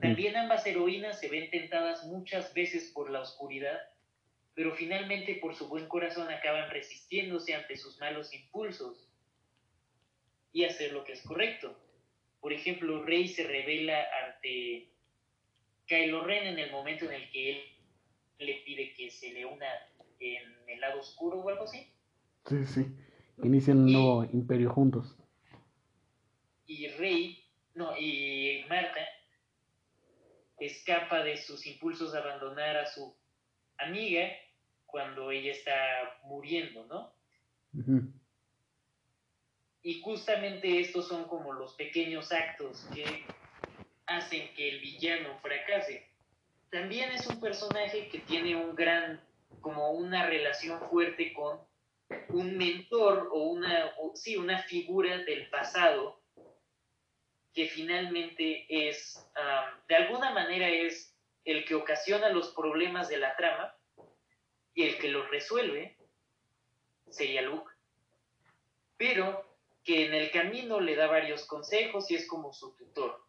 También 0.00 0.36
ambas 0.36 0.66
heroínas 0.66 1.20
se 1.20 1.28
ven 1.28 1.50
tentadas 1.50 2.04
muchas 2.04 2.52
veces 2.54 2.90
por 2.92 3.10
la 3.10 3.20
oscuridad, 3.20 3.78
pero 4.54 4.74
finalmente 4.74 5.36
por 5.36 5.54
su 5.54 5.68
buen 5.68 5.86
corazón 5.86 6.28
acaban 6.30 6.70
resistiéndose 6.70 7.54
ante 7.54 7.76
sus 7.76 7.98
malos 8.00 8.34
impulsos 8.34 9.11
y 10.52 10.64
hacer 10.64 10.92
lo 10.92 11.04
que 11.04 11.12
es 11.12 11.22
correcto. 11.22 11.76
Por 12.40 12.52
ejemplo, 12.52 13.02
Rey 13.04 13.28
se 13.28 13.44
revela 13.44 14.04
ante 14.24 14.88
Kylo 15.86 16.24
Ren 16.24 16.46
en 16.46 16.58
el 16.58 16.70
momento 16.70 17.06
en 17.06 17.12
el 17.12 17.30
que 17.30 17.50
él 17.50 17.62
le 18.38 18.54
pide 18.64 18.92
que 18.94 19.10
se 19.10 19.32
le 19.32 19.46
una 19.46 19.66
en 20.18 20.68
el 20.68 20.80
lado 20.80 21.00
oscuro 21.00 21.38
o 21.38 21.48
algo 21.48 21.64
así. 21.64 21.86
Sí, 22.46 22.64
sí. 22.66 22.86
Inician 23.42 23.78
un 23.78 23.92
nuevo 23.92 24.24
imperio 24.32 24.70
juntos. 24.70 25.16
y 26.66 26.88
Rey, 26.88 27.44
no, 27.74 27.96
y 27.98 28.64
Marta 28.68 29.00
escapa 30.58 31.24
de 31.24 31.36
sus 31.36 31.66
impulsos 31.66 32.12
de 32.12 32.18
abandonar 32.18 32.76
a 32.76 32.86
su 32.86 33.14
amiga 33.78 34.28
cuando 34.86 35.30
ella 35.30 35.52
está 35.52 35.74
muriendo, 36.24 36.86
¿no? 36.86 37.12
Y 39.82 40.00
justamente 40.00 40.80
estos 40.80 41.08
son 41.08 41.24
como 41.24 41.52
los 41.52 41.74
pequeños 41.74 42.30
actos 42.32 42.86
que 42.94 43.24
hacen 44.06 44.52
que 44.54 44.68
el 44.68 44.80
villano 44.80 45.38
fracase. 45.40 46.08
También 46.70 47.10
es 47.10 47.26
un 47.26 47.40
personaje 47.40 48.08
que 48.08 48.20
tiene 48.20 48.56
un 48.56 48.74
gran, 48.74 49.20
como 49.60 49.90
una 49.92 50.26
relación 50.26 50.80
fuerte 50.88 51.32
con 51.32 51.60
un 52.28 52.56
mentor 52.56 53.28
o 53.32 53.44
una, 53.44 53.92
sí, 54.14 54.36
una 54.36 54.62
figura 54.62 55.18
del 55.18 55.48
pasado 55.50 56.20
que 57.54 57.66
finalmente 57.68 58.66
es, 58.68 59.28
de 59.88 59.96
alguna 59.96 60.30
manera 60.30 60.68
es 60.68 61.14
el 61.44 61.64
que 61.64 61.74
ocasiona 61.74 62.30
los 62.30 62.48
problemas 62.54 63.08
de 63.08 63.18
la 63.18 63.36
trama 63.36 63.74
y 64.74 64.84
el 64.84 64.98
que 64.98 65.08
los 65.08 65.28
resuelve 65.30 65.96
sería 67.10 67.42
Luke, 67.42 67.70
pero 68.96 69.51
que 69.84 70.06
en 70.06 70.14
el 70.14 70.30
camino 70.30 70.80
le 70.80 70.94
da 70.94 71.06
varios 71.06 71.44
consejos 71.46 72.10
y 72.10 72.14
es 72.14 72.26
como 72.26 72.52
su 72.52 72.74
tutor. 72.76 73.24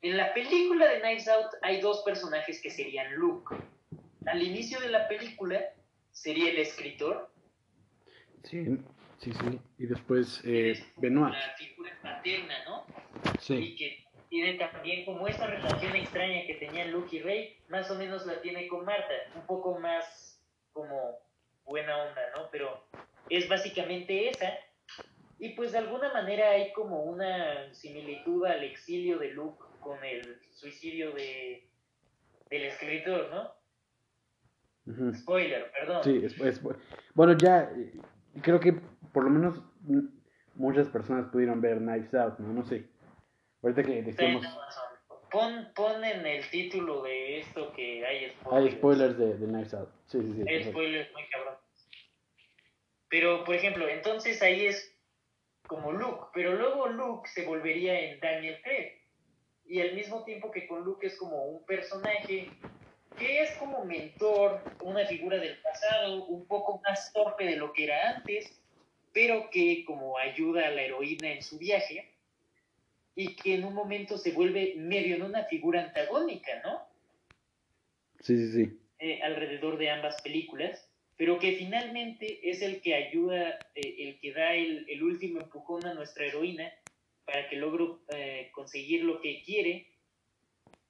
En 0.00 0.16
la 0.16 0.34
película 0.34 0.88
de 0.88 1.00
Knives 1.00 1.28
Out 1.28 1.52
hay 1.62 1.80
dos 1.80 2.02
personajes 2.02 2.60
que 2.60 2.70
serían 2.70 3.14
Luke. 3.14 3.54
Al 4.26 4.42
inicio 4.42 4.80
de 4.80 4.88
la 4.88 5.06
película 5.08 5.60
sería 6.10 6.50
el 6.50 6.58
escritor. 6.58 7.30
Sí, 8.42 8.64
sí, 9.18 9.32
sí. 9.32 9.60
Y 9.78 9.86
después 9.86 10.40
eh, 10.44 10.84
Benoit. 10.96 11.34
La 11.34 11.54
figura 11.56 11.96
paterna, 12.02 12.64
¿no? 12.64 12.84
Sí. 13.38 13.54
Y 13.54 13.76
que 13.76 14.04
tiene 14.28 14.54
también 14.54 15.04
como 15.04 15.28
esa 15.28 15.46
relación 15.46 15.94
extraña 15.94 16.46
que 16.46 16.54
tenían 16.54 16.90
Luke 16.90 17.14
y 17.14 17.20
Rey, 17.20 17.58
más 17.68 17.90
o 17.90 17.94
menos 17.94 18.26
la 18.26 18.40
tiene 18.40 18.66
con 18.66 18.84
Marta, 18.84 19.12
un 19.36 19.46
poco 19.46 19.78
más 19.78 20.42
como 20.72 21.18
buena 21.64 21.96
onda, 22.04 22.22
¿no? 22.34 22.48
Pero 22.50 22.82
es 23.32 23.48
básicamente 23.48 24.28
esa. 24.28 24.52
Y 25.38 25.50
pues 25.50 25.72
de 25.72 25.78
alguna 25.78 26.12
manera 26.12 26.50
hay 26.50 26.72
como 26.72 27.02
una 27.02 27.72
similitud 27.74 28.44
al 28.44 28.62
exilio 28.62 29.18
de 29.18 29.30
Luke 29.30 29.64
con 29.80 30.04
el 30.04 30.38
suicidio 30.52 31.12
de, 31.12 31.66
del 32.50 32.62
escritor, 32.64 33.28
¿no? 33.30 35.14
Spoiler, 35.14 35.70
perdón. 35.72 36.04
Sí, 36.04 36.22
bueno, 37.14 37.36
ya 37.36 37.62
eh, 37.62 37.92
creo 38.42 38.60
que 38.60 38.74
por 39.12 39.24
lo 39.24 39.30
menos 39.30 39.60
muchas 40.54 40.88
personas 40.88 41.26
pudieron 41.30 41.60
ver 41.60 41.78
Knives 41.78 42.14
Out, 42.14 42.38
¿no? 42.38 42.52
No 42.52 42.64
sé. 42.64 42.88
Ahorita 43.62 43.82
que. 43.82 44.14
Pon, 45.30 45.72
pon 45.74 46.04
en 46.04 46.26
el 46.26 46.48
título 46.50 47.02
de 47.02 47.38
esto 47.40 47.72
que 47.72 48.04
hay 48.04 48.30
spoilers. 48.30 48.72
Hay 48.72 48.78
spoilers 48.78 49.18
de, 49.18 49.38
de 49.38 49.46
Knives 49.46 49.72
Out. 49.72 49.88
Sí, 50.06 50.20
sí, 50.20 50.32
sí. 50.34 50.44
Hay 50.46 50.64
spoilers 50.64 51.10
muy 51.12 51.22
cabrón. 51.30 51.61
Pero, 53.12 53.44
por 53.44 53.54
ejemplo, 53.54 53.86
entonces 53.90 54.40
ahí 54.40 54.64
es 54.64 54.90
como 55.66 55.92
Luke, 55.92 56.28
pero 56.32 56.54
luego 56.54 56.88
Luke 56.88 57.28
se 57.28 57.44
volvería 57.44 58.00
en 58.00 58.18
Daniel 58.20 58.58
Craig 58.62 59.02
y 59.66 59.82
al 59.82 59.94
mismo 59.94 60.24
tiempo 60.24 60.50
que 60.50 60.66
con 60.66 60.82
Luke 60.82 61.06
es 61.06 61.18
como 61.18 61.44
un 61.44 61.62
personaje 61.66 62.48
que 63.18 63.42
es 63.42 63.50
como 63.58 63.84
mentor, 63.84 64.62
una 64.80 65.04
figura 65.04 65.36
del 65.36 65.60
pasado, 65.60 66.24
un 66.24 66.46
poco 66.46 66.80
más 66.88 67.12
torpe 67.12 67.44
de 67.44 67.56
lo 67.56 67.74
que 67.74 67.84
era 67.84 68.16
antes, 68.16 68.58
pero 69.12 69.50
que 69.50 69.84
como 69.84 70.16
ayuda 70.16 70.68
a 70.68 70.70
la 70.70 70.80
heroína 70.80 71.32
en 71.32 71.42
su 71.42 71.58
viaje 71.58 72.14
y 73.14 73.36
que 73.36 73.56
en 73.56 73.66
un 73.66 73.74
momento 73.74 74.16
se 74.16 74.32
vuelve 74.32 74.72
medio 74.78 75.16
en 75.16 75.22
una 75.24 75.44
figura 75.44 75.82
antagónica, 75.82 76.62
¿no? 76.64 76.80
Sí, 78.20 78.38
sí, 78.38 78.52
sí. 78.52 78.78
Eh, 79.00 79.20
alrededor 79.22 79.76
de 79.76 79.90
ambas 79.90 80.22
películas, 80.22 80.88
pero 81.16 81.38
que 81.38 81.52
finalmente 81.52 82.50
es 82.50 82.62
el 82.62 82.80
que 82.80 82.94
ayuda, 82.94 83.58
eh, 83.74 83.94
el 83.98 84.18
que 84.18 84.32
da 84.32 84.54
el, 84.54 84.86
el 84.88 85.02
último 85.02 85.40
empujón 85.40 85.86
a 85.86 85.94
nuestra 85.94 86.26
heroína 86.26 86.72
para 87.24 87.48
que 87.48 87.56
logre 87.56 87.84
eh, 88.08 88.50
conseguir 88.52 89.04
lo 89.04 89.20
que 89.20 89.42
quiere 89.42 89.88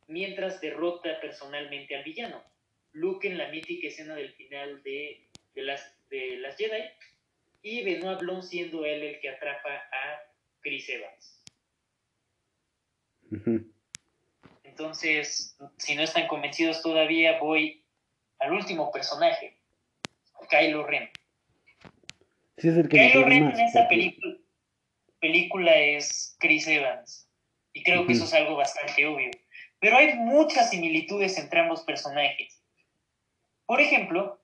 mientras 0.07 0.61
derrota 0.61 1.21
personalmente 1.21 1.95
al 1.95 2.05
villano. 2.05 2.43
Luke 2.93 3.27
en 3.27 3.39
la 3.39 3.49
mítica 3.49 3.89
escena 3.89 4.15
del 4.15 4.33
final 4.35 4.83
de, 4.83 5.29
de, 5.55 5.63
las, 5.63 5.97
de 6.11 6.37
las 6.37 6.57
Jedi 6.57 6.83
y 7.63 7.85
Benoit 7.85 8.21
Blanc 8.21 8.43
siendo 8.43 8.85
él 8.85 9.03
el 9.03 9.21
que 9.21 9.31
atrapa 9.31 9.75
a 9.75 10.23
Chris 10.61 10.89
Evans. 10.89 11.45
Entonces, 14.65 15.57
si 15.79 15.95
no 15.95 16.03
están 16.03 16.27
convencidos 16.27 16.83
todavía, 16.83 17.39
voy 17.39 17.83
al 18.39 18.53
último 18.53 18.91
personaje, 18.91 19.52
Kylo 20.49 20.87
Ren. 20.87 21.11
Kylo 22.57 23.25
Ren 23.25 23.51
en 23.51 23.61
esa 23.61 23.89
película 23.89 24.37
película 25.23 25.75
es 25.75 26.37
Chris 26.41 26.67
Evans. 26.67 27.29
Y 27.73 27.83
creo 27.85 28.07
que 28.07 28.13
eso 28.13 28.25
es 28.25 28.35
algo 28.35 28.57
bastante 28.57 29.07
obvio. 29.07 29.31
Pero 29.79 29.97
hay 29.97 30.15
muchas 30.17 30.69
similitudes 30.69 31.39
entre 31.39 31.61
ambos 31.61 31.83
personajes. 31.85 32.61
Por 33.65 33.81
ejemplo, 33.81 34.43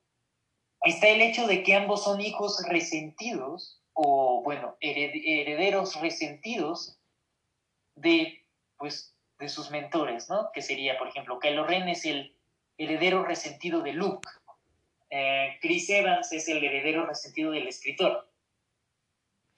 está 0.82 1.08
el 1.08 1.20
hecho 1.20 1.46
de 1.46 1.62
que 1.62 1.74
ambos 1.74 2.04
son 2.04 2.22
hijos 2.22 2.64
resentidos, 2.66 3.82
o 3.92 4.42
bueno, 4.42 4.78
herederos 4.80 6.00
resentidos 6.00 6.98
de, 7.96 8.46
pues, 8.78 9.14
de 9.38 9.48
sus 9.48 9.70
mentores, 9.70 10.30
¿no? 10.30 10.50
Que 10.54 10.62
sería, 10.62 10.96
por 10.96 11.08
ejemplo, 11.08 11.40
Kylo 11.40 11.66
Ren 11.66 11.88
es 11.88 12.06
el 12.06 12.34
heredero 12.78 13.24
resentido 13.24 13.82
de 13.82 13.92
Luke. 13.92 14.28
Eh, 15.10 15.58
Chris 15.60 15.88
Evans 15.90 16.32
es 16.32 16.48
el 16.48 16.62
heredero 16.62 17.06
resentido 17.06 17.50
del 17.50 17.68
escritor. 17.68 18.30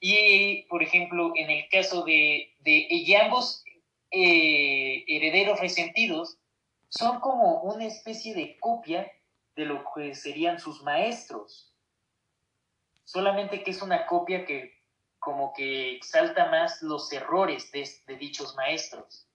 Y, 0.00 0.62
por 0.68 0.82
ejemplo, 0.82 1.32
en 1.36 1.50
el 1.50 1.68
caso 1.68 2.04
de, 2.04 2.54
de 2.60 3.16
ambos 3.22 3.64
eh, 4.10 5.04
herederos 5.06 5.60
resentidos, 5.60 6.38
son 6.88 7.20
como 7.20 7.60
una 7.62 7.86
especie 7.86 8.34
de 8.34 8.58
copia 8.58 9.10
de 9.54 9.64
lo 9.64 9.84
que 9.94 10.14
serían 10.14 10.58
sus 10.58 10.82
maestros. 10.82 11.72
Solamente 13.04 13.62
que 13.62 13.70
es 13.70 13.82
una 13.82 14.06
copia 14.06 14.44
que 14.44 14.80
como 15.20 15.52
que 15.52 15.96
exalta 15.96 16.46
más 16.46 16.82
los 16.82 17.12
errores 17.12 17.70
de, 17.70 17.88
de 18.06 18.16
dichos 18.16 18.56
maestros. 18.56 19.28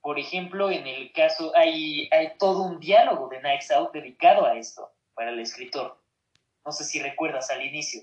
Por 0.00 0.18
ejemplo, 0.18 0.70
en 0.70 0.86
el 0.86 1.12
caso, 1.12 1.52
hay, 1.56 2.08
hay 2.12 2.32
todo 2.38 2.62
un 2.62 2.80
diálogo 2.80 3.28
de 3.28 3.42
Nights 3.42 3.70
Out 3.70 3.92
dedicado 3.92 4.46
a 4.46 4.56
esto, 4.56 4.90
para 5.14 5.30
el 5.30 5.40
escritor. 5.40 6.00
No 6.64 6.72
sé 6.72 6.84
si 6.84 7.00
recuerdas 7.00 7.50
al 7.50 7.64
inicio. 7.64 8.02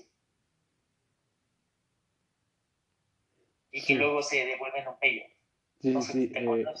y 3.76 3.82
que 3.82 3.94
luego 3.94 4.22
se 4.22 4.44
devuelven 4.46 4.88
un 4.88 4.98
pello. 4.98 5.22
Sí, 5.80 6.00
sí, 6.00 6.32
eh, 6.34 6.74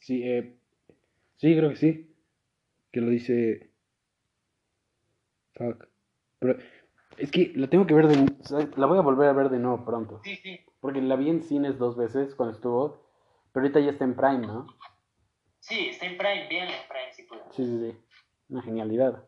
sí, 0.00 0.22
eh, 0.22 0.56
sí, 1.36 1.56
creo 1.56 1.70
que 1.70 1.76
sí. 1.76 2.14
Que 2.92 3.00
lo 3.00 3.08
dice. 3.08 3.70
Fuck. 5.54 5.88
Pero 6.38 6.58
es 7.16 7.30
que 7.30 7.52
la 7.56 7.68
tengo 7.68 7.86
que 7.86 7.94
ver 7.94 8.06
de. 8.06 8.26
La 8.76 8.84
voy 8.84 8.98
a 8.98 9.00
volver 9.00 9.30
a 9.30 9.32
ver 9.32 9.48
de 9.48 9.58
nuevo 9.58 9.82
pronto. 9.86 10.20
Sí, 10.24 10.36
sí. 10.36 10.60
Porque 10.80 11.00
la 11.00 11.16
vi 11.16 11.30
en 11.30 11.42
cines 11.42 11.78
dos 11.78 11.96
veces 11.96 12.34
cuando 12.34 12.54
estuvo. 12.54 13.05
Pero 13.56 13.68
ahorita 13.68 13.80
ya 13.80 13.92
está 13.92 14.04
en 14.04 14.14
Prime, 14.14 14.46
¿no? 14.46 14.66
Sí, 15.60 15.88
está 15.88 16.04
en 16.04 16.18
Prime, 16.18 16.46
bien 16.46 16.68
en 16.68 16.88
Prime 16.88 17.12
si 17.14 17.22
puedo. 17.22 17.42
Sí, 17.52 17.64
sí, 17.64 17.90
sí. 17.90 17.98
Una 18.50 18.60
genialidad. 18.60 19.26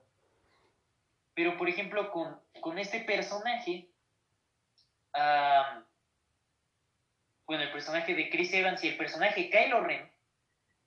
Pero 1.33 1.57
por 1.57 1.67
ejemplo, 1.67 2.11
con, 2.11 2.39
con 2.61 2.79
este 2.79 3.01
personaje. 3.01 3.89
Uh, 5.15 5.81
bueno, 7.47 7.63
el 7.63 7.73
personaje 7.73 8.15
de 8.15 8.29
Chris 8.29 8.53
Evans 8.53 8.85
y 8.85 8.89
el 8.89 8.99
personaje 8.99 9.49
Kylo 9.49 9.81
Ren 9.81 10.13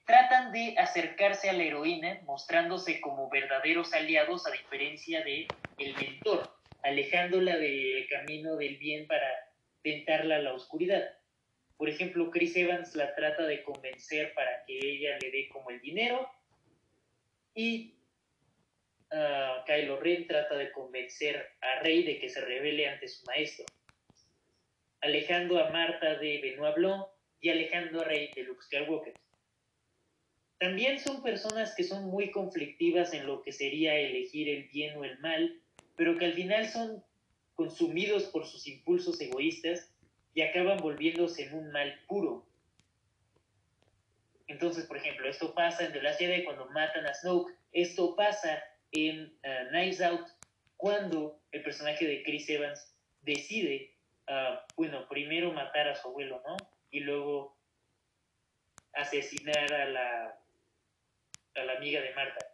tratan 0.06 0.52
de 0.52 0.76
acercarse 0.78 1.50
a 1.50 1.54
la 1.54 1.64
heroína 1.64 2.20
mostrándose 2.26 3.02
como 3.02 3.28
verdaderos 3.32 3.92
aliados 3.96 4.46
a 4.46 4.52
diferencia 4.52 5.24
de 5.24 5.48
el 5.80 5.96
mentor, 5.96 6.48
alejándola 6.84 7.58
del 7.58 8.08
camino 8.08 8.56
del 8.58 8.78
bien 8.78 9.08
para 9.08 9.26
tentarla 9.82 10.36
a 10.36 10.42
la 10.44 10.54
oscuridad. 10.54 11.21
Por 11.82 11.90
ejemplo, 11.90 12.30
Chris 12.30 12.56
Evans 12.56 12.94
la 12.96 13.16
trata 13.16 13.48
de 13.48 13.64
convencer 13.64 14.36
para 14.36 14.64
que 14.66 14.78
ella 14.78 15.18
le 15.20 15.32
dé 15.32 15.50
como 15.50 15.72
el 15.72 15.82
dinero 15.82 16.30
y 17.56 17.96
uh, 19.12 19.66
Kylo 19.66 20.00
Ren 20.00 20.28
trata 20.28 20.58
de 20.58 20.72
convencer 20.74 21.44
a 21.60 21.82
Rey 21.82 22.04
de 22.04 22.20
que 22.20 22.30
se 22.30 22.40
revele 22.40 22.88
ante 22.88 23.08
su 23.08 23.26
maestro 23.26 23.66
alejando 25.02 25.60
a 25.60 25.72
Marta 25.72 26.20
de 26.20 26.40
Benoit 26.42 26.76
Blanc 26.76 27.08
y 27.40 27.50
alejando 27.50 28.02
a 28.02 28.04
Rey 28.04 28.30
de 28.36 28.44
Luke 28.44 28.62
Skywalker. 28.62 29.16
También 30.60 31.00
son 31.00 31.24
personas 31.24 31.74
que 31.74 31.84
son 31.84 32.04
muy 32.12 32.30
conflictivas 32.30 33.12
en 33.16 33.26
lo 33.26 33.42
que 33.42 33.54
sería 33.54 33.98
elegir 33.98 34.50
el 34.50 34.66
bien 34.66 34.98
o 34.98 35.04
el 35.04 35.18
mal, 35.18 35.60
pero 35.96 36.16
que 36.20 36.26
al 36.26 36.34
final 36.34 36.70
son 36.70 37.04
consumidos 37.56 38.26
por 38.26 38.46
sus 38.46 38.68
impulsos 38.68 39.20
egoístas 39.20 39.91
y 40.34 40.42
acaban 40.42 40.78
volviéndose 40.78 41.44
en 41.44 41.56
un 41.56 41.72
mal 41.72 42.00
puro. 42.08 42.46
Entonces, 44.48 44.86
por 44.86 44.98
ejemplo, 44.98 45.30
esto 45.30 45.54
pasa 45.54 45.86
en 45.86 45.94
The 45.94 46.02
Last 46.02 46.20
Jedi 46.20 46.44
cuando 46.44 46.66
matan 46.68 47.06
a 47.06 47.14
Snoke, 47.14 47.54
esto 47.72 48.16
pasa 48.16 48.64
en 48.92 49.34
uh, 49.44 50.06
Out 50.06 50.28
cuando 50.78 51.40
el 51.52 51.64
personaje 51.64 52.06
de 52.06 52.24
Chris 52.24 52.50
Evans 52.50 52.94
decide 53.22 53.92
bueno, 54.76 55.08
primero 55.10 55.52
matar 55.52 55.88
a 55.88 55.96
su 55.96 56.08
abuelo, 56.08 56.42
¿no? 56.48 56.58
Y 56.90 57.02
luego 57.02 57.56
asesinar 58.94 59.74
a 59.74 59.86
la, 59.86 60.40
a 61.56 61.64
la 61.64 61.74
amiga 61.74 62.02
de 62.02 62.14
Marta. 62.14 62.48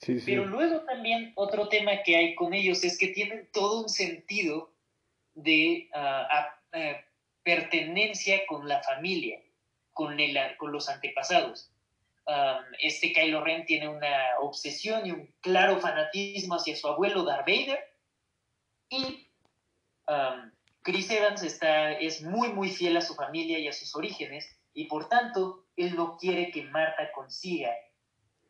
Sí, 0.00 0.20
sí. 0.20 0.26
Pero 0.26 0.46
luego 0.46 0.82
también 0.82 1.32
otro 1.34 1.68
tema 1.68 2.02
que 2.02 2.16
hay 2.16 2.34
con 2.34 2.54
ellos 2.54 2.84
es 2.84 2.98
que 2.98 3.08
tienen 3.08 3.48
todo 3.52 3.82
un 3.82 3.88
sentido 3.88 4.72
de 5.42 5.88
ah, 5.94 6.26
a- 6.30 6.78
eh, 6.78 7.04
pertenencia 7.42 8.46
con 8.46 8.68
la 8.68 8.82
familia, 8.82 9.40
con, 9.92 10.18
el, 10.20 10.38
con 10.58 10.70
los 10.72 10.88
antepasados. 10.88 11.70
Um, 12.26 12.62
este 12.82 13.12
Kylo 13.14 13.42
Ren 13.42 13.64
tiene 13.64 13.88
una 13.88 14.12
obsesión 14.40 15.06
y 15.06 15.12
un 15.12 15.32
claro 15.40 15.80
fanatismo 15.80 16.56
hacia 16.56 16.76
su 16.76 16.86
abuelo 16.86 17.24
Darth 17.24 17.46
Vader 17.46 17.78
y 18.90 19.30
um, 20.08 20.50
Chris 20.82 21.10
Evans 21.10 21.42
está, 21.42 21.92
es 21.92 22.20
muy 22.20 22.48
muy 22.52 22.68
fiel 22.68 22.98
a 22.98 23.00
su 23.00 23.14
familia 23.14 23.58
y 23.58 23.66
a 23.66 23.72
sus 23.72 23.96
orígenes 23.96 24.46
y 24.74 24.84
por 24.84 25.08
tanto 25.08 25.64
él 25.76 25.96
no 25.96 26.18
quiere 26.18 26.50
que 26.50 26.64
Marta 26.64 27.10
consiga 27.12 27.70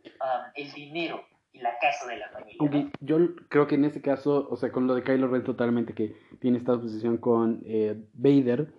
um, 0.05 0.51
el 0.57 0.73
dinero 0.73 1.25
la 1.63 1.79
casa 1.81 2.07
de 2.07 2.17
la 2.19 2.29
familia. 2.31 2.91
yo 3.01 3.19
creo 3.49 3.67
que 3.67 3.75
en 3.77 3.85
ese 3.85 4.01
caso, 4.01 4.49
o 4.51 4.57
sea, 4.57 4.71
con 4.73 4.87
lo 4.87 4.95
de 4.95 5.03
Kylo 5.03 5.29
Ren 5.29 5.45
totalmente 5.45 5.93
que 5.95 6.15
tiene 6.41 6.59
esta 6.59 6.75
obsesión 6.75 7.19
con 7.19 7.61
eh, 7.65 7.97
Vader, 8.15 8.73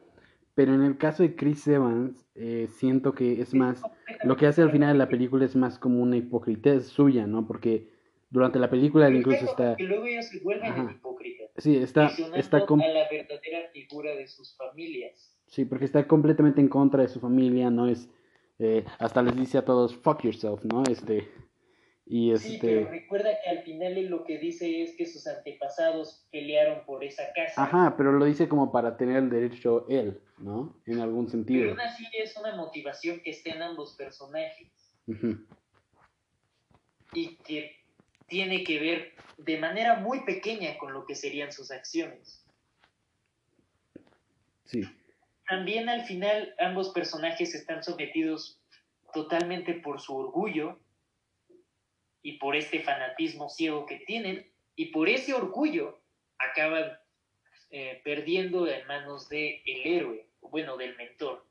pero 0.55 0.73
en 0.73 0.81
el 0.83 0.97
caso 0.97 1.23
de 1.23 1.35
Chris 1.35 1.67
Evans, 1.67 2.25
eh, 2.35 2.67
siento 2.69 3.13
que 3.13 3.41
es 3.41 3.53
más, 3.53 3.81
lo 4.23 4.35
que 4.35 4.45
hace 4.47 4.61
al 4.61 4.71
final 4.71 4.93
de 4.93 4.97
la 4.99 5.09
película 5.09 5.45
es 5.45 5.55
más 5.55 5.79
como 5.79 6.01
una 6.01 6.17
hipocritez 6.17 6.87
suya, 6.87 7.25
¿no? 7.27 7.47
Porque 7.47 7.89
durante 8.29 8.59
la 8.59 8.69
película 8.69 9.07
él 9.07 9.15
incluso 9.15 9.45
está, 9.45 9.75
Que 9.77 9.85
luego 9.85 10.05
ellos 10.05 10.25
se 10.27 10.39
vuelven 10.41 10.71
Ajá. 10.71 10.91
hipócritas. 10.95 11.49
sí, 11.57 11.77
está, 11.77 12.11
está, 12.35 12.65
com- 12.65 12.81
a 12.81 12.87
la 12.87 13.07
verdadera 13.09 13.69
figura 13.73 14.13
de 14.15 14.27
sus 14.27 14.55
familias. 14.57 15.33
sí, 15.47 15.63
porque 15.65 15.85
está 15.85 16.05
completamente 16.07 16.59
en 16.61 16.67
contra 16.67 17.01
de 17.03 17.07
su 17.07 17.19
familia, 17.19 17.69
¿no? 17.69 17.87
Es, 17.87 18.09
eh, 18.59 18.83
hasta 18.99 19.21
les 19.23 19.37
dice 19.37 19.57
a 19.57 19.63
todos, 19.65 19.95
fuck 19.95 20.23
yourself, 20.23 20.65
¿no? 20.65 20.83
Este, 20.91 21.29
y 22.11 22.35
Sí, 22.37 22.55
este... 22.55 22.67
pero 22.67 22.89
recuerda 22.89 23.29
que 23.43 23.49
al 23.51 23.61
final 23.63 23.95
él 23.95 24.07
lo 24.07 24.23
que 24.23 24.39
dice 24.39 24.81
es 24.81 24.95
que 24.97 25.05
sus 25.05 25.27
antepasados 25.27 26.25
pelearon 26.31 26.83
por 26.87 27.03
esa 27.03 27.21
casa. 27.35 27.63
Ajá, 27.63 27.95
pero 27.95 28.11
lo 28.13 28.25
dice 28.25 28.49
como 28.49 28.71
para 28.71 28.97
tener 28.97 29.17
el 29.17 29.29
derecho 29.29 29.85
él, 29.89 30.19
¿no? 30.39 30.75
En 30.87 31.01
algún 31.01 31.25
Pero 31.27 31.31
sentido. 31.31 31.69
aún 31.69 31.79
así 31.79 32.07
es 32.17 32.35
una 32.35 32.55
motivación 32.55 33.19
que 33.19 33.29
está 33.29 33.51
en 33.51 33.61
ambos 33.61 33.95
personajes 33.95 34.71
Ujú. 35.05 35.45
y 37.13 37.35
que 37.37 37.75
tiene 38.27 38.63
que 38.63 38.79
ver 38.79 39.13
de 39.37 39.59
manera 39.59 39.99
muy 39.99 40.21
pequeña 40.25 40.79
con 40.79 40.93
lo 40.93 41.05
que 41.05 41.13
serían 41.13 41.51
sus 41.51 41.69
acciones. 41.69 42.43
Sí, 44.65 44.81
También 45.47 45.89
al 45.89 46.05
final 46.05 46.55
ambos 46.59 46.89
personajes 46.89 47.53
están 47.53 47.83
sometidos 47.83 48.59
totalmente 49.13 49.75
por 49.75 49.99
su 49.99 50.15
orgullo 50.15 50.79
y 52.21 52.33
por 52.33 52.55
este 52.55 52.81
fanatismo 52.81 53.49
ciego 53.49 53.85
que 53.85 53.97
tienen 53.99 54.45
y 54.75 54.87
por 54.87 55.09
ese 55.09 55.33
orgullo 55.33 55.99
acaban 56.37 56.91
eh, 57.71 58.01
perdiendo 58.03 58.67
en 58.67 58.85
manos 58.87 59.29
del 59.29 59.61
el 59.65 59.87
héroe, 59.87 60.27
bueno, 60.41 60.77
del 60.77 60.95
mentor. 60.97 61.45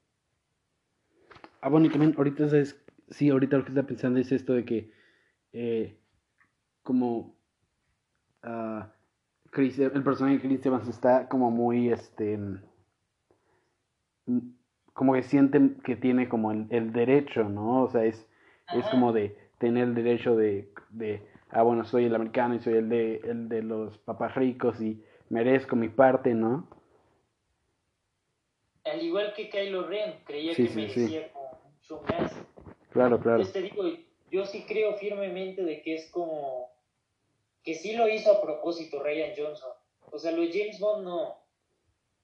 Ah, 1.60 1.68
bueno, 1.68 1.86
y 1.86 1.90
también 1.90 2.14
ahorita 2.16 2.48
sabes, 2.48 2.80
sí, 3.10 3.30
ahorita 3.30 3.56
lo 3.58 3.64
que 3.64 3.70
está 3.70 3.82
pensando 3.86 4.18
es 4.20 4.30
esto 4.32 4.52
de 4.54 4.64
que 4.64 4.90
eh, 5.52 5.96
como 6.82 7.36
ah, 8.42 8.92
Chris- 9.50 9.78
el 9.78 10.02
personaje 10.02 10.36
de 10.38 10.42
Chris 10.42 10.66
Evans 10.66 10.88
está 10.88 11.28
como 11.28 11.50
muy 11.50 11.90
este 11.90 12.38
mm, 14.26 14.38
como 14.92 15.14
que 15.14 15.22
siente 15.22 15.60
que 15.84 15.96
tiene 15.96 16.28
como 16.28 16.50
el, 16.52 16.66
el 16.70 16.92
derecho, 16.92 17.44
¿no? 17.48 17.84
O 17.84 17.90
sea, 17.90 18.04
es, 18.04 18.28
es 18.74 18.84
como 18.86 19.12
de 19.12 19.47
tener 19.58 19.84
el 19.84 19.94
derecho 19.94 20.36
de, 20.36 20.68
de, 20.90 21.22
ah, 21.50 21.62
bueno, 21.62 21.84
soy 21.84 22.04
el 22.04 22.14
americano 22.14 22.54
y 22.54 22.60
soy 22.60 22.74
el 22.74 22.88
de, 22.88 23.16
el 23.24 23.48
de 23.48 23.62
los 23.62 23.98
papás 23.98 24.34
ricos 24.34 24.80
y 24.80 25.02
merezco 25.28 25.76
mi 25.76 25.88
parte, 25.88 26.34
¿no? 26.34 26.68
Al 28.84 29.02
igual 29.02 29.34
que 29.34 29.50
Kylo 29.50 29.86
Ren, 29.86 30.20
creía 30.24 30.54
Sí, 30.54 30.64
que 30.64 30.68
sí, 30.68 30.88
sí. 30.88 31.00
merecía 31.00 31.32
como 31.32 31.60
mucho 31.64 32.02
más. 32.08 32.32
Claro, 32.90 33.20
claro. 33.20 33.42
Entonces 33.42 33.52
te 33.52 33.62
digo, 33.62 33.84
yo 34.30 34.46
sí 34.46 34.64
creo 34.66 34.94
firmemente 34.94 35.62
de 35.62 35.82
que 35.82 35.94
es 35.96 36.10
como 36.10 36.70
que 37.62 37.74
sí 37.74 37.94
lo 37.94 38.08
hizo 38.08 38.32
a 38.32 38.42
propósito 38.42 39.02
Ryan 39.02 39.32
Johnson. 39.36 39.70
O 40.10 40.18
sea, 40.18 40.32
lo 40.32 40.40
de 40.40 40.50
James 40.52 40.80
Bond 40.80 41.04
no. 41.04 41.36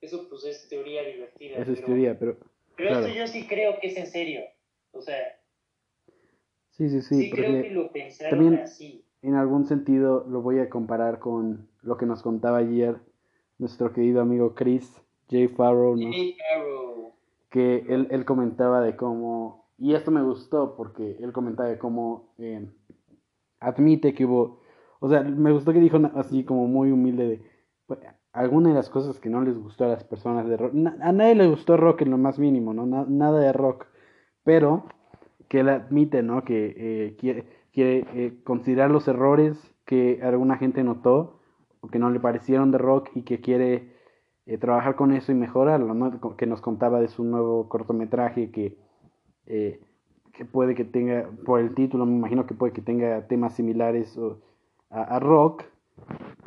Eso 0.00 0.26
pues 0.28 0.44
es 0.44 0.68
teoría 0.68 1.02
divertida. 1.02 1.58
Esa 1.58 1.72
es 1.72 1.78
pero, 1.78 1.86
teoría, 1.86 2.18
pero 2.18 2.38
pero 2.76 2.88
claro. 2.90 3.06
esto 3.06 3.18
yo 3.18 3.26
sí 3.26 3.46
creo 3.46 3.78
que 3.78 3.88
es 3.88 3.96
en 3.96 4.06
serio. 4.06 4.42
O 4.92 5.00
sea, 5.02 5.38
sí, 6.76 6.88
sí, 6.88 7.00
sí, 7.02 7.22
sí, 7.22 7.30
creo 7.30 7.44
que 7.46 7.52
porque 7.62 7.70
lo 7.74 7.92
pensaron 7.92 8.30
también- 8.38 8.60
así. 8.62 9.04
en 9.22 9.34
algún 9.34 9.64
sentido 9.66 10.24
lo 10.28 10.42
voy 10.42 10.58
a 10.58 10.68
comparar 10.68 11.18
con 11.18 11.68
lo 11.82 11.96
que 11.96 12.06
nos 12.06 12.22
contaba 12.22 12.58
ayer 12.58 12.96
nuestro 13.58 13.92
querido 13.92 14.20
amigo 14.20 14.54
Chris 14.54 15.00
J. 15.30 15.48
Farrow, 15.56 15.96
¿no? 15.96 16.10
Jay 16.12 16.36
Farrow. 16.36 17.12
que 17.50 17.84
él, 17.88 18.08
él 18.10 18.24
comentaba 18.24 18.80
de 18.80 18.96
cómo, 18.96 19.66
y 19.78 19.94
esto 19.94 20.10
me 20.10 20.22
gustó 20.22 20.74
porque 20.76 21.16
él 21.20 21.32
comentaba 21.32 21.68
de 21.68 21.78
cómo 21.78 22.32
eh, 22.38 22.68
admite 23.60 24.12
que 24.14 24.24
hubo, 24.26 24.60
o 25.00 25.08
sea, 25.08 25.22
me 25.22 25.52
gustó 25.52 25.72
que 25.72 25.80
dijo 25.80 25.98
así 26.16 26.44
como 26.44 26.66
muy 26.66 26.90
humilde 26.90 27.28
de, 27.28 27.42
pues, 27.86 28.00
algunas 28.32 28.72
de 28.72 28.76
las 28.76 28.90
cosas 28.90 29.20
que 29.20 29.30
no 29.30 29.40
les 29.42 29.56
gustó 29.56 29.84
a 29.84 29.88
las 29.88 30.02
personas 30.04 30.48
de 30.48 30.56
rock, 30.56 30.72
na- 30.74 30.96
a 31.00 31.12
nadie 31.12 31.36
le 31.36 31.48
gustó 31.48 31.76
rock 31.76 32.02
en 32.02 32.10
lo 32.10 32.18
más 32.18 32.38
mínimo, 32.38 32.74
¿no? 32.74 32.84
Na- 32.86 33.06
nada 33.08 33.38
de 33.40 33.52
rock, 33.52 33.86
pero 34.42 34.84
que 35.54 35.60
él 35.60 35.68
admite, 35.68 36.20
¿no? 36.24 36.42
Que 36.42 36.74
eh, 36.76 37.16
quiere, 37.16 37.44
quiere 37.72 38.04
eh, 38.14 38.40
considerar 38.42 38.90
los 38.90 39.06
errores 39.06 39.56
que 39.86 40.18
alguna 40.20 40.56
gente 40.56 40.82
notó 40.82 41.38
o 41.80 41.86
que 41.86 42.00
no 42.00 42.10
le 42.10 42.18
parecieron 42.18 42.72
de 42.72 42.78
rock 42.78 43.10
y 43.14 43.22
que 43.22 43.40
quiere 43.40 43.92
eh, 44.46 44.58
trabajar 44.58 44.96
con 44.96 45.12
eso 45.12 45.30
y 45.30 45.36
mejorarlo, 45.36 45.94
¿no? 45.94 46.36
Que 46.36 46.46
nos 46.46 46.60
contaba 46.60 47.00
de 47.00 47.06
su 47.06 47.22
nuevo 47.22 47.68
cortometraje 47.68 48.50
que, 48.50 48.76
eh, 49.46 49.78
que 50.32 50.44
puede 50.44 50.74
que 50.74 50.84
tenga, 50.84 51.30
por 51.46 51.60
el 51.60 51.72
título 51.76 52.04
me 52.04 52.16
imagino 52.16 52.46
que 52.46 52.54
puede 52.54 52.72
que 52.72 52.82
tenga 52.82 53.28
temas 53.28 53.54
similares 53.54 54.18
a, 54.90 55.20
rock, 55.20 55.62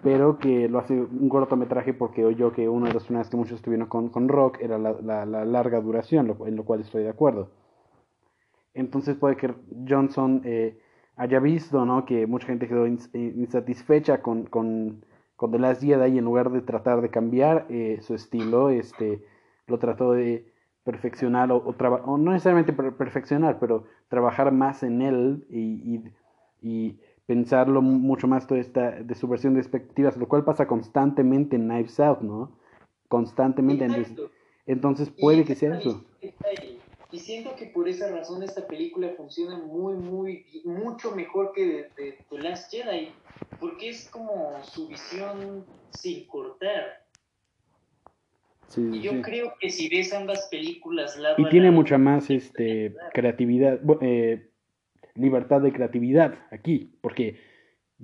pero 0.03 0.37
que 0.37 0.67
lo 0.67 0.79
hace 0.79 0.99
un 0.99 1.29
cortometraje 1.29 1.93
porque 1.93 2.25
oyó 2.25 2.51
que 2.51 2.67
uno 2.67 2.87
de 2.87 2.93
los 2.93 3.03
problemas 3.05 3.29
que 3.29 3.37
muchos 3.37 3.61
tuvieron 3.61 3.87
con, 3.87 4.09
con 4.09 4.27
rock 4.27 4.57
era 4.59 4.77
la, 4.77 4.91
la- 5.01 5.25
la 5.25 5.45
larga 5.45 5.79
duración, 5.79 6.35
en 6.45 6.55
lo 6.57 6.65
cual 6.65 6.81
estoy 6.81 7.03
de 7.03 7.09
acuerdo. 7.09 7.47
Entonces 8.77 9.15
puede 9.17 9.35
que 9.37 9.53
Johnson 9.89 10.41
eh, 10.45 10.77
haya 11.15 11.39
visto, 11.39 11.83
¿no? 11.85 12.05
Que 12.05 12.27
mucha 12.27 12.47
gente 12.47 12.67
quedó 12.67 12.85
eh, 12.85 12.97
insatisfecha 13.35 14.21
con, 14.21 14.43
con, 14.45 15.03
con 15.35 15.51
The 15.51 15.59
Last 15.59 15.81
Jedi 15.83 16.13
y 16.13 16.17
en 16.19 16.25
lugar 16.25 16.51
de 16.51 16.61
tratar 16.61 17.01
de 17.01 17.09
cambiar 17.09 17.65
eh, 17.69 17.97
su 18.01 18.13
estilo, 18.13 18.69
este, 18.69 19.23
lo 19.65 19.79
trató 19.79 20.11
de 20.13 20.45
perfeccionar 20.83 21.51
o, 21.51 21.57
o, 21.57 21.73
traba- 21.73 22.03
o 22.05 22.17
no 22.17 22.31
necesariamente 22.31 22.71
per- 22.71 22.93
perfeccionar, 22.93 23.57
pero 23.59 23.85
trabajar 24.09 24.51
más 24.51 24.83
en 24.83 25.01
él 25.01 25.45
y, 25.49 25.59
y, 25.95 26.03
y 26.61 26.99
pensarlo 27.25 27.81
mu- 27.81 27.97
mucho 27.99 28.27
más 28.27 28.45
toda 28.47 28.61
esta 28.61 28.91
de 28.91 29.15
su 29.15 29.27
versión 29.27 29.55
de 29.55 29.59
expectativas, 29.59 30.15
lo 30.17 30.27
cual 30.27 30.43
pasa 30.45 30.65
constantemente 30.67 31.55
en 31.55 31.67
Knives 31.67 31.99
Out, 31.99 32.21
¿no? 32.21 32.51
Constantemente. 33.09 33.85
Entonces, 34.65 35.09
puede 35.09 35.43
que 35.45 35.55
sea 35.55 35.77
eso. 35.79 36.03
está 36.21 36.47
ahí. 36.49 36.76
Y 37.11 37.19
siento 37.19 37.55
que 37.55 37.67
por 37.67 37.87
esa 37.87 38.09
razón 38.09 38.43
esta 38.43 38.67
película 38.67 39.09
funciona 39.15 39.57
muy, 39.57 39.95
muy, 39.95 40.45
mucho 40.65 41.15
mejor 41.15 41.53
que 41.53 41.65
de, 41.65 42.03
de 42.03 42.17
The 42.29 42.37
Last 42.39 42.71
Jedi, 42.71 43.09
porque 43.59 43.89
es 43.89 44.09
como 44.09 44.61
su 44.63 44.87
visión 44.87 45.65
sin 45.91 46.27
cortar. 46.27 47.05
Sí, 48.67 48.89
Y 48.91 49.01
yo 49.01 49.11
sí. 49.11 49.21
creo 49.21 49.53
que 49.59 49.69
si 49.69 49.87
ves 49.87 50.13
ambas 50.13 50.49
películas 50.51 51.17
lado 51.17 51.35
Y 51.37 51.47
tiene 51.49 51.71
mucha 51.71 51.97
más 51.97 52.29
este, 52.29 52.93
creatividad, 53.13 53.79
eh, 54.01 54.49
libertad 55.15 55.61
de 55.61 55.71
creatividad 55.71 56.35
aquí, 56.51 56.91
porque 56.99 57.37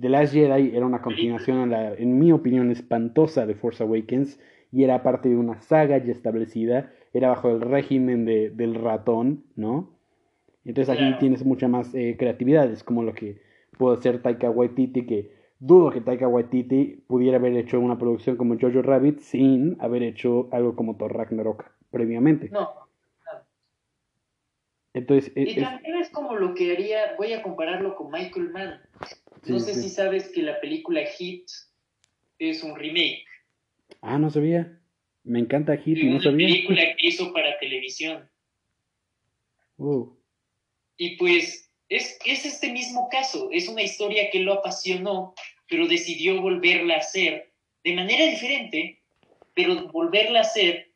The 0.00 0.08
Last 0.08 0.32
Jedi 0.32 0.74
era 0.74 0.86
una 0.86 1.02
continuación, 1.02 1.58
a 1.58 1.66
la, 1.66 1.94
en 1.94 2.18
mi 2.18 2.32
opinión, 2.32 2.70
espantosa 2.70 3.44
de 3.44 3.54
Force 3.54 3.82
Awakens 3.82 4.40
y 4.74 4.82
era 4.84 5.02
parte 5.04 5.28
de 5.28 5.36
una 5.36 5.60
saga 5.60 5.98
ya 5.98 6.10
establecida, 6.12 6.92
era 7.12 7.28
bajo 7.28 7.48
el 7.50 7.60
régimen 7.60 8.24
de, 8.24 8.50
del 8.50 8.74
ratón, 8.74 9.44
¿no? 9.54 9.94
Entonces 10.64 10.94
aquí 10.94 11.14
tienes 11.20 11.44
mucha 11.44 11.68
más 11.68 11.94
eh, 11.94 12.16
creatividad, 12.18 12.70
es 12.70 12.82
como 12.82 13.02
lo 13.04 13.14
que 13.14 13.40
pudo 13.78 13.92
hacer 13.92 14.20
Taika 14.20 14.50
Waititi, 14.50 15.06
que 15.06 15.30
dudo 15.60 15.90
que 15.90 16.00
Taika 16.00 16.26
Waititi 16.26 17.04
pudiera 17.06 17.36
haber 17.36 17.56
hecho 17.56 17.78
una 17.78 17.98
producción 17.98 18.36
como 18.36 18.58
Jojo 18.58 18.82
Rabbit 18.82 19.20
sin 19.20 19.76
haber 19.80 20.02
hecho 20.02 20.48
algo 20.52 20.74
como 20.74 20.96
Thor 20.96 21.14
Ragnarok 21.16 21.64
previamente. 21.90 22.48
No, 22.50 22.68
Entonces, 24.92 25.32
e- 25.36 25.42
y 25.42 25.50
es- 25.50 25.56
también 25.68 25.96
es 25.96 26.08
como 26.10 26.36
lo 26.36 26.54
que 26.54 26.72
haría, 26.72 27.14
voy 27.16 27.32
a 27.32 27.42
compararlo 27.42 27.96
con 27.96 28.10
Michael 28.10 28.50
Mann. 28.50 28.80
No 29.46 29.58
Sí, 29.58 29.66
sé 29.66 29.74
sí. 29.74 29.82
si 29.82 29.88
sabes 29.90 30.30
que 30.30 30.42
la 30.42 30.60
película 30.60 31.00
Hit 31.04 31.46
es 32.38 32.62
un 32.62 32.76
remake. 32.76 33.24
Ah, 34.06 34.18
no 34.18 34.28
sabía. 34.30 34.78
Me 35.22 35.38
encanta 35.38 35.76
Hit 35.78 35.96
y 35.98 36.04
no 36.04 36.16
una 36.16 36.22
sabía. 36.22 36.46
película 36.46 36.82
que 36.98 37.06
hizo 37.08 37.32
para 37.32 37.58
televisión. 37.58 38.28
Oh, 39.78 40.16
Y 40.96 41.16
pues 41.16 41.70
es, 41.88 42.18
es 42.24 42.44
este 42.46 42.70
mismo 42.70 43.08
caso, 43.10 43.48
es 43.50 43.66
una 43.68 43.82
historia 43.82 44.30
que 44.30 44.40
lo 44.40 44.52
apasionó, 44.52 45.34
pero 45.68 45.88
decidió 45.88 46.40
volverla 46.40 46.94
a 46.94 46.98
hacer 46.98 47.52
de 47.82 47.94
manera 47.94 48.26
diferente, 48.26 49.02
pero 49.54 49.88
volverla 49.90 50.40
a 50.40 50.42
hacer 50.42 50.92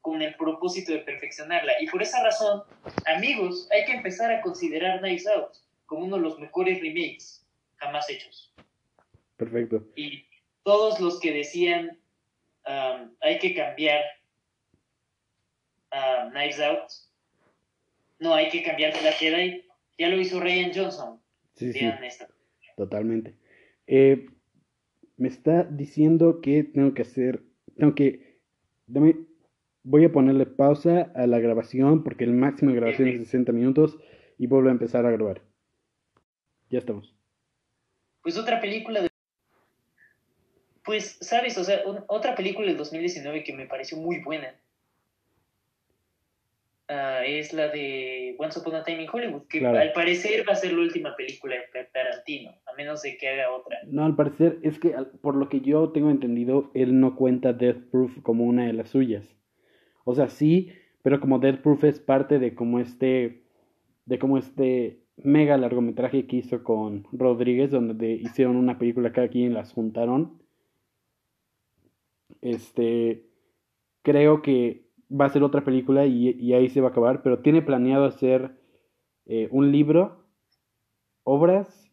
con 0.00 0.22
el 0.22 0.34
propósito 0.36 0.92
de 0.92 1.00
perfeccionarla. 1.00 1.72
Y 1.80 1.86
por 1.88 2.00
esa 2.02 2.22
razón, 2.22 2.62
amigos, 3.06 3.68
hay 3.72 3.84
que 3.86 3.92
empezar 3.92 4.30
a 4.30 4.40
considerar 4.40 5.00
Knives 5.00 5.26
Out 5.26 5.52
como 5.86 6.04
uno 6.06 6.16
de 6.16 6.22
los 6.22 6.38
mejores 6.38 6.80
remakes 6.80 7.44
jamás 7.76 8.08
hechos. 8.08 8.54
Perfecto. 9.36 9.84
Y 9.96 10.24
todos 10.62 11.00
los 11.00 11.20
que 11.20 11.32
decían 11.32 11.98
um, 12.66 13.14
hay 13.20 13.38
que 13.38 13.54
cambiar 13.54 14.02
uh, 15.92 16.30
Knives 16.30 16.60
Out, 16.60 16.90
no 18.18 18.34
hay 18.34 18.48
que 18.48 18.62
cambiar 18.62 18.92
la 19.02 19.12
Jedi, 19.12 19.64
ya 19.98 20.08
lo 20.08 20.20
hizo 20.20 20.40
Ryan 20.40 20.72
Johnson. 20.74 21.20
Sí, 21.54 21.72
sí. 21.72 21.88
Totalmente. 22.76 23.36
Eh, 23.86 24.26
me 25.16 25.28
está 25.28 25.64
diciendo 25.64 26.40
que 26.40 26.64
tengo 26.64 26.94
que 26.94 27.02
hacer, 27.02 27.42
tengo 27.76 27.94
que, 27.94 28.40
voy 28.86 30.04
a 30.04 30.12
ponerle 30.12 30.46
pausa 30.46 31.12
a 31.14 31.26
la 31.26 31.38
grabación 31.38 32.02
porque 32.02 32.24
el 32.24 32.32
máximo 32.32 32.72
de 32.72 32.78
grabación 32.78 33.08
es 33.08 33.18
60 33.18 33.52
minutos 33.52 33.98
y 34.38 34.46
vuelvo 34.46 34.68
a 34.68 34.72
empezar 34.72 35.06
a 35.06 35.10
grabar. 35.10 35.42
Ya 36.70 36.78
estamos. 36.78 37.14
Pues 38.22 38.36
otra 38.36 38.60
película 38.60 39.02
de... 39.02 39.08
Pues, 40.84 41.16
¿sabes? 41.20 41.56
O 41.58 41.64
sea, 41.64 41.82
otra 42.08 42.34
película 42.34 42.66
del 42.68 42.76
2019 42.76 43.42
que 43.42 43.54
me 43.54 43.66
pareció 43.66 43.96
muy 43.96 44.20
buena 44.22 44.54
Ah, 46.86 47.22
es 47.26 47.54
la 47.54 47.68
de 47.68 48.36
Once 48.38 48.58
Upon 48.58 48.74
a 48.74 48.84
Time 48.84 49.04
in 49.04 49.08
Hollywood, 49.10 49.46
que 49.48 49.66
al 49.66 49.92
parecer 49.92 50.46
va 50.46 50.52
a 50.52 50.56
ser 50.56 50.74
la 50.74 50.82
última 50.82 51.16
película 51.16 51.54
de 51.54 51.84
Tarantino, 51.84 52.50
a 52.66 52.76
menos 52.76 53.00
de 53.00 53.16
que 53.16 53.26
haga 53.26 53.50
otra. 53.52 53.78
No, 53.86 54.04
al 54.04 54.14
parecer 54.14 54.58
es 54.62 54.78
que, 54.78 54.94
por 55.22 55.34
lo 55.34 55.48
que 55.48 55.60
yo 55.60 55.90
tengo 55.92 56.10
entendido, 56.10 56.70
él 56.74 57.00
no 57.00 57.16
cuenta 57.16 57.54
Death 57.54 57.90
Proof 57.90 58.20
como 58.22 58.44
una 58.44 58.66
de 58.66 58.74
las 58.74 58.90
suyas. 58.90 59.24
O 60.04 60.14
sea, 60.14 60.28
sí, 60.28 60.72
pero 61.02 61.20
como 61.20 61.38
Death 61.38 61.62
Proof 61.62 61.84
es 61.84 62.00
parte 62.00 62.38
de 62.38 62.54
como 62.54 62.78
este, 62.78 63.44
de 64.04 64.18
como 64.18 64.36
este 64.36 65.00
mega 65.16 65.56
largometraje 65.56 66.26
que 66.26 66.36
hizo 66.36 66.62
con 66.62 67.06
Rodríguez, 67.12 67.70
donde 67.70 68.12
hicieron 68.12 68.56
una 68.56 68.78
película 68.78 69.12
cada 69.12 69.28
quien 69.28 69.54
las 69.54 69.72
juntaron. 69.72 70.43
Este, 72.44 73.24
creo 74.02 74.42
que 74.42 74.84
va 75.10 75.24
a 75.24 75.30
ser 75.30 75.42
otra 75.42 75.64
película 75.64 76.04
y, 76.04 76.52
ahí 76.52 76.68
se 76.68 76.82
va 76.82 76.88
a 76.88 76.90
acabar, 76.90 77.22
pero 77.22 77.38
tiene 77.38 77.62
planeado 77.62 78.04
hacer 78.04 78.60
eh, 79.24 79.48
un 79.50 79.72
libro, 79.72 80.24
obras, 81.22 81.90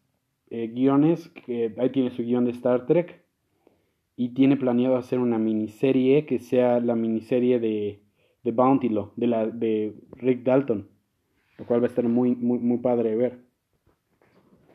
eh, 0.50 0.68
guiones, 0.68 1.30
que 1.30 1.74
ahí 1.78 1.88
tiene 1.88 2.10
su 2.10 2.22
guion 2.22 2.44
de 2.44 2.50
Star 2.50 2.84
Trek, 2.86 3.24
y 4.14 4.34
tiene 4.34 4.58
planeado 4.58 4.96
hacer 4.96 5.18
una 5.18 5.38
miniserie 5.38 6.26
que 6.26 6.38
sea 6.38 6.80
la 6.80 6.94
miniserie 6.94 7.58
de, 7.58 8.02
de 8.42 8.52
Bounty 8.52 8.90
Law, 8.90 9.12
de, 9.16 9.26
la, 9.26 9.46
de 9.46 9.94
Rick 10.16 10.42
Dalton, 10.42 10.86
lo 11.56 11.64
cual 11.64 11.80
va 11.80 11.86
a 11.86 11.88
estar 11.88 12.06
muy, 12.06 12.34
muy, 12.34 12.58
muy 12.58 12.76
padre 12.76 13.08
de 13.10 13.16
ver. 13.16 13.38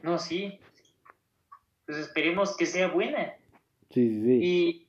No, 0.02 0.18
sí. 0.18 0.58
Pues 1.86 2.00
esperemos 2.00 2.58
que 2.58 2.66
sea 2.66 2.88
buena. 2.88 3.36
Sí, 3.92 4.10
sí, 4.10 4.22
sí. 4.24 4.40
Y 4.42 4.87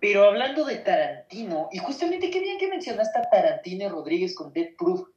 pero 0.00 0.24
hablando 0.24 0.64
de 0.64 0.76
Tarantino, 0.76 1.68
y 1.72 1.78
justamente 1.78 2.30
qué 2.30 2.40
bien 2.40 2.58
que 2.58 2.68
mencionaste 2.68 3.18
a 3.18 3.30
Tarantino 3.30 3.84
y 3.84 3.88
Rodríguez 3.88 4.34
con 4.34 4.52
Dead 4.52 4.74
Proof, 4.76 5.08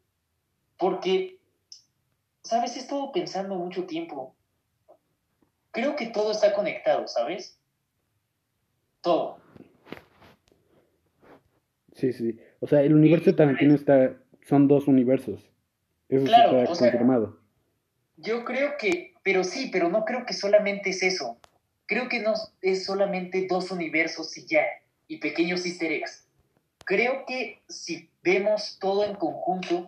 porque, 0.77 1.39
¿sabes? 2.43 2.75
He 2.75 2.79
estado 2.79 3.11
pensando 3.11 3.55
mucho 3.55 3.85
tiempo. 3.85 4.35
Creo 5.71 5.95
que 5.95 6.07
todo 6.07 6.31
está 6.31 6.53
conectado, 6.53 7.07
¿sabes? 7.07 7.59
Todo. 9.01 9.39
Sí, 11.93 12.13
sí. 12.13 12.39
O 12.61 12.67
sea, 12.67 12.81
el 12.81 12.93
universo 12.93 13.31
de 13.31 13.37
Tarantino 13.37 13.75
está. 13.75 14.17
Son 14.47 14.67
dos 14.67 14.87
universos. 14.87 15.51
Eso 16.07 16.25
está 16.25 16.65
confirmado. 16.65 17.39
yo 18.17 18.45
creo 18.45 18.77
que. 18.79 19.13
Pero 19.21 19.43
sí, 19.43 19.69
pero 19.71 19.89
no 19.89 20.05
creo 20.05 20.25
que 20.25 20.33
solamente 20.33 20.89
es 20.89 21.03
eso 21.03 21.39
creo 21.89 22.07
que 22.07 22.19
no 22.19 22.35
es 22.61 22.85
solamente 22.85 23.47
dos 23.49 23.71
universos 23.71 24.37
y 24.37 24.45
ya, 24.45 24.63
y 25.07 25.17
pequeños 25.17 25.65
easter 25.65 25.91
eggs. 25.91 26.27
Creo 26.85 27.25
que 27.25 27.63
si 27.67 28.11
vemos 28.21 28.77
todo 28.79 29.03
en 29.03 29.15
conjunto, 29.15 29.87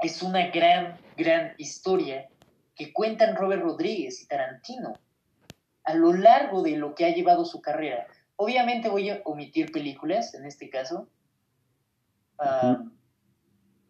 es 0.00 0.22
una 0.22 0.48
gran, 0.50 0.96
gran 1.16 1.54
historia 1.58 2.28
que 2.76 2.92
cuentan 2.92 3.34
Robert 3.34 3.62
Rodríguez 3.62 4.22
y 4.22 4.28
Tarantino 4.28 4.94
a 5.82 5.94
lo 5.94 6.12
largo 6.12 6.62
de 6.62 6.76
lo 6.76 6.94
que 6.94 7.06
ha 7.06 7.10
llevado 7.10 7.44
su 7.44 7.60
carrera. 7.60 8.06
Obviamente 8.36 8.88
voy 8.88 9.10
a 9.10 9.20
omitir 9.24 9.72
películas, 9.72 10.34
en 10.34 10.44
este 10.44 10.70
caso. 10.70 11.08
Ah, 12.38 12.84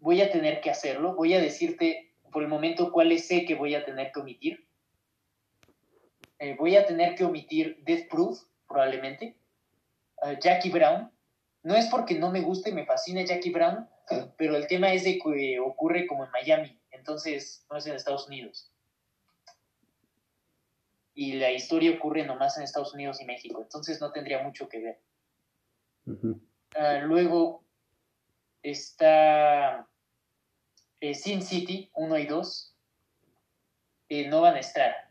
voy 0.01 0.23
a 0.23 0.33
tener 0.33 0.63
que 0.63 0.71
hacerlo. 0.71 1.15
Voy 1.15 1.35
a 1.35 1.41
decirte 1.41 2.11
por 2.33 2.43
el 2.43 2.49
momento 2.49 2.91
cuáles 2.91 3.27
sé 3.27 3.45
que 3.45 3.55
voy 3.55 3.75
a 3.75 3.85
tener 3.85 4.13
que 4.13 4.21
omitir. 4.21 4.68
Eh, 6.39 6.55
voy 6.57 6.77
a 6.77 6.87
tener 6.87 7.15
que 7.15 7.25
omitir 7.25 7.83
Death 7.85 8.09
Proof, 8.09 8.41
probablemente. 8.67 9.37
Eh, 10.23 10.39
Jackie 10.41 10.71
Brown. 10.71 11.11
No 11.65 11.75
es 11.75 11.87
porque 11.87 12.19
no 12.19 12.31
me 12.31 12.41
guste, 12.41 12.73
me 12.73 12.87
fascina 12.87 13.25
Jackie 13.25 13.51
Brown, 13.51 13.89
pero 14.39 14.57
el 14.57 14.67
tema 14.67 14.93
es 14.93 15.05
de 15.05 15.19
que 15.19 15.59
ocurre 15.59 16.07
como 16.07 16.25
en 16.25 16.31
Miami, 16.31 16.81
entonces 16.93 17.67
no 17.69 17.77
es 17.77 17.87
en 17.87 17.95
Estados 17.95 18.29
Unidos. 18.29 18.73
Y 21.15 21.33
la 21.33 21.51
historia 21.51 21.97
ocurre 21.97 22.25
nomás 22.25 22.57
en 22.57 22.63
Estados 22.63 22.95
Unidos 22.95 23.21
y 23.21 23.25
México, 23.25 23.61
entonces 23.61 24.01
no 24.01 24.13
tendría 24.13 24.41
mucho 24.43 24.69
que 24.69 24.79
ver. 24.79 25.01
Ah, 26.77 27.01
luego 27.03 27.65
está 28.63 29.89
eh, 31.01 31.15
Sin 31.15 31.43
City 31.43 31.91
1 31.95 32.19
y 32.19 32.27
2. 32.27 32.77
no 34.29 34.41
van 34.41 34.55
a 34.55 34.61
estar 34.61 35.08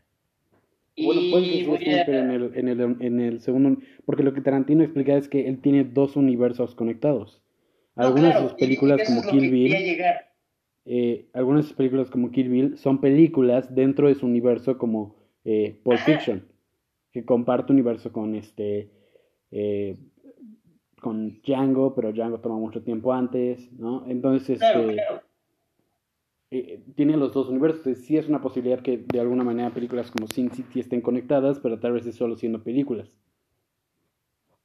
bueno, 1.04 1.20
puede 1.30 1.78
que 1.78 2.02
pero 2.06 2.18
en 2.18 2.30
el, 2.30 2.50
en, 2.54 2.68
el, 2.68 2.96
en 3.00 3.20
el 3.20 3.40
segundo, 3.40 3.80
porque 4.04 4.22
lo 4.22 4.34
que 4.34 4.40
Tarantino 4.40 4.82
explica 4.82 5.16
es 5.16 5.28
que 5.28 5.48
él 5.48 5.60
tiene 5.60 5.84
dos 5.84 6.16
universos 6.16 6.74
conectados. 6.74 7.42
Algunas 7.94 8.34
de 8.34 8.48
sus 8.48 8.54
películas 8.54 9.02
como 9.06 9.22
Kill 9.22 9.50
Bill, 9.50 9.74
eh, 10.84 11.28
algunas 11.34 11.64
de 11.64 11.68
sus 11.68 11.76
películas 11.76 12.10
como 12.10 12.30
Kill 12.30 12.48
Bill 12.48 12.78
son 12.78 13.00
películas 13.00 13.74
dentro 13.74 14.08
de 14.08 14.14
su 14.14 14.26
universo 14.26 14.78
como 14.78 15.16
eh, 15.44 15.80
Pulp 15.82 15.98
Fiction, 15.98 16.46
que 17.12 17.24
comparte 17.24 17.72
universo 17.72 18.12
con 18.12 18.36
este, 18.36 18.90
eh, 19.50 19.96
con 21.00 21.40
Django, 21.42 21.94
pero 21.94 22.12
Django 22.12 22.40
toma 22.40 22.56
mucho 22.56 22.82
tiempo 22.82 23.12
antes, 23.12 23.72
¿no? 23.72 24.04
Entonces, 24.08 24.60
este, 24.60 24.96
eh, 26.50 26.80
tiene 26.96 27.16
los 27.16 27.32
dos 27.32 27.48
universos. 27.48 27.98
Sí 27.98 28.16
es 28.16 28.26
una 28.26 28.40
posibilidad 28.40 28.80
que 28.80 28.98
de 28.98 29.20
alguna 29.20 29.44
manera 29.44 29.70
películas 29.70 30.10
como 30.10 30.26
Sin 30.26 30.50
City 30.50 30.80
estén 30.80 31.00
conectadas, 31.00 31.60
pero 31.60 31.78
tal 31.78 31.92
vez 31.92 32.06
es 32.06 32.16
solo 32.16 32.36
siendo 32.36 32.62
películas. 32.62 33.08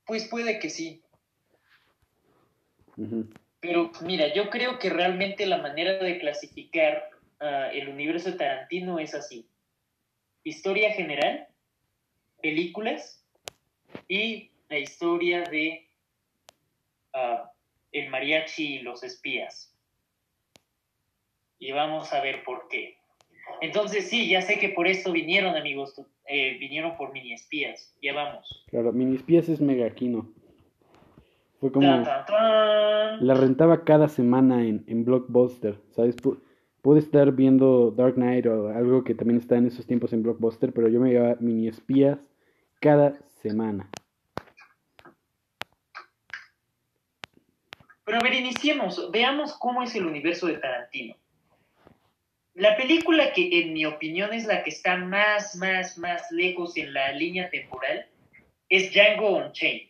Pues 0.05 0.27
puede 0.29 0.59
que 0.59 0.69
sí. 0.69 1.01
Pero 3.59 3.91
mira, 4.05 4.33
yo 4.33 4.49
creo 4.49 4.79
que 4.79 4.89
realmente 4.89 5.45
la 5.45 5.61
manera 5.61 5.97
de 5.97 6.19
clasificar 6.19 7.09
ah, 7.39 7.69
el 7.73 7.89
universo 7.89 8.31
de 8.31 8.37
Tarantino 8.37 8.99
es 8.99 9.13
así. 9.13 9.47
Historia 10.43 10.91
general, 10.91 11.47
películas 12.41 13.25
y 14.07 14.51
la 14.69 14.79
historia 14.79 15.43
de 15.43 15.89
ah, 17.13 17.51
el 17.91 18.09
mariachi 18.09 18.75
y 18.75 18.79
los 18.79 19.03
espías 19.03 19.72
y 21.63 21.71
vamos 21.71 22.11
a 22.11 22.21
ver 22.21 22.43
por 22.43 22.67
qué. 22.67 22.97
Entonces, 23.61 24.09
sí, 24.09 24.27
ya 24.27 24.41
sé 24.41 24.59
que 24.59 24.69
por 24.69 24.85
esto 24.87 25.13
vinieron, 25.13 25.55
amigos, 25.55 25.95
eh, 26.27 26.57
vinieron 26.59 26.97
por 26.97 27.13
mini 27.13 27.33
espías. 27.33 27.95
Ya 28.01 28.13
vamos. 28.13 28.65
Claro, 28.69 28.91
mini 28.91 29.15
espías 29.15 29.47
es 29.47 29.61
mega 29.61 29.89
kino. 29.91 30.29
Fue 31.61 31.71
como. 31.71 31.87
La 31.87 33.33
rentaba 33.35 33.85
cada 33.85 34.09
semana 34.09 34.65
en, 34.65 34.83
en 34.87 35.05
Blockbuster, 35.05 35.77
¿sabes? 35.91 36.15
pude 36.81 36.99
estar 36.99 37.31
viendo 37.31 37.91
Dark 37.91 38.15
Knight 38.15 38.45
o 38.45 38.67
algo 38.67 39.05
que 39.05 39.15
también 39.15 39.39
está 39.39 39.55
en 39.55 39.67
esos 39.67 39.87
tiempos 39.87 40.11
en 40.11 40.21
Blockbuster, 40.21 40.73
pero 40.73 40.89
yo 40.89 40.99
me 40.99 41.11
llevaba 41.11 41.37
mini 41.39 41.69
espías 41.69 42.19
cada 42.81 43.13
semana. 43.41 43.89
Pero 48.03 48.17
a 48.17 48.21
ver, 48.21 48.33
iniciemos. 48.33 49.09
Veamos 49.11 49.53
cómo 49.53 49.81
es 49.81 49.95
el 49.95 50.05
universo 50.05 50.47
de 50.47 50.57
Tarantino. 50.57 51.15
La 52.55 52.77
película 52.77 53.33
que 53.33 53.61
en 53.61 53.73
mi 53.73 53.85
opinión 53.85 54.31
es 54.33 54.45
la 54.45 54.63
que 54.63 54.69
está 54.69 54.95
más, 54.95 55.55
más, 55.55 55.97
más 55.97 56.31
lejos 56.31 56.77
en 56.77 56.93
la 56.93 57.11
línea 57.11 57.49
temporal 57.49 58.07
es 58.69 58.93
Django 58.93 59.37
Unchained. 59.37 59.89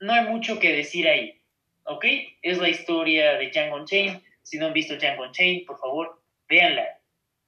No 0.00 0.12
hay 0.12 0.26
mucho 0.26 0.58
que 0.58 0.72
decir 0.72 1.08
ahí, 1.08 1.40
¿ok? 1.84 2.04
Es 2.42 2.58
la 2.58 2.68
historia 2.68 3.34
de 3.34 3.50
Django 3.50 3.76
Unchained. 3.76 4.20
Si 4.42 4.58
no 4.58 4.66
han 4.66 4.72
visto 4.74 4.96
Django 4.96 5.24
Unchained, 5.24 5.64
por 5.66 5.78
favor, 5.78 6.20
véanla. 6.48 6.84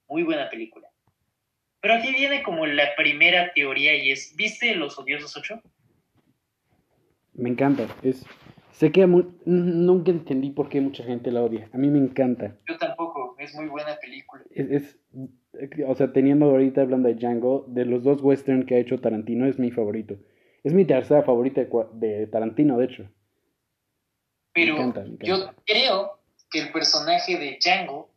Muy 0.08 0.22
buena 0.22 0.48
película. 0.48 0.88
Pero 1.80 1.94
aquí 1.94 2.12
viene 2.12 2.42
como 2.42 2.66
la 2.66 2.94
primera 2.96 3.52
teoría 3.52 3.94
y 3.94 4.10
es, 4.10 4.34
¿viste 4.36 4.74
Los 4.74 4.98
Odiosos 4.98 5.36
8? 5.36 5.62
Me 7.34 7.50
encanta. 7.50 7.86
Es, 8.02 8.26
sé 8.72 8.90
que 8.90 9.06
nunca 9.06 10.10
entendí 10.10 10.50
por 10.50 10.68
qué 10.68 10.80
mucha 10.80 11.04
gente 11.04 11.30
la 11.30 11.42
odia. 11.42 11.68
A 11.72 11.78
mí 11.78 11.88
me 11.88 11.98
encanta. 11.98 12.56
Yo 12.66 12.76
tampoco, 12.78 13.07
es 13.38 13.54
muy 13.54 13.66
buena 13.66 13.96
película. 13.96 14.42
Es, 14.50 14.70
es- 14.70 14.98
o 15.86 15.94
sea, 15.94 16.12
teniendo 16.12 16.46
ahorita 16.46 16.82
hablando 16.82 17.08
de 17.08 17.14
Django, 17.14 17.64
de 17.68 17.84
los 17.84 18.02
dos 18.04 18.20
western 18.22 18.66
que 18.66 18.76
ha 18.76 18.78
hecho 18.78 19.00
Tarantino, 19.00 19.46
es 19.46 19.58
mi 19.58 19.70
favorito. 19.70 20.16
Es 20.62 20.72
mi 20.72 20.84
tercera 20.84 21.22
favorita 21.22 21.62
de, 21.92 22.26
Tarantino, 22.26 22.78
de 22.78 22.84
hecho. 22.84 23.10
Pero 24.52 24.74
encanta, 24.74 25.00
me 25.02 25.06
encanta. 25.14 25.26
yo 25.26 25.54
creo 25.64 26.20
que 26.50 26.60
el 26.60 26.72
personaje 26.72 27.38
de 27.38 27.58
Django 27.60 28.10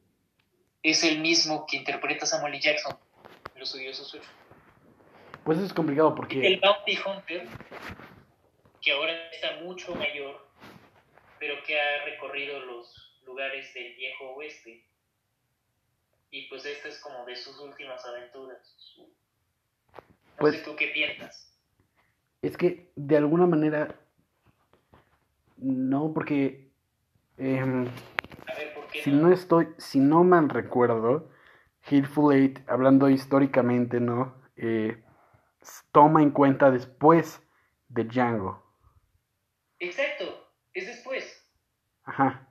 es 0.83 1.03
el 1.03 1.21
mismo 1.21 1.65
que 1.67 1.77
interpreta 1.77 2.25
Samuel 2.25 2.53
L. 2.53 2.61
Jackson 2.61 2.97
en 3.53 3.59
Los 3.59 3.73
Odiosos 3.75 4.13
8. 4.13 4.23
Pues 5.43 5.57
eso 5.57 5.67
es 5.67 5.73
complicado 5.73 6.13
porque... 6.15 6.45
El 6.45 6.59
Bounty 6.59 6.97
Hunter, 7.05 7.47
que 8.81 8.91
ahora 8.91 9.13
está 9.31 9.61
mucho 9.63 9.95
mayor, 9.95 10.47
pero 11.39 11.55
que 11.65 11.79
ha 11.79 12.05
recorrido 12.05 12.59
los 12.65 13.19
lugares 13.25 13.73
del 13.73 13.95
viejo 13.95 14.31
oeste. 14.35 14.85
Y 16.31 16.47
pues 16.47 16.65
esta 16.65 16.87
es 16.87 16.99
como 16.99 17.25
de 17.25 17.35
sus 17.35 17.59
últimas 17.59 18.05
aventuras. 18.05 18.75
No 18.97 19.05
Pues- 20.37 20.55
sé 20.55 20.61
tú 20.63 20.75
qué 20.75 20.87
piensas. 20.87 21.47
Es 22.41 22.57
que 22.57 22.91
de 22.95 23.17
alguna 23.17 23.45
manera... 23.45 23.99
No, 25.57 26.11
porque... 26.13 26.71
em, 27.37 27.85
A 28.47 28.55
ver, 28.55 28.73
¿por 28.73 28.87
qué 28.87 29.03
si 29.03 29.11
no? 29.11 29.27
no 29.27 29.33
estoy, 29.33 29.67
si 29.77 29.99
no 29.99 30.23
mal 30.23 30.49
recuerdo, 30.49 31.29
Hateful 31.83 32.33
Eight, 32.33 32.59
hablando 32.67 33.09
históricamente, 33.09 33.99
¿no? 33.99 34.41
Eh, 34.55 35.03
toma 35.91 36.23
en 36.23 36.31
cuenta 36.31 36.71
después 36.71 37.41
de 37.89 38.05
Django. 38.05 38.63
Exacto, 39.79 40.51
es 40.73 40.87
después. 40.87 41.47
Ajá. 42.05 42.50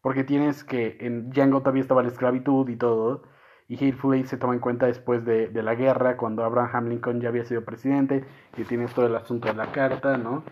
Porque 0.00 0.24
tienes 0.24 0.64
que 0.64 0.96
en 1.00 1.30
Django 1.30 1.60
todavía 1.60 1.82
estaba 1.82 2.02
la 2.02 2.08
esclavitud 2.08 2.68
y 2.68 2.76
todo. 2.76 3.22
Y 3.68 3.74
Hateful 3.74 4.14
Eight 4.14 4.26
se 4.26 4.38
toma 4.38 4.54
en 4.54 4.60
cuenta 4.60 4.86
después 4.86 5.24
de, 5.24 5.48
de 5.48 5.62
la 5.62 5.74
guerra, 5.74 6.16
cuando 6.16 6.42
Abraham 6.42 6.88
Lincoln 6.88 7.20
ya 7.20 7.28
había 7.28 7.44
sido 7.44 7.64
presidente. 7.64 8.24
Y 8.56 8.64
tienes 8.64 8.94
todo 8.94 9.06
el 9.06 9.16
asunto 9.16 9.48
de 9.48 9.54
la 9.54 9.70
carta, 9.72 10.16
¿no? 10.16 10.42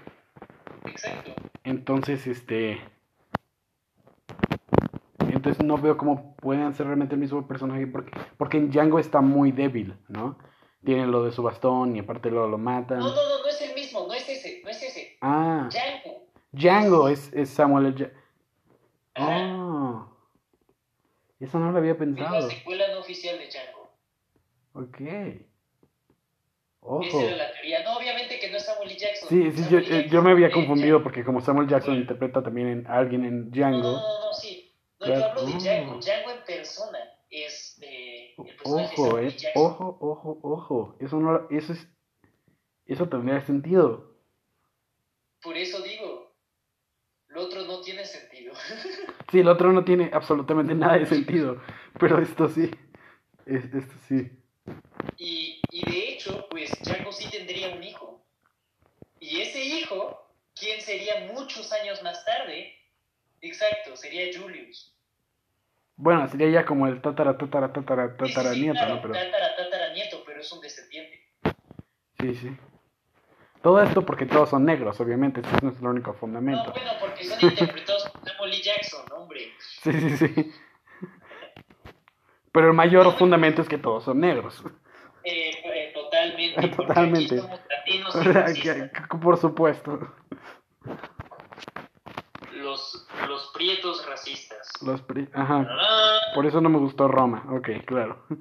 Exacto. 0.84 1.32
Entonces, 1.64 2.26
este. 2.26 2.78
Entonces 5.18 5.64
no 5.64 5.78
veo 5.78 5.97
cómo 5.97 6.36
pueden 6.36 6.74
ser 6.74 6.86
realmente 6.86 7.14
el 7.14 7.20
mismo 7.20 7.47
personaje. 7.49 7.86
Porque, 7.86 8.12
porque 8.36 8.59
en 8.59 8.70
Django 8.70 8.99
está 8.99 9.20
muy 9.20 9.53
débil, 9.53 9.97
¿no? 10.09 10.38
Tiene 10.84 11.07
lo 11.07 11.24
de 11.24 11.32
su 11.32 11.42
bastón 11.42 11.97
y 11.97 12.01
aparte 12.01 12.30
luego 12.30 12.49
lo 12.49 12.59
matan. 12.59 12.99
No, 12.99 13.09
no, 13.09 13.14
no, 13.14 13.42
no 13.42 13.49
es 13.49 13.61
el 13.62 13.74
mismo, 13.74 14.07
no 14.07 14.12
es 14.12 14.28
ese, 14.28 14.61
no 14.62 14.70
es 14.70 14.82
ese. 14.82 15.16
Ah, 15.20 15.68
Django. 15.70 16.26
Django 16.53 17.09
es, 17.09 17.32
es 17.32 17.51
Samuel 17.51 17.86
L. 17.86 17.97
Jackson. 17.97 18.20
Ajá. 19.14 19.57
Oh. 19.57 20.16
Eso 21.41 21.59
no 21.59 21.70
lo 21.72 21.78
había 21.78 21.93
Es 21.93 21.99
la 21.99 22.05
pensado. 22.05 22.51
secuela 22.51 22.89
no 22.93 23.01
oficial 23.01 23.39
de 23.39 23.47
Django. 23.47 23.91
Ok. 24.72 25.01
Esa 25.01 25.45
Ojo. 26.80 27.20
era 27.20 27.37
la 27.37 27.53
teoría. 27.53 27.82
No, 27.82 27.97
obviamente 27.99 28.39
que 28.39 28.51
no 28.51 28.57
es 28.57 28.64
Samuel. 28.64 28.97
Jackson. 28.97 29.28
Sí, 29.28 29.53
sí, 29.53 29.64
yo, 29.70 29.78
L. 29.78 29.87
eh, 29.87 29.91
Jackson 29.91 30.11
yo 30.12 30.22
me 30.22 30.30
había 30.30 30.51
confundido 30.51 30.89
Django. 30.99 31.03
porque 31.03 31.24
como 31.24 31.41
Samuel 31.41 31.68
Jackson 31.68 31.95
interpreta 31.97 32.43
también 32.43 32.68
en, 32.68 32.87
a 32.87 32.97
alguien 32.99 33.24
en 33.24 33.45
No, 33.47 33.51
Django. 33.51 33.78
no, 33.82 33.93
no, 33.93 34.20
no, 34.26 34.32
sí. 34.34 34.72
No, 35.01 35.07
Claro. 35.07 35.20
yo 35.20 35.26
hablo 35.26 35.43
de 35.43 35.53
Oh. 35.53 35.59
Django. 35.59 36.01
Django 36.01 36.30
en 36.30 36.45
persona 36.45 36.99
es 37.28 37.78
eh, 37.82 38.34
el 38.39 38.57
personaje 38.57 38.95
de 38.97 39.03
Ojo, 39.03 39.07
Samuel 39.09 39.26
eh. 39.26 39.30
Jackson. 39.37 39.62
Ojo, 39.62 39.99
ojo, 40.01 40.39
ojo. 40.43 40.97
Eso 41.01 41.16
no, 41.18 41.49
eso 41.51 41.72
es, 41.72 41.89
eso 42.87 43.09
tendría 43.09 43.41
sentido. 43.43 44.14
Por 45.43 45.57
eso 45.57 45.82
digo, 45.82 46.34
lo 47.28 47.43
otro 47.43 47.62
no 47.64 47.80
tiene 47.82 48.05
sentido. 48.05 48.55
Sí, 49.30 49.40
el 49.40 49.48
otro 49.48 49.72
no 49.72 49.84
tiene 49.84 50.10
absolutamente 50.12 50.74
nada 50.74 50.98
de 50.98 51.06
sentido, 51.06 51.60
pero 51.98 52.18
esto 52.20 52.48
sí, 52.48 52.70
Es- 53.46 53.72
esto 53.74 53.94
sí. 54.08 54.30
y, 55.18 55.66
y 55.70 55.84
de 55.84 56.08
hecho, 56.10 56.46
pues 56.50 56.82
Django 56.84 57.12
sí 57.12 57.28
tendría 57.30 57.74
un 57.74 57.82
hijo. 57.84 58.26
Y 59.20 59.40
ese 59.42 59.62
hijo, 59.64 60.34
¿quién 60.54 60.80
sería 60.80 61.32
muchos 61.32 61.72
años 61.72 62.02
más 62.02 62.24
tarde? 62.24 62.74
Exacto, 63.40 63.96
sería 63.96 64.38
Julius. 64.38 64.96
Bueno, 65.96 66.26
sería 66.28 66.48
ya 66.50 66.64
como 66.66 66.86
el 66.86 67.00
tatara, 67.02 67.36
tatara, 67.38 67.72
tatara, 67.72 68.16
Sí, 68.18 68.32
sí, 68.34 68.34
tatara 68.34 68.54
sí, 68.54 68.60
nieto, 68.60 68.78
claro, 68.78 68.94
¿no? 68.96 69.00
Pero 69.02 69.14
tatara, 69.14 69.56
tatara 69.56 69.92
nieto, 69.94 70.22
pero 70.26 70.40
es 70.40 70.52
un 70.52 70.60
descendiente. 70.60 71.20
sí, 72.20 72.34
sí. 72.34 72.56
Todo 73.66 73.82
esto 73.82 74.06
porque 74.06 74.26
todos 74.26 74.48
son 74.50 74.64
negros, 74.64 75.00
obviamente, 75.00 75.40
ese 75.40 75.56
es 75.56 75.62
nuestro 75.64 75.90
único 75.90 76.12
No, 76.12 76.18
fundamento. 76.18 76.70
bueno, 76.72 76.90
porque 77.00 77.24
son 77.24 77.50
interpretados 77.50 78.08
por 78.10 78.30
Samuel. 78.30 78.62
Jackson, 78.62 79.00
hombre. 79.12 79.40
Sí, 79.82 79.92
sí, 79.92 80.16
sí. 80.16 80.52
Pero 82.52 82.68
el 82.68 82.74
mayor 82.74 83.12
fundamento 83.18 83.62
es 83.62 83.68
que 83.68 83.76
todos 83.78 84.04
son 84.04 84.20
negros. 84.20 84.62
Eh, 85.24 85.50
eh, 85.64 85.90
totalmente. 85.92 86.54
porque 86.68 86.76
Totalmente. 86.76 87.34
aquí 87.34 87.42
somos 87.42 87.60
latinos 87.68 88.14
y 88.14 88.18
O 88.18 88.22
sea, 88.22 88.32
racistas. 88.34 88.76
que- 88.76 88.90
que- 88.92 89.18
por 89.18 89.36
supuesto. 89.36 90.14
Los, 92.52 93.08
los 93.28 93.50
prietos 93.52 94.06
racistas. 94.08 94.70
Los 94.80 95.02
pri- 95.02 95.28
Ajá. 95.34 95.68
Por 96.36 96.46
eso 96.46 96.60
no 96.60 96.68
me 96.68 96.78
gustó 96.78 97.08
Roma. 97.08 97.44
Ok, 97.50 97.68
claro. 97.84 98.24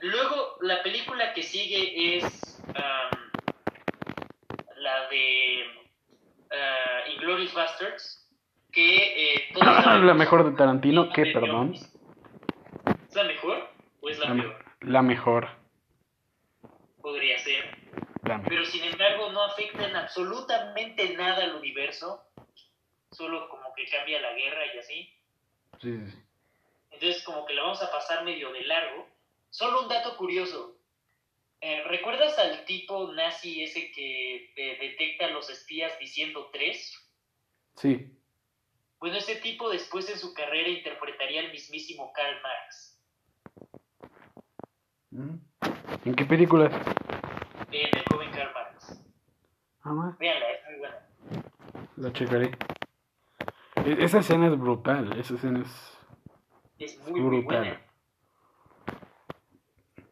Luego, 0.00 0.43
la 0.64 0.82
película 0.82 1.32
que 1.34 1.42
sigue 1.42 2.16
es 2.16 2.62
am, 2.74 3.10
la 4.76 5.08
de 5.08 5.64
uh, 6.50 7.10
Inglorious 7.12 7.54
Bastards, 7.54 8.28
que 8.72 9.34
eh, 9.36 9.50
todos 9.54 10.02
la 10.02 10.14
mejor 10.14 10.44
de 10.50 10.56
Tarantino, 10.56 11.04
¿Es 11.04 11.10
¿qué, 11.14 11.26
perdón? 11.26 11.74
¿Es 11.74 13.14
la 13.14 13.24
mejor 13.24 13.68
o 14.00 14.08
es 14.08 14.18
la, 14.18 14.30
La, 14.34 14.42
peor? 14.42 14.64
la 14.80 15.02
mejor. 15.02 15.48
Podría 17.00 17.38
ser. 17.38 17.76
La 18.24 18.38
me- 18.38 18.48
Pero 18.48 18.64
sin 18.64 18.84
embargo 18.84 19.30
no 19.32 19.42
afecta 19.44 19.86
en 19.86 19.96
absolutamente 19.96 21.14
nada 21.16 21.44
al 21.44 21.56
universo. 21.56 22.22
Solo 23.10 23.48
como 23.48 23.72
que 23.74 23.86
cambia 23.88 24.20
la 24.20 24.32
guerra 24.32 24.62
y 24.74 24.78
así. 24.78 25.12
sí, 25.80 25.98
sí, 25.98 26.10
sí. 26.10 26.18
Entonces 26.90 27.22
como 27.24 27.44
que 27.46 27.54
la 27.54 27.62
vamos 27.62 27.82
a 27.82 27.90
pasar 27.90 28.24
medio 28.24 28.52
de 28.52 28.62
largo. 28.62 29.06
Solo 29.54 29.82
un 29.82 29.88
dato 29.88 30.16
curioso. 30.16 30.80
Eh, 31.60 31.84
¿Recuerdas 31.84 32.36
al 32.40 32.64
tipo 32.64 33.12
nazi 33.12 33.62
ese 33.62 33.92
que 33.92 34.52
eh, 34.56 34.78
detecta 34.80 35.26
a 35.26 35.30
los 35.30 35.48
espías 35.48 35.96
diciendo 36.00 36.50
tres? 36.52 36.92
Sí. 37.76 38.18
Bueno, 38.98 39.16
ese 39.16 39.36
tipo 39.36 39.70
después 39.70 40.10
en 40.10 40.18
su 40.18 40.34
carrera 40.34 40.68
interpretaría 40.70 41.40
al 41.42 41.52
mismísimo 41.52 42.12
Karl 42.12 42.36
Marx. 42.42 43.00
Mm. 45.10 45.36
¿En 46.04 46.14
qué 46.16 46.24
película? 46.24 46.64
En 47.70 47.96
el 47.96 48.04
joven 48.10 48.32
Karl 48.32 48.52
Marx. 48.54 49.00
Ah, 49.84 50.16
Véanla, 50.18 50.50
es 50.50 50.64
muy 50.64 50.78
buena. 50.80 51.08
la 51.96 52.12
checaré. 52.12 52.50
E- 53.86 54.04
Esa 54.04 54.18
escena 54.18 54.48
es 54.48 54.58
brutal. 54.58 55.16
Esa 55.16 55.34
escena 55.34 55.62
es 55.62 55.98
Es 56.80 56.98
muy, 57.08 57.20
muy 57.20 57.38
brutal. 57.40 57.58
buena. 57.60 57.80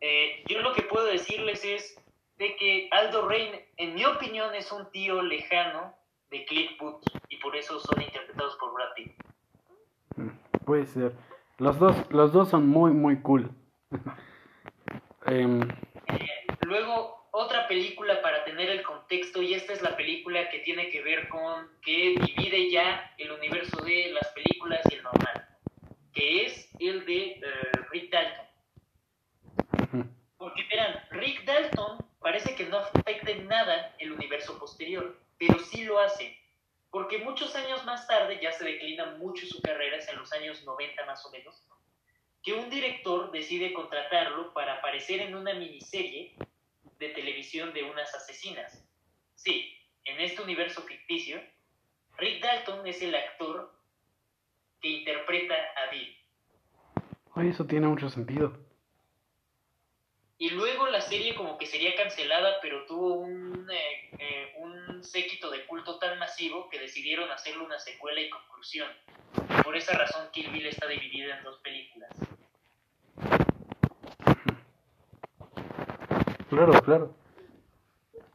Eh, 0.05 0.43
yo 0.49 0.61
lo 0.63 0.75
que 0.75 0.83
puedo 0.83 1.07
decirles 1.07 1.65
es 1.65 1.97
de 2.37 2.57
que 2.57 2.89
Aldo 2.91 3.29
Rain, 3.29 3.55
en 3.77 3.95
mi 3.95 4.05
opinión, 4.05 4.53
es 4.53 4.73
un 4.73 4.91
tío 4.91 5.23
lejano 5.23 5.95
de 6.29 6.45
Clint 6.45 6.77
Booth 6.77 7.05
y 7.29 7.37
por 7.37 7.55
eso 7.55 7.79
son 7.79 8.03
interpretados 8.03 8.57
por 8.57 8.75
Brad 8.75 8.93
Pitt. 8.97 9.13
Mm, 10.17 10.65
Puede 10.65 10.87
ser. 10.87 11.13
Los 11.59 11.79
dos, 11.79 11.97
los 12.11 12.33
dos 12.33 12.49
son 12.49 12.69
muy, 12.69 12.91
muy 12.91 13.23
cool. 13.23 13.51
Em, 15.27 15.61
Luego, 16.63 17.29
otra 17.31 17.69
película 17.69 18.21
para 18.23 18.45
tener 18.45 18.69
el 18.71 18.83
contexto, 18.83 19.41
y 19.41 19.55
esta 19.55 19.73
es 19.73 19.83
la 19.83 19.97
película 19.97 20.51
que 20.51 20.59
tiene 20.61 20.91
que 20.91 21.01
ver 21.01 21.29
con 21.29 21.69
que 21.81 22.17
divide 22.27 22.71
ya 22.73 23.15
el 23.19 23.31
universo 23.31 23.85
de 23.85 24.11
las 24.13 24.27
películas 24.33 24.81
y 24.91 24.95
el 24.97 25.03
normal, 25.05 25.49
que 26.13 26.47
es 26.47 26.69
el 26.81 27.07
de 27.07 27.23
eh, 27.35 27.41
Rick 27.93 28.11
Dalton. 28.11 28.52
Porque 30.37 30.63
verán, 30.71 31.05
Rick 31.11 31.45
Dalton 31.45 32.05
parece 32.21 32.55
que 32.55 32.67
no 32.67 32.79
afecta 32.79 33.31
en 33.31 33.47
nada 33.47 33.95
el 33.99 34.13
universo 34.13 34.59
posterior, 34.59 35.19
pero 35.39 35.59
sí 35.59 35.85
lo 35.85 35.99
hace. 35.99 36.39
Porque 36.91 37.19
muchos 37.19 37.55
años 37.55 37.85
más 37.85 38.07
tarde, 38.07 38.39
ya 38.43 38.53
se 38.53 38.65
declina 38.65 39.17
mucho 39.17 39.47
su 39.47 39.61
carrera, 39.63 39.97
es 39.97 40.09
en 40.09 40.19
los 40.19 40.33
años 40.33 40.65
90 40.65 41.07
más 41.07 41.25
o 41.25 41.31
menos, 41.31 41.67
que 42.43 42.53
un 42.53 42.69
director 42.71 43.31
decide 43.31 43.73
contratarlo 43.73 44.53
para 44.53 44.75
aparecer 44.75 45.21
en 45.21 45.35
una 45.35 45.55
miniserie 45.55 46.35
de 46.99 47.09
televisión 47.11 47.73
de 47.73 47.85
unas 47.85 48.15
asesinas. 48.15 48.85
Sí, 49.35 49.77
en 50.05 50.21
este 50.21 50.43
universo 50.43 50.83
ficticio, 50.83 51.41
Rick 52.17 52.43
Dalton 52.43 52.87
es 52.87 53.01
el 53.03 53.15
actor 53.15 53.73
que 54.81 54.89
interpreta 54.89 55.55
a 55.55 55.91
Bill. 55.91 56.17
Ay, 57.35 57.49
eso 57.49 57.65
tiene 57.65 57.87
mucho 57.87 58.11
sentido. 58.11 58.72
Y 60.43 60.51
luego 60.51 60.89
la 60.89 61.01
serie 61.01 61.37
como 61.37 61.57
que 61.57 61.67
sería 61.67 61.95
cancelada, 61.95 62.57
pero 62.61 62.85
tuvo 62.87 63.15
un, 63.15 63.71
eh, 63.71 64.11
eh, 64.19 64.53
un 64.59 65.05
séquito 65.05 65.49
de 65.53 65.65
culto 65.67 66.01
tan 66.01 66.19
masivo 66.19 66.69
que 66.69 66.81
decidieron 66.81 67.31
hacerle 67.31 67.63
una 67.63 67.79
secuela 67.79 68.21
y 68.21 68.29
conclusión. 68.29 68.89
Por 69.63 69.77
esa 69.77 69.97
razón 69.97 70.27
Kill 70.33 70.51
Bill 70.51 70.67
está 70.67 70.89
dividida 70.89 71.39
en 71.39 71.45
dos 71.45 71.61
películas. 71.61 72.11
Claro, 76.51 76.73
claro. 76.83 77.15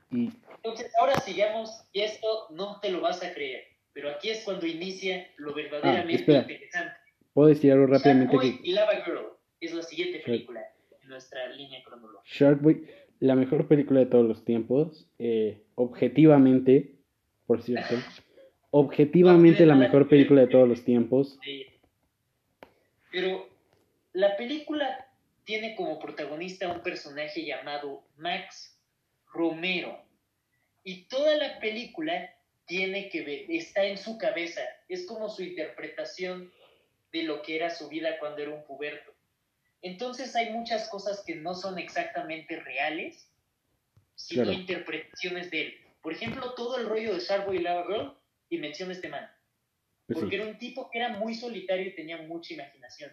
Y 0.10 0.32
Entonces 0.64 0.90
ahora 1.02 1.20
sigamos, 1.20 1.84
y 1.92 2.04
esto 2.04 2.48
no 2.52 2.80
te 2.80 2.90
lo 2.90 3.02
vas 3.02 3.22
a 3.22 3.34
creer, 3.34 3.66
pero 3.92 4.12
aquí 4.12 4.30
es 4.30 4.46
cuando 4.46 4.66
inicia 4.66 5.30
lo 5.36 5.54
verdaderamente 5.54 6.22
espera. 6.22 6.40
interesante. 6.40 6.98
puedo 7.34 7.50
decir 7.50 7.74
algo 7.74 7.88
rápidamente 7.88 8.32
Sharkboy 8.34 8.62
que 8.62 8.70
y 8.70 8.72
Lava 8.72 8.96
Girl 9.04 9.28
es 9.60 9.74
la 9.74 9.84
siguiente 9.84 10.20
película 10.20 10.62
en 10.62 10.77
nuestra 11.08 11.48
línea 11.50 11.82
cronológica. 11.84 12.34
Sharkboy, 12.34 12.86
la 13.20 13.36
mejor 13.36 13.68
película 13.68 14.02
de 14.02 14.06
todos 14.06 14.26
los 14.26 14.46
tiempos, 14.46 15.10
eh, 15.20 15.64
objetivamente, 15.76 16.96
por 17.46 17.62
cierto, 17.62 17.96
objetivamente 18.72 19.66
la 19.66 19.76
mejor 19.76 20.08
película 20.08 20.42
de 20.42 20.48
todos 20.48 20.68
los 20.68 20.84
tiempos. 20.84 21.40
Pero 23.12 23.48
la 24.14 24.36
película 24.38 25.08
tiene 25.44 25.76
como 25.76 25.98
protagonista 25.98 26.68
un 26.68 26.82
personaje 26.82 27.46
llamado 27.46 28.04
Max 28.18 28.78
Romero. 29.32 29.98
Y 30.84 31.04
toda 31.04 31.36
la 31.38 31.60
película 31.60 32.34
tiene 32.66 33.10
que 33.10 33.22
ver, 33.22 33.46
está 33.50 33.86
en 33.86 33.98
su 33.98 34.18
cabeza. 34.18 34.62
Es 34.90 35.06
como 35.06 35.30
su 35.30 35.44
interpretación 35.44 36.52
de 37.12 37.24
lo 37.24 37.42
que 37.42 37.56
era 37.56 37.70
su 37.70 37.88
vida 37.88 38.20
cuando 38.20 38.42
era 38.42 38.52
un 38.52 38.64
puberto. 38.66 39.14
Entonces 39.82 40.36
hay 40.36 40.52
muchas 40.52 40.90
cosas 40.90 41.24
que 41.26 41.36
no 41.36 41.54
son 41.54 41.78
exactamente 41.78 42.60
reales, 42.60 43.32
sino 44.16 44.44
Claro. 44.44 44.60
interpretaciones 44.60 45.52
de 45.52 45.62
él. 45.62 45.74
Por 46.02 46.14
ejemplo, 46.14 46.54
todo 46.56 46.78
el 46.78 46.88
rollo 46.88 47.14
de 47.14 47.20
Sharkboy 47.20 47.58
y 47.58 47.62
Lava 47.62 47.86
Girl, 47.86 48.18
y 48.50 48.58
menciona 48.58 48.94
este 48.94 49.10
man. 49.10 49.30
Porque 50.08 50.30
sí. 50.30 50.36
era 50.36 50.48
un 50.48 50.58
tipo 50.58 50.90
que 50.90 51.00
era 51.00 51.10
muy 51.10 51.36
solitario 51.36 51.88
y 51.88 51.96
tenía 51.96 52.18
mucha 52.18 52.54
imaginación. 52.54 53.12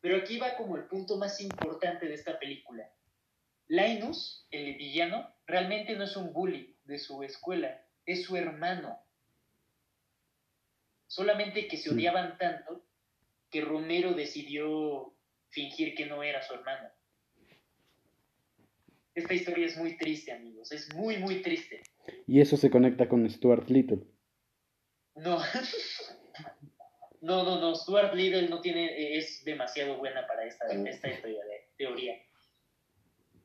Pero 0.00 0.16
aquí 0.16 0.38
va 0.38 0.56
como 0.56 0.76
el 0.76 0.84
punto 0.84 1.18
más 1.18 1.40
importante 1.40 2.06
de 2.06 2.14
esta 2.14 2.38
película. 2.38 2.90
Linus, 3.68 4.46
el 4.50 4.74
villano, 4.76 5.32
realmente 5.46 5.94
no 5.94 6.04
es 6.04 6.16
un 6.16 6.32
bully 6.32 6.76
de 6.84 6.98
su 6.98 7.22
escuela, 7.22 7.84
es 8.06 8.24
su 8.24 8.36
hermano. 8.36 8.98
Solamente 11.06 11.68
que 11.68 11.76
se 11.76 11.90
odiaban 11.90 12.38
tanto 12.38 12.84
que 13.50 13.60
Romero 13.60 14.14
decidió 14.14 15.14
fingir 15.50 15.94
que 15.94 16.06
no 16.06 16.22
era 16.22 16.42
su 16.42 16.54
hermano. 16.54 16.88
Esta 19.14 19.34
historia 19.34 19.66
es 19.66 19.76
muy 19.76 19.96
triste, 19.98 20.32
amigos, 20.32 20.72
es 20.72 20.94
muy, 20.94 21.18
muy 21.18 21.42
triste. 21.42 21.82
Y 22.26 22.40
eso 22.40 22.56
se 22.56 22.70
conecta 22.70 23.08
con 23.08 23.28
Stuart 23.28 23.68
Little. 23.68 24.02
No. 25.16 25.40
No, 27.22 27.44
no, 27.44 27.60
no. 27.60 27.74
Stuart 27.74 28.14
Little 28.14 28.48
no 28.48 28.62
tiene, 28.62 29.18
es 29.18 29.44
demasiado 29.44 29.98
buena 29.98 30.26
para 30.26 30.46
esta, 30.46 30.66
esta 30.68 31.08
historia 31.10 31.44
de 31.44 31.68
teoría. 31.76 32.14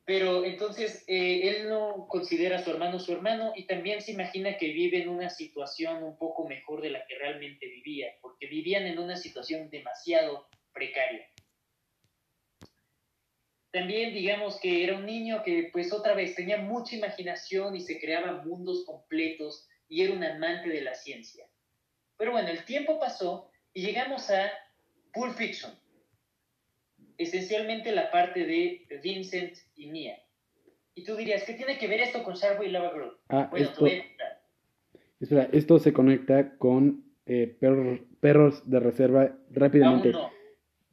Pero 0.06 0.44
entonces 0.44 1.04
eh, 1.08 1.48
él 1.48 1.68
no 1.68 2.06
considera 2.08 2.56
a 2.56 2.64
su 2.64 2.70
hermano 2.70 2.98
su 3.00 3.12
hermano 3.12 3.52
y 3.56 3.66
también 3.66 4.00
se 4.00 4.12
imagina 4.12 4.56
que 4.56 4.68
vive 4.68 5.02
en 5.02 5.08
una 5.08 5.28
situación 5.28 6.04
un 6.04 6.16
poco 6.16 6.46
mejor 6.46 6.80
de 6.80 6.90
la 6.90 7.04
que 7.06 7.18
realmente 7.18 7.66
vivía, 7.66 8.14
porque 8.22 8.46
vivían 8.46 8.86
en 8.86 8.98
una 8.98 9.16
situación 9.16 9.68
demasiado 9.68 10.46
precaria. 10.72 11.28
También 13.76 14.14
digamos 14.14 14.58
que 14.58 14.84
era 14.84 14.96
un 14.96 15.04
niño 15.04 15.42
que 15.44 15.68
pues 15.70 15.92
otra 15.92 16.14
vez 16.14 16.34
tenía 16.34 16.56
mucha 16.56 16.96
imaginación 16.96 17.76
y 17.76 17.82
se 17.82 18.00
creaba 18.00 18.42
mundos 18.42 18.86
completos 18.86 19.68
y 19.86 20.00
era 20.00 20.14
un 20.14 20.24
amante 20.24 20.70
de 20.70 20.80
la 20.80 20.94
ciencia. 20.94 21.44
Pero 22.16 22.32
bueno, 22.32 22.48
el 22.48 22.64
tiempo 22.64 22.98
pasó 22.98 23.50
y 23.74 23.82
llegamos 23.82 24.30
a 24.30 24.50
Pulp 25.12 25.34
Fiction. 25.34 25.72
Esencialmente 27.18 27.92
la 27.92 28.10
parte 28.10 28.46
de 28.46 28.86
Vincent 29.02 29.58
y 29.74 29.90
Mia. 29.90 30.22
Y 30.94 31.04
tú 31.04 31.14
dirías, 31.14 31.44
¿qué 31.44 31.52
tiene 31.52 31.76
que 31.76 31.86
ver 31.86 32.00
esto 32.00 32.22
con 32.22 32.32
Sharkboy 32.32 32.68
y 32.68 32.70
Lava 32.70 32.92
Girl? 32.94 33.18
Ah, 33.28 33.48
Bueno, 33.50 33.66
esto, 33.66 33.86
espera, 35.20 35.50
esto 35.52 35.78
se 35.78 35.92
conecta 35.92 36.56
con 36.56 37.04
eh, 37.26 37.54
perros, 37.60 38.00
perros 38.20 38.70
de 38.70 38.80
reserva 38.80 39.36
rápidamente. 39.50 40.12
Aún 40.14 40.30
no. 40.30 40.35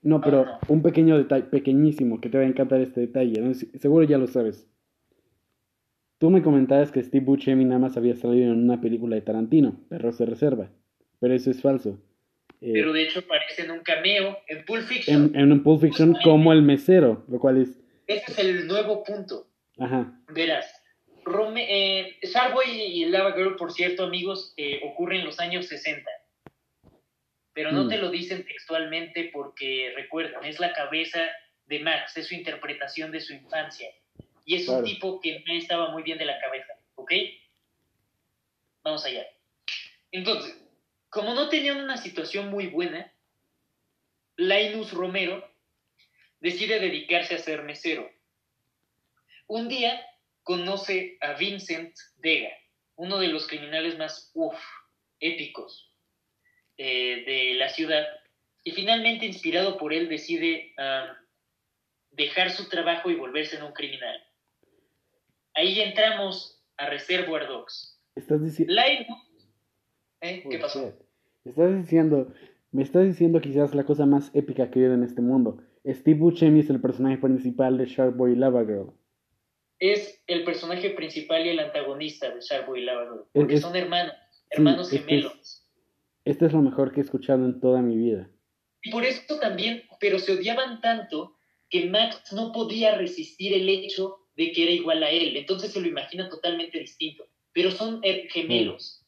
No, 0.04 0.20
pero 0.22 0.46
un 0.68 0.82
pequeño 0.82 1.18
detalle, 1.18 1.46
pequeñísimo, 1.46 2.20
que 2.22 2.30
te 2.30 2.38
va 2.38 2.44
a 2.44 2.48
encantar 2.48 2.82
este 2.82 3.02
detalle. 3.02 3.40
¿no? 3.42 3.54
Se- 3.54 3.78
Seguro 3.80 4.04
ya 4.06 4.18
lo 4.18 4.28
sabes. 4.28 4.68
Tú 6.18 6.30
me 6.30 6.42
comentabas 6.42 6.92
que 6.92 7.04
Steve 7.04 7.26
Buscemi 7.26 7.66
nada 7.66 7.80
más 7.80 7.98
había 7.98 8.16
salido 8.16 8.52
en 8.52 8.64
una 8.64 8.80
película 8.80 9.16
de 9.16 9.22
Tarantino, 9.22 9.76
Perros 9.90 10.18
de 10.18 10.26
Reserva. 10.26 10.70
Pero 11.20 11.34
eso 11.34 11.52
es 11.52 11.62
falso. 11.62 12.00
Eh, 12.62 12.72
Pero 12.74 12.94
de 12.94 13.04
hecho 13.04 13.20
aparece 13.20 13.64
en 13.64 13.72
un 13.72 13.80
cameo 13.80 14.38
en 14.48 14.64
Pulp 14.66 14.84
Fiction. 14.84 15.32
en, 15.34 15.40
en 15.40 15.52
un 15.52 15.64
Pulp 15.64 15.82
Fiction 15.82 16.16
como 16.24 16.54
el 16.54 16.62
mesero, 16.62 17.26
lo 17.28 17.40
cual 17.40 17.62
es... 17.62 17.80
Ese 18.08 18.32
es 18.32 18.40
el 18.40 18.68
nuevo 18.68 19.04
punto. 19.04 19.48
Ajá, 19.80 20.18
Verás, 20.34 20.66
Rome, 21.26 21.66
eh, 21.70 22.16
y 22.68 23.06
Lava 23.06 23.34
Girl, 23.34 23.56
por 23.56 23.72
cierto, 23.72 24.04
amigos, 24.04 24.54
eh, 24.58 24.80
ocurre 24.86 25.20
en 25.20 25.26
los 25.26 25.40
años 25.40 25.66
60. 25.68 26.10
Pero 27.54 27.72
no 27.72 27.84
Mm. 27.84 27.90
te 27.90 27.98
lo 27.98 28.10
dicen 28.10 28.46
textualmente 28.46 29.30
porque, 29.32 29.94
recuerdan, 29.96 30.44
es 30.46 30.60
la 30.60 30.74
cabeza 30.74 31.20
de 31.68 31.80
Max, 31.80 32.18
es 32.18 32.28
su 32.28 32.36
interpretación 32.36 33.12
de 33.12 33.22
su 33.22 33.34
infancia. 33.34 33.90
Y 34.46 34.56
es 34.56 34.68
un 34.68 34.84
tipo 34.84 35.22
que 35.22 35.44
no 35.48 35.54
estaba 35.54 35.90
muy 35.92 36.04
bien 36.04 36.18
de 36.18 36.26
la 36.26 36.40
cabeza, 36.40 36.74
¿ok? 36.96 37.12
Vamos 38.84 39.06
allá. 39.06 39.26
Entonces, 40.12 40.60
como 41.10 41.34
no 41.34 41.48
tenían 41.48 41.78
una 41.78 41.96
situación 41.98 42.50
muy 42.50 42.68
buena, 42.68 43.14
Linus 44.36 44.92
Romero 44.92 45.48
decide 46.40 46.80
dedicarse 46.80 47.36
a 47.36 47.38
ser 47.38 47.64
mesero. 47.64 48.12
Un 49.48 49.70
día 49.70 50.06
conoce 50.42 51.18
a 51.22 51.34
Vincent 51.34 51.96
Vega, 52.18 52.50
uno 52.96 53.20
de 53.20 53.28
los 53.28 53.48
criminales 53.48 53.98
más 53.98 54.32
uf, 54.34 54.60
épicos 55.20 55.93
eh, 56.78 57.24
de 57.26 57.54
la 57.56 57.70
ciudad, 57.70 58.06
y 58.64 58.72
finalmente, 58.72 59.26
inspirado 59.26 59.78
por 59.78 59.94
él, 59.94 60.08
decide 60.10 60.74
ah, 60.78 61.18
dejar 62.12 62.50
su 62.52 62.70
trabajo 62.70 63.10
y 63.10 63.16
volverse 63.16 63.58
en 63.58 63.64
un 63.64 63.74
criminal. 63.74 64.16
Ahí 65.54 65.80
entramos 65.82 66.64
a 66.78 66.90
Reservoir 66.90 67.48
Dogs. 67.48 68.00
estás 68.16 68.44
diciendo... 68.44 68.74
¿eh? 70.22 70.44
¿qué 70.50 70.60
pasó? 70.60 70.94
Estás 71.46 71.78
diciendo... 71.78 72.34
Me 72.72 72.82
estás 72.82 73.06
diciendo 73.06 73.40
quizás 73.40 73.76
la 73.76 73.84
cosa 73.84 74.08
más 74.08 74.32
épica 74.34 74.72
que 74.72 74.80
hay 74.80 74.86
en 74.86 75.04
este 75.04 75.22
mundo. 75.22 75.62
Steve 75.86 76.18
Buscemi 76.18 76.62
es 76.62 76.70
el 76.72 76.82
personaje 76.82 77.18
principal 77.18 77.78
de 77.78 77.86
Sharkboy 77.86 78.32
y 78.32 78.36
Lava 78.36 78.62
Girl. 78.66 78.94
Es 79.78 80.24
el 80.26 80.44
personaje 80.44 80.90
principal 80.92 81.46
y 81.46 81.50
el 81.50 81.60
antagonista 81.60 82.34
de 82.34 82.42
Sharkboy 82.42 82.82
y 82.82 82.86
Lava 82.86 83.04
Girl, 83.04 83.26
porque 83.32 83.56
Es- 83.56 83.62
son 83.62 83.76
hermanos, 83.76 84.16
hermanos 84.50 84.92
es- 84.92 85.00
gemelos. 85.06 85.63
Esto 86.26 86.46
es 86.46 86.54
lo 86.54 86.62
mejor 86.62 86.94
que 86.94 87.02
he 87.02 87.04
escuchado 87.04 87.44
en 87.46 87.60
toda 87.60 87.82
mi 87.82 87.98
vida. 87.98 88.30
Y 88.82 88.92
por 88.92 89.06
eso 89.06 89.40
también, 89.40 89.84
pero 90.00 90.20
se 90.20 90.34
odiaban 90.34 90.82
tanto 90.82 91.38
que 91.70 91.86
Max 91.86 92.32
no 92.34 92.52
podía 92.52 92.96
resistir 92.96 93.54
el 93.54 93.68
hecho 93.68 94.18
de 94.36 94.52
que 94.52 94.64
era 94.64 94.72
igual 94.72 95.04
a 95.04 95.10
él. 95.10 95.36
Entonces 95.38 95.72
se 95.72 95.82
lo 95.82 95.88
imagina 95.88 96.30
totalmente 96.30 96.80
distinto. 96.80 97.26
Pero 97.52 97.72
son 97.72 98.00
eh, 98.04 98.28
gemelos. 98.30 99.06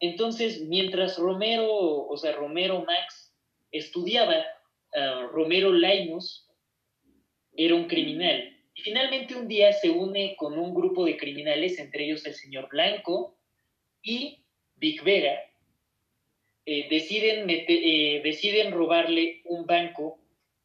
Entonces, 0.00 0.62
mientras 0.62 1.18
Romero, 1.18 1.68
o 1.70 2.16
sea, 2.16 2.32
Romero 2.32 2.84
Max 2.84 3.34
estudiaba, 3.70 4.34
ah, 4.94 5.28
Romero 5.32 5.72
Linus 5.72 6.48
era 7.54 7.74
un 7.74 7.86
criminal. 7.86 8.56
Y 8.74 8.82
finalmente 8.82 9.34
un 9.34 9.48
día 9.48 9.72
se 9.72 9.90
une 9.90 10.34
con 10.36 10.58
un 10.58 10.74
grupo 10.74 11.04
de 11.04 11.16
criminales, 11.16 11.78
entre 11.78 12.04
ellos 12.04 12.24
el 12.26 12.34
señor 12.34 12.68
Blanco 12.68 13.38
y 14.02 14.44
Vic 14.76 15.04
Vega, 15.04 15.38
eh, 16.64 16.88
deciden, 16.88 17.46
eh, 17.48 18.20
deciden 18.22 18.72
robarle 18.72 19.42
un 19.44 19.66
banco 19.66 20.20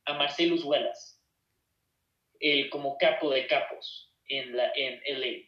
a 0.05 0.13
Marcellus 0.13 0.63
Wallace, 0.63 1.17
el 2.39 2.69
como 2.69 2.97
capo 2.97 3.31
de 3.31 3.47
capos 3.47 4.13
en, 4.27 4.55
la, 4.55 4.71
en 4.75 5.01
LA. 5.19 5.47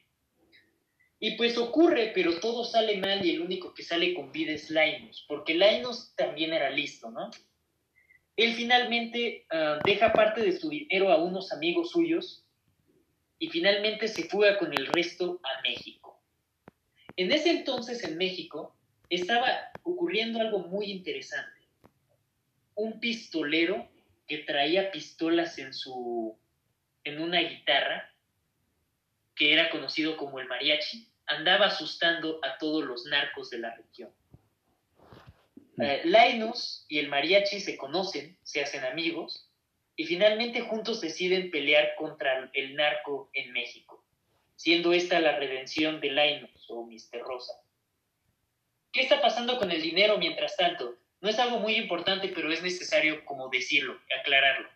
Y 1.19 1.35
pues 1.35 1.57
ocurre, 1.57 2.11
pero 2.15 2.39
todo 2.39 2.63
sale 2.63 2.97
mal 2.97 3.26
y 3.26 3.31
el 3.31 3.41
único 3.41 3.73
que 3.73 3.84
sale 3.84 4.13
con 4.13 4.31
vida 4.31 4.53
es 4.53 4.69
Linus, 4.69 5.26
porque 5.27 5.53
Linus 5.53 6.13
también 6.15 6.53
era 6.53 6.69
listo, 6.69 7.11
¿no? 7.11 7.30
Él 8.38 8.53
finalmente 8.53 9.45
ah, 9.51 9.80
deja 9.84 10.13
parte 10.13 10.41
de 10.41 10.57
su 10.57 10.69
dinero 10.69 11.11
a 11.11 11.21
unos 11.21 11.51
amigos 11.51 11.91
suyos 11.91 12.45
y 13.38 13.49
finalmente 13.49 14.07
se 14.07 14.23
fuga 14.30 14.57
con 14.57 14.71
el 14.73 14.88
resto 14.88 15.41
a 15.43 15.61
México. 15.61 16.23
En 17.17 17.34
ese 17.34 17.49
entonces 17.49 18.01
en 18.05 18.17
México 18.17 18.78
estaba 19.10 19.72
ocurriendo 19.84 20.40
algo 20.40 20.60
muy 20.60 20.91
interesante. 20.91 21.60
Un 22.76 22.99
pistolero 22.99 23.90
que 24.27 24.40
traía 24.40 24.91
pistolas 24.91 25.57
en 25.57 25.73
su 25.73 26.38
en 27.03 27.22
una 27.22 27.40
guitarra 27.40 28.14
que 29.36 29.53
era 29.53 29.69
conocido 29.69 30.18
como 30.18 30.40
el 30.40 30.48
mariachi, 30.48 31.07
andaba 31.26 31.68
asustando 31.68 32.40
a 32.44 32.57
todos 32.57 32.84
los 32.84 33.06
narcos 33.06 33.49
de 33.49 33.60
la 33.60 33.73
región. 33.73 34.11
Hmm. 35.77 35.81
Eh, 35.81 36.02
Linus 36.03 36.86
y 36.90 36.99
el 36.99 37.07
mariachi 37.07 37.61
se 37.61 37.77
conocen, 37.77 38.38
se 38.44 38.61
hacen 38.61 38.84
amigos 38.84 39.49
y 39.95 40.06
finalmente 40.06 40.60
juntos 40.61 40.99
deciden 40.99 41.52
pelear 41.52 41.95
contra 41.95 42.49
el 42.53 42.76
narco 42.76 43.30
en 43.34 43.53
México, 43.53 44.03
siendo 44.57 44.91
esta 44.91 45.22
la 45.22 45.38
redención 45.38 46.02
de 46.02 46.11
Linus 46.11 46.65
o 46.69 46.86
Mr. 46.86 47.22
Rosa. 47.22 47.53
¿Qué 48.91 49.01
está 49.01 49.21
pasando 49.21 49.57
con 49.57 49.71
el 49.71 49.81
dinero 49.81 50.17
mientras 50.17 50.57
tanto? 50.57 50.95
No 51.21 51.29
es 51.29 51.37
algo 51.37 51.59
muy 51.59 51.75
importante, 51.75 52.29
pero 52.29 52.51
es 52.51 52.63
necesario 52.63 53.23
como 53.25 53.49
decirlo, 53.49 53.99
aclararlo. 54.19 54.67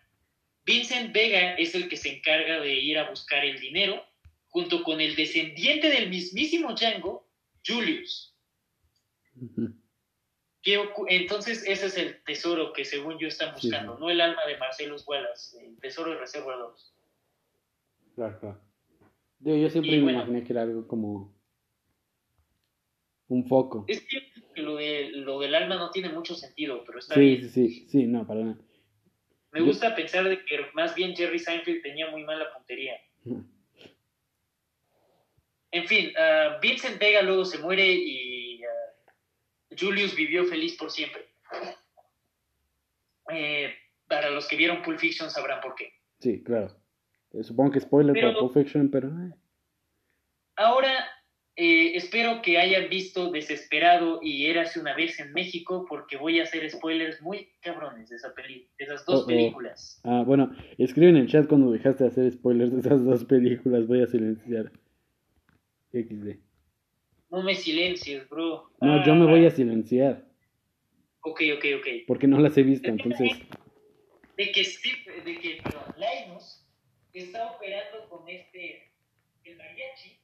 Vincent 0.64 1.12
Vega 1.12 1.54
es 1.54 1.74
el 1.74 1.88
que 1.88 1.96
se 1.96 2.16
encarga 2.16 2.60
de 2.60 2.74
ir 2.74 2.98
a 2.98 3.10
buscar 3.10 3.44
el 3.44 3.58
dinero 3.60 4.02
junto 4.48 4.82
con 4.82 5.00
el 5.00 5.16
descendiente 5.16 5.90
del 5.90 6.10
mismísimo 6.10 6.74
Django, 6.74 7.28
Julius. 7.66 8.34
Entonces 11.08 11.64
ese 11.66 11.86
es 11.86 11.96
el 11.98 12.22
tesoro 12.22 12.72
que 12.72 12.84
según 12.84 13.18
yo 13.18 13.28
están 13.28 13.54
buscando, 13.54 13.98
no 13.98 14.10
el 14.10 14.20
alma 14.20 14.46
de 14.46 14.56
Marcelo 14.56 14.96
Wallace, 15.06 15.66
el 15.66 15.78
tesoro 15.80 16.12
de 16.12 16.18
Reserva 16.18 16.56
2. 16.56 16.94
Claro, 18.14 18.40
claro. 18.40 18.60
Yo, 19.40 19.68
siempre 19.68 20.00
me 20.00 20.12
imaginé 20.12 20.44
que 20.44 20.52
era 20.52 20.62
algo 20.62 20.86
como 20.86 21.33
un 23.28 23.46
foco. 23.46 23.84
Es 23.88 24.06
que 24.06 24.62
lo, 24.62 24.76
de, 24.76 25.10
lo 25.10 25.40
del 25.40 25.54
alma 25.54 25.76
no 25.76 25.90
tiene 25.90 26.10
mucho 26.10 26.34
sentido, 26.34 26.82
pero 26.84 26.98
está 26.98 27.18
bien. 27.18 27.42
Sí, 27.42 27.68
sí, 27.68 27.86
sí, 27.88 28.06
no, 28.06 28.26
para 28.26 28.40
nada. 28.40 28.58
Me 29.52 29.60
gusta 29.60 29.94
pensar 29.94 30.28
de 30.28 30.44
que 30.44 30.66
más 30.74 30.94
bien 30.94 31.14
Jerry 31.14 31.38
Seinfeld 31.38 31.82
tenía 31.82 32.10
muy 32.10 32.24
mala 32.24 32.52
puntería. 32.52 32.94
En 35.70 35.88
fin, 35.88 36.12
uh, 36.16 36.60
Vincent 36.60 37.00
Vega 37.00 37.20
luego 37.20 37.44
se 37.44 37.58
muere 37.58 37.84
y 37.84 38.60
uh, 38.60 39.76
Julius 39.76 40.14
vivió 40.14 40.44
feliz 40.44 40.76
por 40.76 40.88
siempre. 40.88 41.26
Eh, 43.28 43.74
para 44.06 44.30
los 44.30 44.46
que 44.46 44.54
vieron 44.54 44.82
Pulp 44.82 45.00
Fiction 45.00 45.30
sabrán 45.32 45.60
por 45.60 45.74
qué. 45.74 45.92
Sí, 46.20 46.44
claro. 46.44 46.76
Eh, 47.32 47.42
supongo 47.42 47.72
que 47.72 47.80
spoiler 47.80 48.14
para 48.14 48.38
Pulp 48.38 48.54
Fiction, 48.54 48.88
pero... 48.88 49.10
Ahora 50.54 51.08
eh, 51.56 51.92
espero 51.94 52.42
que 52.42 52.58
hayan 52.58 52.88
visto 52.88 53.30
Desesperado 53.30 54.18
y 54.20 54.46
Érase 54.46 54.80
una 54.80 54.94
vez 54.94 55.20
en 55.20 55.32
México, 55.32 55.86
porque 55.88 56.16
voy 56.16 56.40
a 56.40 56.42
hacer 56.42 56.68
spoilers 56.68 57.22
muy 57.22 57.48
cabrones 57.60 58.08
de, 58.08 58.16
esa 58.16 58.34
peli 58.34 58.66
de 58.76 58.84
esas 58.84 59.06
dos 59.06 59.24
películas. 59.24 60.00
Ah, 60.02 60.24
bueno, 60.26 60.50
escribe 60.78 61.10
en 61.10 61.16
el 61.16 61.28
chat 61.28 61.46
cuando 61.46 61.70
dejaste 61.70 62.04
de 62.04 62.10
hacer 62.10 62.32
spoilers 62.32 62.72
de 62.72 62.80
esas 62.80 63.04
dos 63.04 63.24
películas, 63.24 63.86
voy 63.86 64.02
a 64.02 64.06
silenciar. 64.06 64.72
XD. 65.92 66.38
No 67.30 67.42
me 67.44 67.54
silencies, 67.54 68.28
bro. 68.28 68.70
No, 68.80 69.04
yo 69.06 69.14
me 69.14 69.26
voy 69.26 69.44
a 69.44 69.48
ah. 69.48 69.52
silenciar. 69.52 70.24
Ok, 71.20 71.40
ok, 71.56 71.64
ok. 71.78 71.86
Porque 72.08 72.26
no 72.26 72.40
las 72.40 72.58
he 72.58 72.64
visto, 72.64 72.88
entonces. 72.88 73.30
De 74.36 74.50
que 74.50 74.64
Steve, 74.64 75.22
de 75.24 75.38
que 75.38 75.60
perdón, 75.62 75.94
Linus 75.96 76.66
está 77.12 77.52
operando 77.52 78.08
con 78.08 78.28
este, 78.28 78.90
el 79.44 79.56
mariachi 79.56 80.23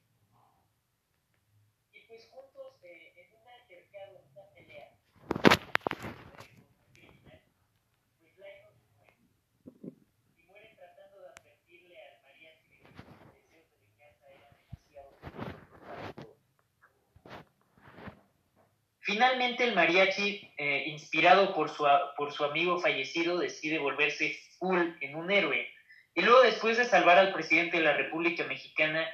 Finalmente 19.11 19.65
el 19.65 19.75
mariachi, 19.75 20.53
eh, 20.57 20.85
inspirado 20.87 21.53
por 21.53 21.69
su, 21.69 21.85
por 22.17 22.33
su 22.33 22.45
amigo 22.45 22.79
fallecido, 22.79 23.39
decide 23.39 23.81
volverse 23.81 24.39
full 24.57 24.79
en 25.01 25.17
un 25.17 25.33
héroe. 25.33 25.67
Y 26.15 26.23
luego 26.23 26.43
después 26.43 26.79
de 26.79 26.85
salvar 26.85 27.19
al 27.19 27.33
presidente 27.33 27.79
de 27.79 27.83
la 27.83 27.95
República 27.95 28.45
Mexicana, 28.45 29.09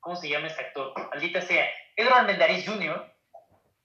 ¿cómo 0.00 0.16
se 0.16 0.28
llama 0.28 0.48
este 0.48 0.62
actor? 0.62 0.92
Maldita 1.10 1.40
sea, 1.40 1.70
Edward 1.94 2.26
Mendariz 2.26 2.66
Jr., 2.66 3.14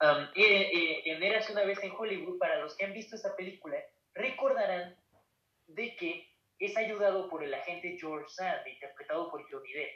um, 0.01 0.27
en 0.35 1.23
Eras 1.23 1.51
una 1.51 1.65
vez 1.65 1.83
en 1.83 1.93
Hollywood, 1.95 2.39
para 2.39 2.57
los 2.57 2.75
que 2.75 2.85
han 2.85 2.93
visto 2.93 3.15
esa 3.15 3.35
película, 3.35 3.77
recordarán 4.15 4.95
de 5.67 5.95
que 5.97 6.27
es 6.57 6.75
ayudado 6.77 7.29
por 7.29 7.43
el 7.43 7.53
agente 7.53 7.95
George 7.99 8.29
Sand, 8.29 8.65
interpretado 8.65 9.29
por 9.29 9.47
Johnny 9.51 9.71
Depp. 9.71 9.91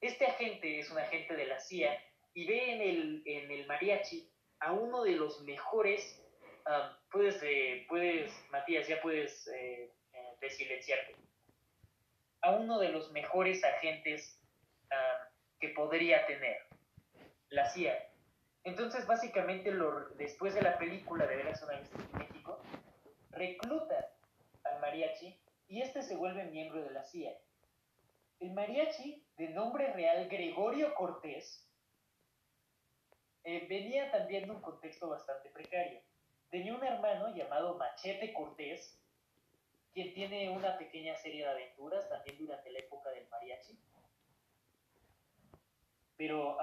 Este 0.00 0.26
agente 0.26 0.80
es 0.80 0.90
un 0.90 0.98
agente 0.98 1.36
de 1.36 1.46
la 1.46 1.60
CIA 1.60 1.96
y 2.34 2.46
ve 2.46 2.72
en 2.72 2.80
el, 2.80 3.22
en 3.26 3.50
el 3.52 3.66
mariachi 3.68 4.28
a 4.60 4.72
uno 4.72 5.02
de 5.02 5.12
los 5.12 5.42
mejores, 5.42 6.22
um, 6.66 6.96
puedes, 7.10 7.42
eh, 7.42 7.86
puedes, 7.88 8.32
Matías, 8.50 8.86
ya 8.86 9.00
puedes 9.00 9.48
eh, 9.48 9.90
eh, 10.12 10.36
desilenciarte, 10.40 11.16
a 12.42 12.52
uno 12.52 12.78
de 12.78 12.90
los 12.90 13.10
mejores 13.12 13.64
agentes 13.64 14.38
um, 14.84 15.58
que 15.58 15.70
podría 15.70 16.26
tener 16.26 16.58
la 17.48 17.68
CIA. 17.70 18.10
Entonces, 18.64 19.06
básicamente, 19.06 19.70
lo, 19.70 20.10
después 20.10 20.54
de 20.54 20.62
la 20.62 20.78
película 20.78 21.26
de 21.26 21.36
Veras 21.36 21.62
en 21.62 22.18
México, 22.18 22.62
recluta 23.30 24.12
al 24.64 24.80
mariachi 24.80 25.40
y 25.68 25.80
este 25.80 26.02
se 26.02 26.16
vuelve 26.16 26.44
miembro 26.44 26.82
de 26.82 26.90
la 26.90 27.02
CIA. 27.04 27.32
El 28.40 28.52
mariachi, 28.52 29.24
de 29.38 29.48
nombre 29.50 29.92
real 29.92 30.28
Gregorio 30.28 30.94
Cortés, 30.94 31.69
eh, 33.50 33.66
venía 33.68 34.12
también 34.12 34.44
de 34.44 34.52
un 34.52 34.60
contexto 34.60 35.08
bastante 35.08 35.50
precario. 35.50 36.00
Tenía 36.50 36.72
un 36.72 36.84
hermano 36.84 37.34
llamado 37.34 37.76
Machete 37.76 38.32
Cortés, 38.32 38.96
quien 39.92 40.14
tiene 40.14 40.50
una 40.50 40.78
pequeña 40.78 41.16
serie 41.16 41.42
de 41.42 41.50
aventuras 41.50 42.08
también 42.08 42.38
durante 42.38 42.70
la 42.70 42.78
época 42.78 43.10
del 43.10 43.28
mariachi. 43.28 43.76
Pero 46.16 46.58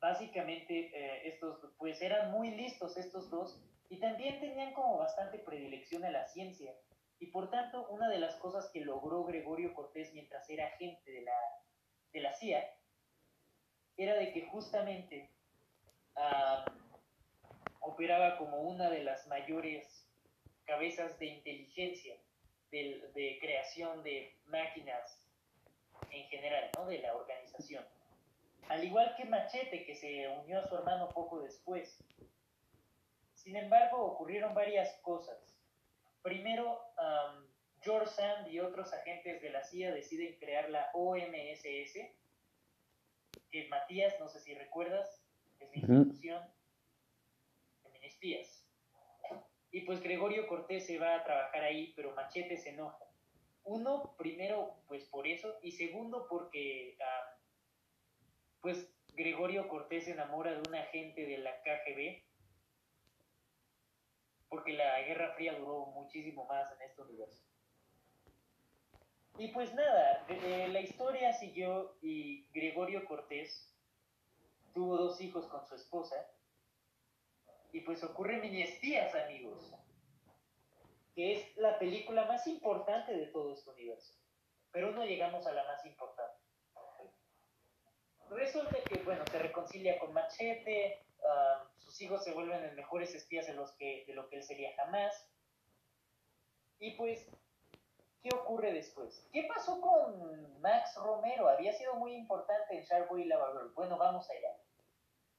básicamente 0.00 0.90
eh, 0.94 1.28
estos 1.28 1.74
pues 1.76 2.00
eran 2.00 2.30
muy 2.30 2.52
listos 2.52 2.96
estos 2.96 3.28
dos 3.28 3.60
y 3.90 3.98
también 3.98 4.40
tenían 4.40 4.72
como 4.72 4.96
bastante 4.96 5.40
predilección 5.40 6.04
a 6.04 6.10
la 6.10 6.26
ciencia. 6.26 6.72
Y 7.18 7.26
por 7.26 7.50
tanto, 7.50 7.86
una 7.88 8.08
de 8.08 8.18
las 8.18 8.36
cosas 8.36 8.70
que 8.72 8.80
logró 8.80 9.24
Gregorio 9.24 9.74
Cortés 9.74 10.14
mientras 10.14 10.48
era 10.48 10.68
agente 10.68 11.10
de 11.10 11.20
la, 11.20 11.38
de 12.14 12.20
la 12.20 12.32
CIA 12.32 12.64
era 13.98 14.14
de 14.14 14.32
que 14.32 14.46
justamente 14.46 15.34
operaba 17.80 18.36
como 18.36 18.62
una 18.62 18.90
de 18.90 19.02
las 19.02 19.26
mayores 19.26 20.06
cabezas 20.64 21.18
de 21.18 21.26
inteligencia, 21.26 22.16
de, 22.70 23.38
creación 23.40 24.02
de 24.02 24.36
máquinas 24.46 25.28
en 26.10 26.26
general, 26.28 26.70
¿no? 26.76 26.86
de 26.86 26.98
la 27.00 27.14
organización. 27.14 27.84
Al 28.68 28.84
igual 28.84 29.14
que 29.16 29.24
Machete, 29.24 29.84
que 29.84 29.96
se 29.96 30.28
unió 30.28 30.60
a 30.60 30.68
su 30.68 30.76
hermano 30.76 31.08
poco 31.08 31.40
después. 31.40 31.98
Sin 33.34 33.56
embargo, 33.56 34.04
ocurrieron 34.04 34.54
varias 34.54 34.94
cosas. 35.00 35.56
Primero, 36.22 36.80
George 37.80 38.10
Sand 38.10 38.48
y 38.48 38.60
otros 38.60 38.92
agentes 38.92 39.42
de 39.42 39.50
la 39.50 39.64
CIA 39.64 39.92
deciden 39.92 40.38
crear 40.38 40.70
la 40.70 40.90
OMSS, 40.94 41.94
que 43.50 43.66
Matías, 43.68 44.20
no 44.20 44.28
sé 44.28 44.40
si 44.40 44.54
recuerdas, 44.54 45.19
es 45.60 45.88
la 45.88 45.94
institución 45.94 46.42
de 47.92 48.06
espías. 48.06 48.66
Y 49.72 49.82
pues 49.82 50.02
Gregorio 50.02 50.48
Cortés 50.48 50.86
se 50.86 50.98
va 50.98 51.16
a 51.16 51.24
trabajar 51.24 51.62
ahí, 51.62 51.92
pero 51.94 52.14
Machete 52.14 52.56
se 52.56 52.70
enoja. 52.70 53.04
Uno, 53.64 54.14
primero, 54.16 54.82
pues 54.88 55.04
por 55.04 55.26
eso, 55.26 55.58
y 55.62 55.72
segundo, 55.72 56.26
porque 56.28 56.96
ah, 57.00 57.38
pues 58.60 58.92
Gregorio 59.14 59.68
Cortés 59.68 60.04
se 60.04 60.12
enamora 60.12 60.52
de 60.52 60.62
un 60.68 60.74
agente 60.74 61.24
de 61.24 61.38
la 61.38 61.62
KGB, 61.62 62.22
porque 64.48 64.72
la 64.72 65.02
Guerra 65.02 65.34
Fría 65.34 65.56
duró 65.58 65.86
muchísimo 65.86 66.46
más 66.46 66.72
en 66.72 66.82
este 66.82 67.02
universo. 67.02 67.44
Y 69.38 69.48
pues 69.48 69.72
nada, 69.74 70.26
la 70.68 70.80
historia 70.80 71.32
siguió 71.32 71.96
y 72.02 72.46
Gregorio 72.52 73.04
Cortés 73.04 73.69
tuvo 74.72 74.96
dos 74.96 75.20
hijos 75.20 75.46
con 75.46 75.66
su 75.66 75.74
esposa. 75.74 76.16
Y 77.72 77.80
pues 77.80 78.02
ocurre 78.02 78.38
Mini 78.38 78.62
Espías, 78.62 79.14
amigos, 79.14 79.72
que 81.14 81.36
es 81.36 81.56
la 81.56 81.78
película 81.78 82.24
más 82.24 82.46
importante 82.46 83.16
de 83.16 83.26
todo 83.26 83.52
este 83.52 83.70
universo. 83.70 84.14
Pero 84.72 84.92
no 84.92 85.04
llegamos 85.04 85.46
a 85.46 85.52
la 85.52 85.64
más 85.64 85.84
importante. 85.86 86.40
Resulta 88.30 88.76
que, 88.84 89.02
bueno, 89.02 89.24
se 89.28 89.38
reconcilia 89.38 89.98
con 89.98 90.12
Machete, 90.12 91.04
um, 91.18 91.68
sus 91.78 92.00
hijos 92.00 92.22
se 92.22 92.32
vuelven 92.32 92.64
los 92.64 92.74
mejores 92.74 93.12
espías 93.14 93.46
de, 93.48 93.54
los 93.54 93.72
que, 93.72 94.04
de 94.06 94.14
lo 94.14 94.28
que 94.28 94.36
él 94.36 94.44
sería 94.44 94.74
jamás. 94.76 95.28
Y 96.78 96.92
pues, 96.92 97.28
¿qué 98.22 98.30
ocurre 98.34 98.72
después? 98.72 99.28
¿Qué 99.32 99.48
pasó 99.52 99.80
con 99.80 100.60
Max 100.60 100.94
Romero? 100.96 101.48
Había 101.48 101.72
sido 101.72 101.94
muy 101.94 102.14
importante 102.14 102.76
en 102.76 102.84
Sharkboy 102.84 103.22
y 103.22 103.24
Lava 103.26 103.52
Girl. 103.52 103.72
Bueno, 103.74 103.96
vamos 103.98 104.28
allá. 104.30 104.56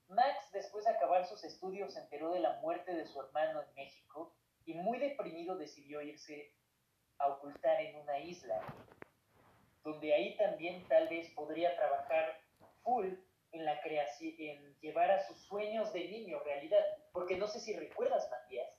Max, 0.08 0.52
después 0.52 0.84
de 0.86 0.92
acabar 0.92 1.26
sus 1.26 1.44
estudios, 1.44 1.94
se 1.94 2.02
enteró 2.02 2.32
de 2.32 2.40
la 2.40 2.60
muerte 2.62 2.94
de 2.94 3.06
su 3.06 3.20
hermano 3.22 3.62
en 3.62 3.74
México 3.76 4.36
y 4.66 4.74
muy 4.74 5.00
deprimido 5.00 5.56
decidió 5.56 6.02
irse 6.02 6.54
a 7.18 7.28
ocultar 7.28 7.80
en 7.82 7.96
una 7.96 8.20
isla, 8.20 8.62
donde 9.84 10.14
ahí 10.14 10.36
también 10.38 10.86
tal 10.88 11.08
vez 11.08 11.30
podría 11.32 11.76
trabajar 11.76 12.42
full 12.84 13.08
en 13.52 13.66
la 13.66 13.80
creación, 13.82 14.34
en 14.38 14.80
llevar 14.80 15.12
a 15.12 15.28
sus 15.28 15.38
sueños 15.46 15.94
de 15.94 16.08
niño 16.08 16.40
realidad, 16.44 16.84
porque 17.12 17.38
no 17.38 17.48
sé 17.48 17.60
si 17.60 17.74
recuerdas, 17.76 18.30
Matías, 18.30 18.70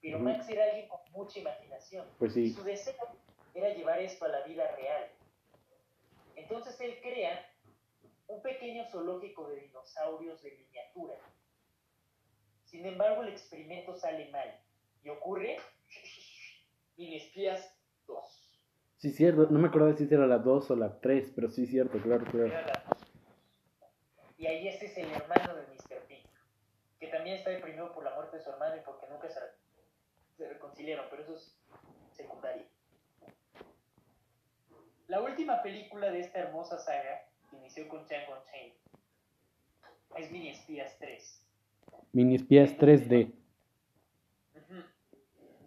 pero 0.00 0.18
Max 0.18 0.48
era 0.48 0.64
alguien 0.64 0.88
con 0.88 1.00
mucha 1.12 1.38
imaginación. 1.38 2.08
Pues 2.18 2.34
sí. 2.34 2.50
Su 2.50 2.64
deseo 2.64 2.94
era 3.54 3.74
llevar 3.74 4.00
esto 4.00 4.24
a 4.24 4.28
la 4.28 4.42
vida 4.42 4.70
real. 4.76 5.10
Entonces 6.36 6.80
él 6.80 6.98
crea 7.02 7.48
un 8.26 8.42
pequeño 8.42 8.84
zoológico 8.90 9.48
de 9.48 9.60
dinosaurios 9.60 10.42
de 10.42 10.52
miniatura. 10.52 11.14
Sin 12.64 12.86
embargo, 12.86 13.22
el 13.22 13.28
experimento 13.28 13.94
sale 13.94 14.30
mal 14.30 14.60
y 15.04 15.10
ocurre 15.10 15.58
Mini 16.96 17.16
Espías 17.16 17.76
2. 18.06 18.42
Sí, 18.98 19.10
cierto. 19.10 19.48
No 19.50 19.58
me 19.58 19.68
acuerdo 19.68 19.94
si 19.96 20.04
era 20.04 20.26
la 20.26 20.38
2 20.38 20.70
o 20.70 20.76
la 20.76 21.00
3, 21.00 21.32
pero 21.34 21.50
sí, 21.50 21.66
cierto, 21.66 22.00
claro, 22.00 22.24
claro. 22.24 22.46
Era 22.46 22.62
la 22.62 22.84
2. 22.88 22.98
Y 24.38 24.46
ahí 24.46 24.68
este 24.68 24.86
es 24.86 24.96
el 24.96 25.12
hermano 25.12 25.54
de 25.54 25.62
Mr. 25.66 26.06
Pink, 26.08 26.26
que 26.98 27.08
también 27.08 27.36
está 27.36 27.50
deprimido 27.50 27.92
por 27.92 28.04
la 28.04 28.14
muerte 28.14 28.38
de 28.38 28.42
su 28.42 28.50
hermano 28.50 28.76
y 28.76 28.80
porque 28.80 29.06
nunca 29.08 29.28
se 29.28 30.48
reconciliaron, 30.48 31.06
pero 31.10 31.22
eso 31.22 31.34
es 31.34 31.60
secundario. 32.12 32.71
La 35.12 35.20
última 35.20 35.60
película 35.60 36.10
de 36.10 36.20
esta 36.20 36.38
hermosa 36.38 36.78
saga, 36.78 37.28
que 37.50 37.56
inició 37.56 37.86
con 37.86 38.06
Django 38.06 38.32
Unchained, 38.32 38.72
es 40.16 40.30
Mini 40.30 40.48
Espías 40.48 40.96
3. 41.00 41.46
Mini 42.12 42.36
espías 42.36 42.74
3D. 42.78 43.30
Ujú. 44.54 44.82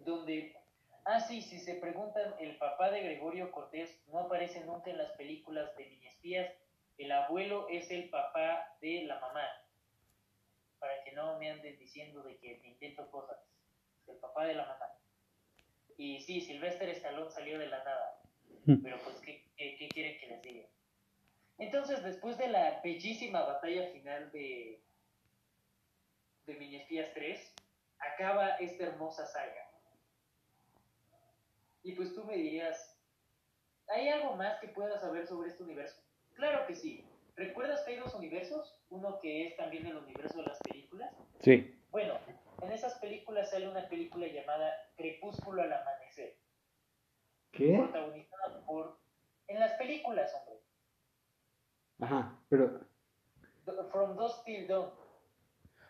Donde, 0.04 0.56
ah 1.04 1.20
sí, 1.20 1.42
si 1.42 1.60
se 1.60 1.74
preguntan, 1.74 2.34
el 2.40 2.56
papá 2.58 2.90
de 2.90 3.04
Gregorio 3.04 3.52
Cortés 3.52 4.02
no 4.08 4.18
aparece 4.18 4.64
nunca 4.64 4.90
en 4.90 4.98
las 4.98 5.12
películas 5.12 5.76
de 5.76 5.90
Mini 5.90 6.08
Espías. 6.08 6.52
El 6.98 7.12
abuelo 7.12 7.68
es 7.68 7.88
el 7.92 8.10
papá 8.10 8.76
de 8.80 9.04
la 9.04 9.20
mamá. 9.20 9.46
Para 10.80 11.04
que 11.04 11.12
no 11.12 11.38
me 11.38 11.52
anden 11.52 11.78
diciendo 11.78 12.24
de 12.24 12.36
que 12.38 12.58
me 12.62 12.70
invento 12.70 13.08
cosas. 13.12 13.38
El 14.08 14.16
papá 14.16 14.44
de 14.46 14.54
la 14.54 14.66
mamá. 14.66 14.86
Y 15.96 16.20
sí, 16.22 16.40
Sylvester 16.40 16.88
Stallone 16.88 17.30
salió 17.30 17.60
de 17.60 17.68
la 17.68 17.84
nada. 17.84 18.25
Pero 18.66 18.98
pues, 19.04 19.16
¿qué, 19.20 19.44
qué, 19.56 19.76
qué 19.78 19.88
quieren 19.88 20.18
que 20.18 20.26
les 20.26 20.42
diga? 20.42 20.66
Entonces, 21.58 22.02
después 22.02 22.36
de 22.36 22.48
la 22.48 22.80
bellísima 22.82 23.42
batalla 23.42 23.86
final 23.92 24.30
de, 24.32 24.82
de 26.46 26.54
Mini 26.56 26.76
Espías 26.76 27.10
3, 27.14 27.54
acaba 27.98 28.56
esta 28.56 28.84
hermosa 28.84 29.24
saga. 29.26 29.70
Y 31.82 31.92
pues 31.92 32.12
tú 32.14 32.24
me 32.24 32.36
dirías, 32.36 32.98
¿hay 33.88 34.08
algo 34.08 34.34
más 34.34 34.58
que 34.60 34.68
puedas 34.68 35.00
saber 35.00 35.26
sobre 35.26 35.50
este 35.50 35.62
universo? 35.62 36.02
Claro 36.34 36.66
que 36.66 36.74
sí. 36.74 37.04
¿Recuerdas 37.36 37.82
que 37.84 37.92
hay 37.92 37.98
dos 37.98 38.14
universos? 38.14 38.76
Uno 38.90 39.20
que 39.20 39.46
es 39.46 39.56
también 39.56 39.86
el 39.86 39.96
universo 39.96 40.38
de 40.38 40.46
las 40.46 40.58
películas. 40.60 41.14
Sí. 41.40 41.78
Bueno, 41.90 42.18
en 42.62 42.72
esas 42.72 42.98
películas 42.98 43.50
sale 43.50 43.68
una 43.68 43.88
película 43.88 44.26
llamada 44.26 44.74
Crepúsculo 44.96 45.62
al 45.62 45.72
amanecer, 45.72 46.36
¿Qué? 47.56 47.78
protagonizada 47.78 48.64
por... 48.66 48.98
En 49.48 49.60
las 49.60 49.72
películas, 49.74 50.32
hombre. 50.34 50.62
Ajá, 52.00 52.38
pero... 52.48 52.80
From 53.90 54.16
Dusk 54.16 54.44
Till 54.44 54.66
Dawn. 54.66 54.90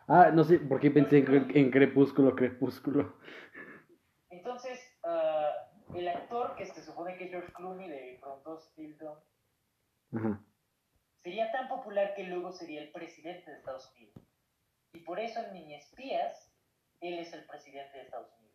Ah, 0.08 0.30
no 0.32 0.44
sé, 0.44 0.58
¿por 0.58 0.80
qué 0.80 0.90
pensé 0.90 1.18
en, 1.18 1.50
en 1.56 1.70
Crepúsculo, 1.70 2.34
Crepúsculo? 2.36 3.18
Entonces, 4.30 4.80
ah, 5.04 5.50
el 5.94 6.08
actor 6.08 6.54
que 6.56 6.66
se 6.66 6.82
supone 6.82 7.16
que 7.16 7.24
es 7.24 7.30
George 7.30 7.52
Clooney 7.52 7.88
de 7.88 8.18
From 8.20 8.42
Dusk 8.44 8.74
Till 8.74 8.96
Dawn 8.98 9.18
Ajá. 10.14 10.40
sería 11.22 11.50
tan 11.52 11.68
popular 11.68 12.14
que 12.14 12.24
luego 12.24 12.52
sería 12.52 12.82
el 12.82 12.92
presidente 12.92 13.50
de 13.50 13.56
Estados 13.58 13.92
Unidos. 13.96 14.14
Y 14.92 15.00
por 15.00 15.18
eso 15.18 15.40
en 15.40 15.52
Mini 15.52 15.74
Espías, 15.74 16.52
él 17.00 17.18
es 17.18 17.32
el 17.32 17.44
presidente 17.46 17.98
de 17.98 18.04
Estados 18.04 18.32
Unidos. 18.38 18.45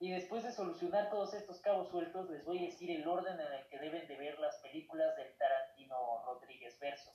Y 0.00 0.12
después 0.12 0.44
de 0.44 0.52
solucionar 0.52 1.10
todos 1.10 1.34
estos 1.34 1.60
cabos 1.60 1.88
sueltos, 1.88 2.30
les 2.30 2.44
voy 2.44 2.58
a 2.58 2.66
decir 2.66 2.90
el 2.90 3.06
orden 3.06 3.34
en 3.34 3.52
el 3.52 3.66
que 3.68 3.78
deben 3.80 4.06
de 4.06 4.16
ver 4.16 4.38
las 4.38 4.56
películas 4.58 5.16
del 5.16 5.36
Tarantino 5.36 6.24
Rodríguez 6.24 6.78
Verso. 6.78 7.12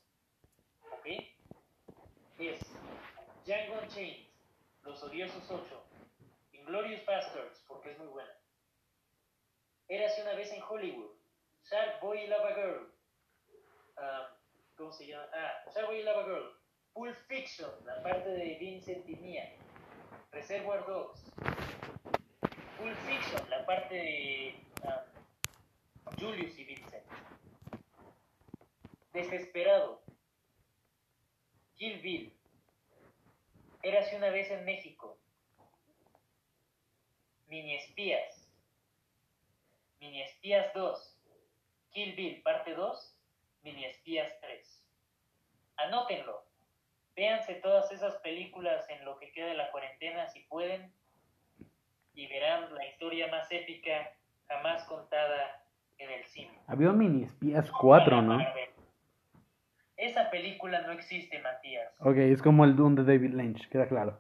¿Ok? 0.91 1.05
Es 2.39 2.59
Django 3.45 3.79
Unchained, 3.81 4.27
Los 4.81 5.01
Odiosos 5.01 5.49
8, 5.49 5.83
Inglorious 6.51 7.05
Bastards, 7.05 7.63
porque 7.67 7.91
es 7.91 7.99
muy 7.99 8.07
buena. 8.07 8.31
Érase 9.87 10.21
una 10.23 10.33
vez 10.33 10.51
en 10.51 10.61
Hollywood, 10.61 11.11
Shark 11.69 12.01
Boy 12.01 12.19
y 12.19 12.27
Lava 12.27 12.53
Girl. 12.53 12.93
Ah, 13.95 14.35
¿Cómo 14.75 14.91
se 14.91 15.07
llama? 15.07 15.27
Ah, 15.33 15.63
Shark 15.73 15.87
Boy 15.87 15.99
y 15.99 16.03
Lava 16.03 16.23
Girl. 16.25 16.51
Pulp 16.93 17.15
Fiction, 17.27 17.71
la 17.85 18.03
parte 18.03 18.29
de 18.29 18.55
Vincent 18.59 19.05
Mia. 19.05 19.55
Reservoir 20.31 20.85
Dogs. 20.85 21.23
Pulp 22.83 22.97
Fiction, 23.07 23.49
la 23.49 23.65
parte 23.65 23.95
de 23.95 24.55
Julius 26.19 26.59
y 26.59 26.65
Vincent. 26.65 27.05
Desesperado. 29.13 30.01
Kill 31.77 32.01
Bill. 32.01 32.37
Érase 33.83 34.17
una 34.17 34.31
vez 34.31 34.51
en 34.51 34.65
México. 34.65 35.17
Mini 37.47 37.77
Espías. 37.77 38.49
Mini 40.01 40.21
Espías 40.23 40.73
2. 40.73 41.17
Kill 41.91 42.15
Bill, 42.15 42.41
parte 42.43 42.73
2. 42.73 43.17
Mini 43.61 43.85
Espías 43.85 44.29
3. 44.41 44.85
Anótenlo. 45.77 46.43
Véanse 47.15 47.55
todas 47.55 47.89
esas 47.93 48.17
películas 48.17 48.85
en 48.89 49.05
lo 49.05 49.17
que 49.19 49.31
queda 49.31 49.47
de 49.47 49.55
la 49.55 49.71
cuarentena 49.71 50.27
si 50.27 50.41
pueden. 50.41 50.93
Y 52.15 52.27
verán 52.27 52.73
la 52.73 52.85
historia 52.87 53.27
más 53.29 53.51
épica 53.51 54.11
jamás 54.47 54.83
contada 54.85 55.65
en 55.97 56.11
el 56.11 56.23
cine. 56.25 56.51
Había 56.67 56.91
Mini 56.91 57.23
espías 57.23 57.71
4, 57.71 58.21
¿no? 58.21 58.39
Esa 59.97 60.29
película 60.31 60.81
no 60.81 60.91
existe, 60.93 61.39
Matías. 61.41 61.93
Ok, 61.99 62.17
es 62.17 62.41
como 62.41 62.65
el 62.65 62.75
Doom 62.75 62.95
de 62.95 63.03
David 63.03 63.33
Lynch, 63.33 63.69
queda 63.69 63.87
claro. 63.87 64.19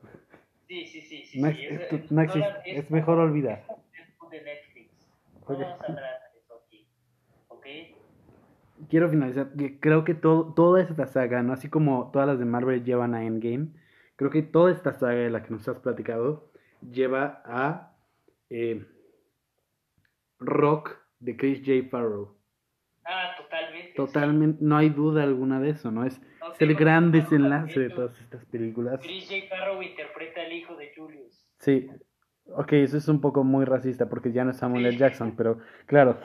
Sí, 0.67 0.85
sí, 0.87 1.01
sí, 1.01 1.25
sí. 1.25 1.41
No, 1.41 1.51
sí, 1.51 1.65
ex- 1.65 1.91
es- 1.93 2.11
no 2.11 2.21
existe, 2.21 2.49
la- 2.49 2.59
es 2.65 2.89
mejor 2.91 3.17
olvidar. 3.19 3.63
es 3.67 4.29
de 4.31 4.41
Netflix. 4.41 5.07
No 5.33 5.39
Ok. 5.55 5.59
vamos 5.61 5.81
a 5.81 5.85
hablar 5.85 6.19
de 6.33 6.39
eso 6.39 6.53
aquí. 6.65 6.87
¿Ok? 7.49 7.65
Quiero 8.89 9.09
finalizar, 9.09 9.49
creo 9.79 10.03
que 10.03 10.13
todo, 10.13 10.53
toda 10.53 10.81
esta 10.81 11.05
saga, 11.07 11.41
¿no? 11.43 11.53
así 11.53 11.69
como 11.69 12.09
todas 12.11 12.27
las 12.27 12.39
de 12.39 12.45
Marvel 12.45 12.83
llevan 12.83 13.13
a 13.13 13.23
Endgame, 13.25 13.67
creo 14.15 14.29
que 14.31 14.41
toda 14.41 14.71
esta 14.71 14.93
saga 14.93 15.13
de 15.19 15.29
la 15.29 15.43
que 15.43 15.51
nos 15.51 15.67
has 15.67 15.79
platicado 15.79 16.51
lleva 16.91 17.41
a 17.45 17.95
eh, 18.49 18.85
Rock 20.39 20.97
de 21.19 21.37
Chris 21.37 21.59
J. 21.59 21.89
Farrow. 21.89 22.37
Ah, 23.05 23.35
totalmente. 23.37 23.93
Totalmente, 23.95 24.63
no 24.63 24.77
hay 24.77 24.89
duda 24.89 25.23
alguna 25.23 25.59
de 25.59 25.71
eso, 25.71 25.91
¿no? 25.91 26.05
Es, 26.05 26.15
sí. 26.15 26.21
No 26.39 26.53
es 26.53 26.61
el 26.61 26.75
gran 26.75 27.11
desenlace 27.11 27.79
de 27.79 27.89
todas 27.89 28.19
estas 28.19 28.45
películas. 28.45 28.99
Chris 29.01 29.29
J. 29.29 29.47
Farrow 29.49 29.81
interpreta 29.81 30.41
al 30.41 30.53
hijo 30.53 30.75
de 30.75 30.91
Julius. 30.95 31.45
Sí, 31.59 31.89
ok, 32.47 32.73
eso 32.73 32.97
es 32.97 33.07
un 33.07 33.21
poco 33.21 33.43
muy 33.43 33.65
racista 33.65 34.09
porque 34.09 34.31
ya 34.31 34.43
no 34.43 34.51
es 34.51 34.57
Samuel 34.57 34.85
L. 34.85 34.97
Jackson, 34.97 35.35
pero 35.35 35.59
claro, 35.85 36.19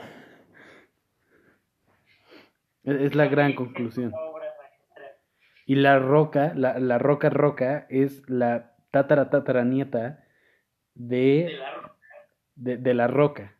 es, 2.84 3.00
es 3.00 3.14
la 3.14 3.26
gran 3.26 3.54
conclusión. 3.54 4.12
Y 5.66 5.74
la 5.74 5.98
roca, 5.98 6.52
la, 6.54 6.78
la 6.78 6.98
roca 6.98 7.28
roca 7.28 7.86
es 7.90 8.28
la 8.28 8.74
tatara 8.90 9.28
tatara 9.28 9.64
nieta 9.64 10.24
De 10.98 11.16
de, 11.16 11.56
la 11.56 11.92
de, 12.56 12.76
de 12.76 12.94
la 12.94 13.06
roca. 13.06 13.54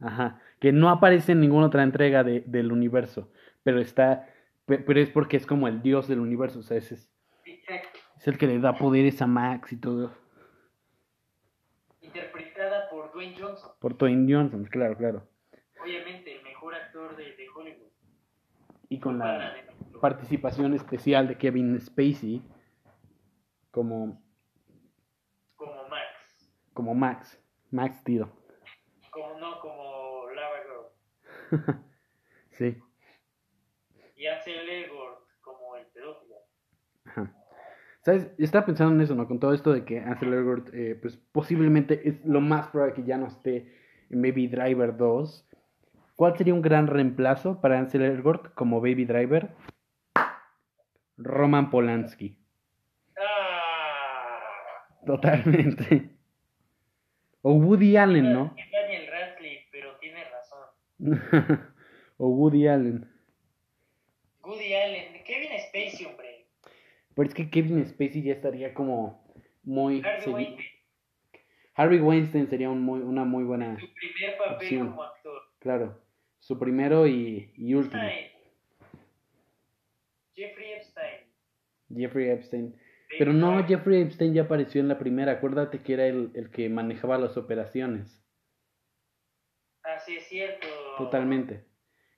Ajá. 0.00 0.40
Que 0.60 0.72
no 0.72 0.90
aparece 0.90 1.32
en 1.32 1.40
ninguna 1.40 1.66
otra 1.66 1.82
entrega 1.82 2.22
de, 2.22 2.40
del 2.46 2.70
universo. 2.70 3.30
Pero 3.62 3.80
está. 3.80 4.28
pe- 4.66 4.78
Pero 4.78 5.00
es 5.00 5.10
porque 5.10 5.36
es 5.36 5.46
como 5.46 5.66
el 5.68 5.82
dios 5.82 6.06
del 6.08 6.20
universo. 6.20 6.60
O 6.60 6.62
sea, 6.62 6.76
ese 6.76 6.94
es, 6.96 7.10
Exacto. 7.44 7.98
es 8.18 8.28
el 8.28 8.38
que 8.38 8.46
le 8.46 8.58
da 8.60 8.74
poderes 8.76 9.20
a 9.22 9.26
Max 9.26 9.72
y 9.72 9.76
todo. 9.76 10.12
Interpretada 12.00 12.88
por 12.90 13.12
Dwayne 13.12 13.36
Johnson. 13.38 13.70
Por 13.80 13.96
Dwayne 13.96 14.32
Johnson, 14.32 14.64
claro, 14.64 14.96
claro. 14.96 15.26
Obviamente, 15.82 16.36
el 16.36 16.42
mejor 16.44 16.74
actor 16.74 17.16
de, 17.16 17.24
de 17.36 17.48
Hollywood. 17.54 17.88
Y 18.88 18.98
con 18.98 19.18
la 19.18 19.54
participación 20.00 20.74
especial 20.74 21.28
de 21.28 21.38
Kevin 21.38 21.80
Spacey 21.80 22.42
como. 23.70 24.20
Como 26.72 26.94
Max, 26.94 27.40
Max 27.70 27.96
Steel. 27.98 28.26
Como 29.10 29.38
no, 29.38 29.60
como 29.60 30.30
Lava 30.30 30.56
Girl. 31.50 31.60
sí, 32.50 32.76
Y 34.16 34.26
Ansel 34.26 34.68
Elgort 34.68 35.20
como 35.40 35.76
el 35.76 35.86
pedófilo. 35.86 36.36
ajá. 37.04 37.34
¿Sabes? 38.00 38.30
Estaba 38.38 38.66
pensando 38.66 38.94
en 38.94 39.00
eso, 39.00 39.14
¿no? 39.14 39.28
Con 39.28 39.38
todo 39.38 39.52
esto 39.52 39.72
de 39.72 39.84
que 39.84 40.00
Ansel 40.00 40.32
Elgort, 40.34 40.70
eh, 40.74 40.98
pues 41.00 41.16
posiblemente 41.16 42.08
es 42.08 42.24
lo 42.24 42.40
más 42.40 42.66
probable 42.68 42.94
que 42.94 43.04
ya 43.04 43.16
no 43.16 43.28
esté 43.28 43.72
en 44.10 44.22
Baby 44.22 44.48
Driver 44.48 44.96
2. 44.96 45.48
¿Cuál 46.16 46.36
sería 46.36 46.54
un 46.54 46.62
gran 46.62 46.88
reemplazo 46.88 47.60
para 47.60 47.78
Ansel 47.78 48.02
Elgort 48.02 48.54
como 48.54 48.80
Baby 48.80 49.04
Driver? 49.04 49.54
Roman 51.16 51.70
Polanski. 51.70 52.38
¡Ah! 53.16 54.40
Totalmente. 55.06 56.16
O 57.42 57.54
Woody 57.54 57.96
Allen, 57.96 58.32
¿no? 58.32 58.54
Es 58.56 58.70
Daniel 58.70 59.06
Radcliffe, 59.08 59.66
pero 59.72 59.96
tiene 59.98 60.22
razón. 60.24 60.68
o 62.16 62.28
Woody 62.28 62.68
Allen. 62.68 63.08
Woody 64.44 64.74
Allen. 64.74 65.24
Kevin 65.24 65.50
Spacey, 65.68 66.06
hombre. 66.06 66.46
Pero 67.14 67.28
es 67.28 67.34
que 67.34 67.50
Kevin 67.50 67.84
Spacey 67.84 68.22
ya 68.22 68.32
estaría 68.32 68.72
como 68.74 69.24
muy... 69.64 70.02
Harvey 70.02 70.32
Weinstein. 70.32 70.68
Harvey 71.74 72.00
Weinstein 72.00 72.48
sería 72.48 72.70
un 72.70 72.80
muy, 72.80 73.00
una 73.00 73.24
muy 73.24 73.44
buena... 73.44 73.78
Su 73.78 73.92
primer 73.92 74.38
papel 74.38 74.54
Opción. 74.54 74.88
como 74.90 75.02
actor. 75.02 75.42
Claro. 75.58 76.00
Su 76.38 76.58
primero 76.58 77.06
y, 77.06 77.52
y 77.56 77.74
último. 77.74 78.02
Jeffrey 80.34 80.72
Epstein. 80.72 81.20
Jeffrey 81.94 82.30
Epstein. 82.30 82.76
Pero 83.18 83.32
no. 83.32 83.64
Jeffrey 83.66 84.02
Epstein 84.02 84.34
ya 84.34 84.42
apareció 84.42 84.80
en 84.80 84.88
la 84.88 84.98
primera. 84.98 85.32
Acuérdate 85.32 85.78
que 85.80 85.94
era 85.94 86.06
el, 86.06 86.30
el 86.34 86.50
que 86.50 86.68
manejaba 86.68 87.18
las 87.18 87.36
operaciones. 87.36 88.24
Ah, 89.84 89.98
sí, 89.98 90.16
es 90.16 90.24
cierto. 90.24 90.66
Totalmente. 90.98 91.64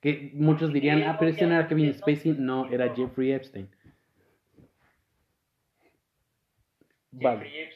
Que 0.01 0.33
muchos 0.35 0.73
dirían, 0.73 1.03
ah, 1.03 1.16
pero 1.19 1.31
ese 1.31 1.47
no 1.47 1.55
era 1.55 1.66
Kevin 1.66 1.95
Spacey. 1.95 2.37
No, 2.39 2.71
era 2.71 2.95
Jeffrey 2.95 3.33
Epstein. 3.33 3.69
Vale. 7.11 7.71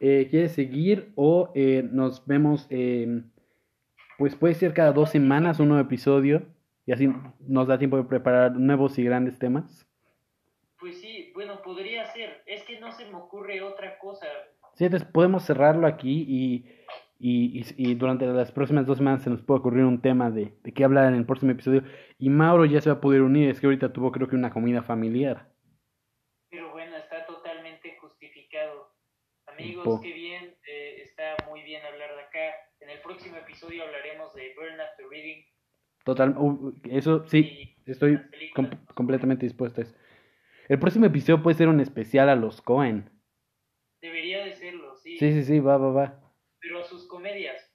Eh, 0.00 0.26
¿Quieres 0.28 0.52
seguir 0.52 1.12
o 1.14 1.52
eh, 1.54 1.88
nos 1.90 2.26
vemos? 2.26 2.66
eh, 2.68 3.22
pues 4.18 4.34
puede 4.34 4.54
ser 4.54 4.72
cada 4.72 4.92
dos 4.92 5.10
semanas 5.10 5.60
un 5.60 5.68
nuevo 5.68 5.82
episodio 5.82 6.46
y 6.86 6.92
así 6.92 7.12
nos 7.40 7.68
da 7.68 7.78
tiempo 7.78 7.96
de 7.96 8.04
preparar 8.04 8.56
nuevos 8.56 8.98
y 8.98 9.04
grandes 9.04 9.38
temas. 9.38 9.85
Bueno, 11.36 11.60
podría 11.60 12.06
ser. 12.14 12.42
Es 12.46 12.62
que 12.64 12.80
no 12.80 12.90
se 12.92 13.04
me 13.04 13.14
ocurre 13.16 13.60
otra 13.60 13.98
cosa. 13.98 14.26
Sí, 14.74 14.84
entonces 14.86 15.06
podemos 15.12 15.44
cerrarlo 15.44 15.86
aquí 15.86 16.24
y, 16.26 16.64
y, 17.18 17.60
y- 17.60 17.90
y 17.90 17.94
durante 17.94 18.24
las 18.26 18.50
próximas 18.52 18.86
dos 18.86 18.96
semanas 18.96 19.22
se 19.22 19.28
nos 19.28 19.42
puede 19.42 19.60
ocurrir 19.60 19.84
un 19.84 20.00
tema 20.00 20.30
de, 20.30 20.54
de 20.62 20.72
qué 20.72 20.82
hablar 20.82 21.08
en 21.08 21.14
el 21.14 21.26
próximo 21.26 21.52
episodio. 21.52 21.82
Y 22.18 22.30
Mauro 22.30 22.64
ya 22.64 22.80
se 22.80 22.88
va 22.88 22.96
a 22.96 23.00
poder 23.02 23.20
unir, 23.20 23.50
es 23.50 23.60
que 23.60 23.66
ahorita 23.66 23.92
tuvo 23.92 24.12
creo 24.12 24.28
que 24.28 24.34
una 24.36 24.50
comida 24.50 24.82
familiar. 24.82 25.46
Pero 26.48 26.72
bueno, 26.72 26.96
está 26.96 27.26
totalmente 27.26 27.98
justificado. 28.00 28.94
Amigos, 29.46 30.00
qué 30.02 30.12
bien. 30.14 30.54
eh, 30.66 31.02
está 31.02 31.36
muy 31.50 31.62
bien 31.64 31.84
hablar 31.84 32.16
de 32.16 32.22
acá. 32.22 32.54
En 32.80 32.88
el 32.88 33.00
próximo 33.00 33.36
episodio 33.36 33.82
hablaremos 33.84 34.34
de 34.34 34.54
Burn 34.56 34.80
After 34.80 35.06
Reading. 35.10 35.44
Total, 36.02 36.34
uh, 36.38 36.72
eso 36.84 37.28
sí, 37.28 37.76
estoy 37.84 38.18
com- 38.54 38.70
completamente 38.94 39.44
dispuesto 39.44 39.82
a 39.82 39.84
eso. 39.84 39.94
El 40.68 40.78
próximo 40.78 41.06
episodio 41.06 41.42
puede 41.42 41.56
ser 41.56 41.68
un 41.68 41.80
especial 41.80 42.28
a 42.28 42.36
los 42.36 42.60
Cohen. 42.60 43.10
Debería 44.00 44.44
de 44.44 44.52
serlo, 44.54 44.96
sí. 44.96 45.16
Sí, 45.18 45.32
sí, 45.32 45.44
sí, 45.44 45.60
va, 45.60 45.76
va, 45.76 45.90
va. 45.92 46.20
Pero 46.60 46.80
a 46.80 46.84
sus 46.84 47.06
comedias. 47.06 47.72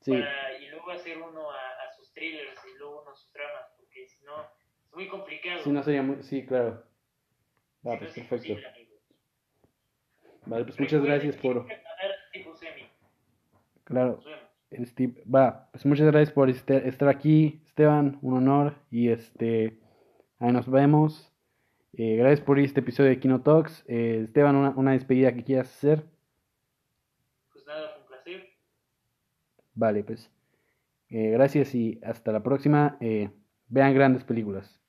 Sí, 0.00 0.12
para- 0.12 0.58
y 0.58 0.68
luego 0.68 0.90
hacer 0.90 1.18
uno 1.18 1.50
a, 1.50 1.56
a 1.56 1.92
sus 1.96 2.12
thrillers 2.12 2.58
y 2.74 2.78
luego 2.78 3.02
uno 3.02 3.10
a 3.10 3.14
sus 3.14 3.32
dramas. 3.32 3.66
Porque 3.76 4.06
si 4.06 4.24
no, 4.24 4.40
es 4.42 4.94
muy 4.94 5.08
complicado. 5.08 5.62
sí, 5.62 5.70
no 5.70 5.82
sería 5.82 6.02
muy... 6.02 6.22
Sí, 6.22 6.44
claro. 6.46 6.82
Va, 7.86 7.92
Si 7.92 7.98
pues 7.98 8.18
es 8.18 8.24
perfecto. 8.26 8.68
Vale, 10.46 10.64
pues 10.64 10.80
muchas 10.80 11.02
gracias 11.02 11.36
por... 11.36 11.66
Claro. 13.84 14.22
Steve, 14.84 15.22
va, 15.32 15.68
pues 15.70 15.84
muchas 15.84 16.06
gracias 16.06 16.32
por 16.32 16.48
este- 16.48 16.88
estar 16.88 17.08
aquí, 17.08 17.60
Esteban, 17.66 18.18
un 18.22 18.38
honor 18.38 18.74
y 18.90 19.10
este, 19.10 19.78
ahí 20.38 20.50
nos 20.52 20.70
vemos. 20.70 21.31
Eh, 21.94 22.16
gracias 22.16 22.40
por 22.40 22.58
este 22.58 22.80
episodio 22.80 23.10
de 23.10 23.20
Kino 23.20 23.42
Talks. 23.42 23.84
Eh, 23.86 24.22
Esteban, 24.24 24.56
una, 24.56 24.70
una 24.70 24.92
despedida 24.92 25.34
que 25.34 25.44
quieras 25.44 25.68
hacer. 25.68 26.04
Pues 27.52 27.66
nada, 27.66 27.90
fue 27.90 28.00
un 28.02 28.08
placer. 28.08 28.48
Vale, 29.74 30.04
pues 30.04 30.30
eh, 31.10 31.30
gracias 31.30 31.74
y 31.74 32.00
hasta 32.02 32.32
la 32.32 32.42
próxima. 32.42 32.96
Eh, 33.00 33.30
vean 33.68 33.94
grandes 33.94 34.24
películas. 34.24 34.81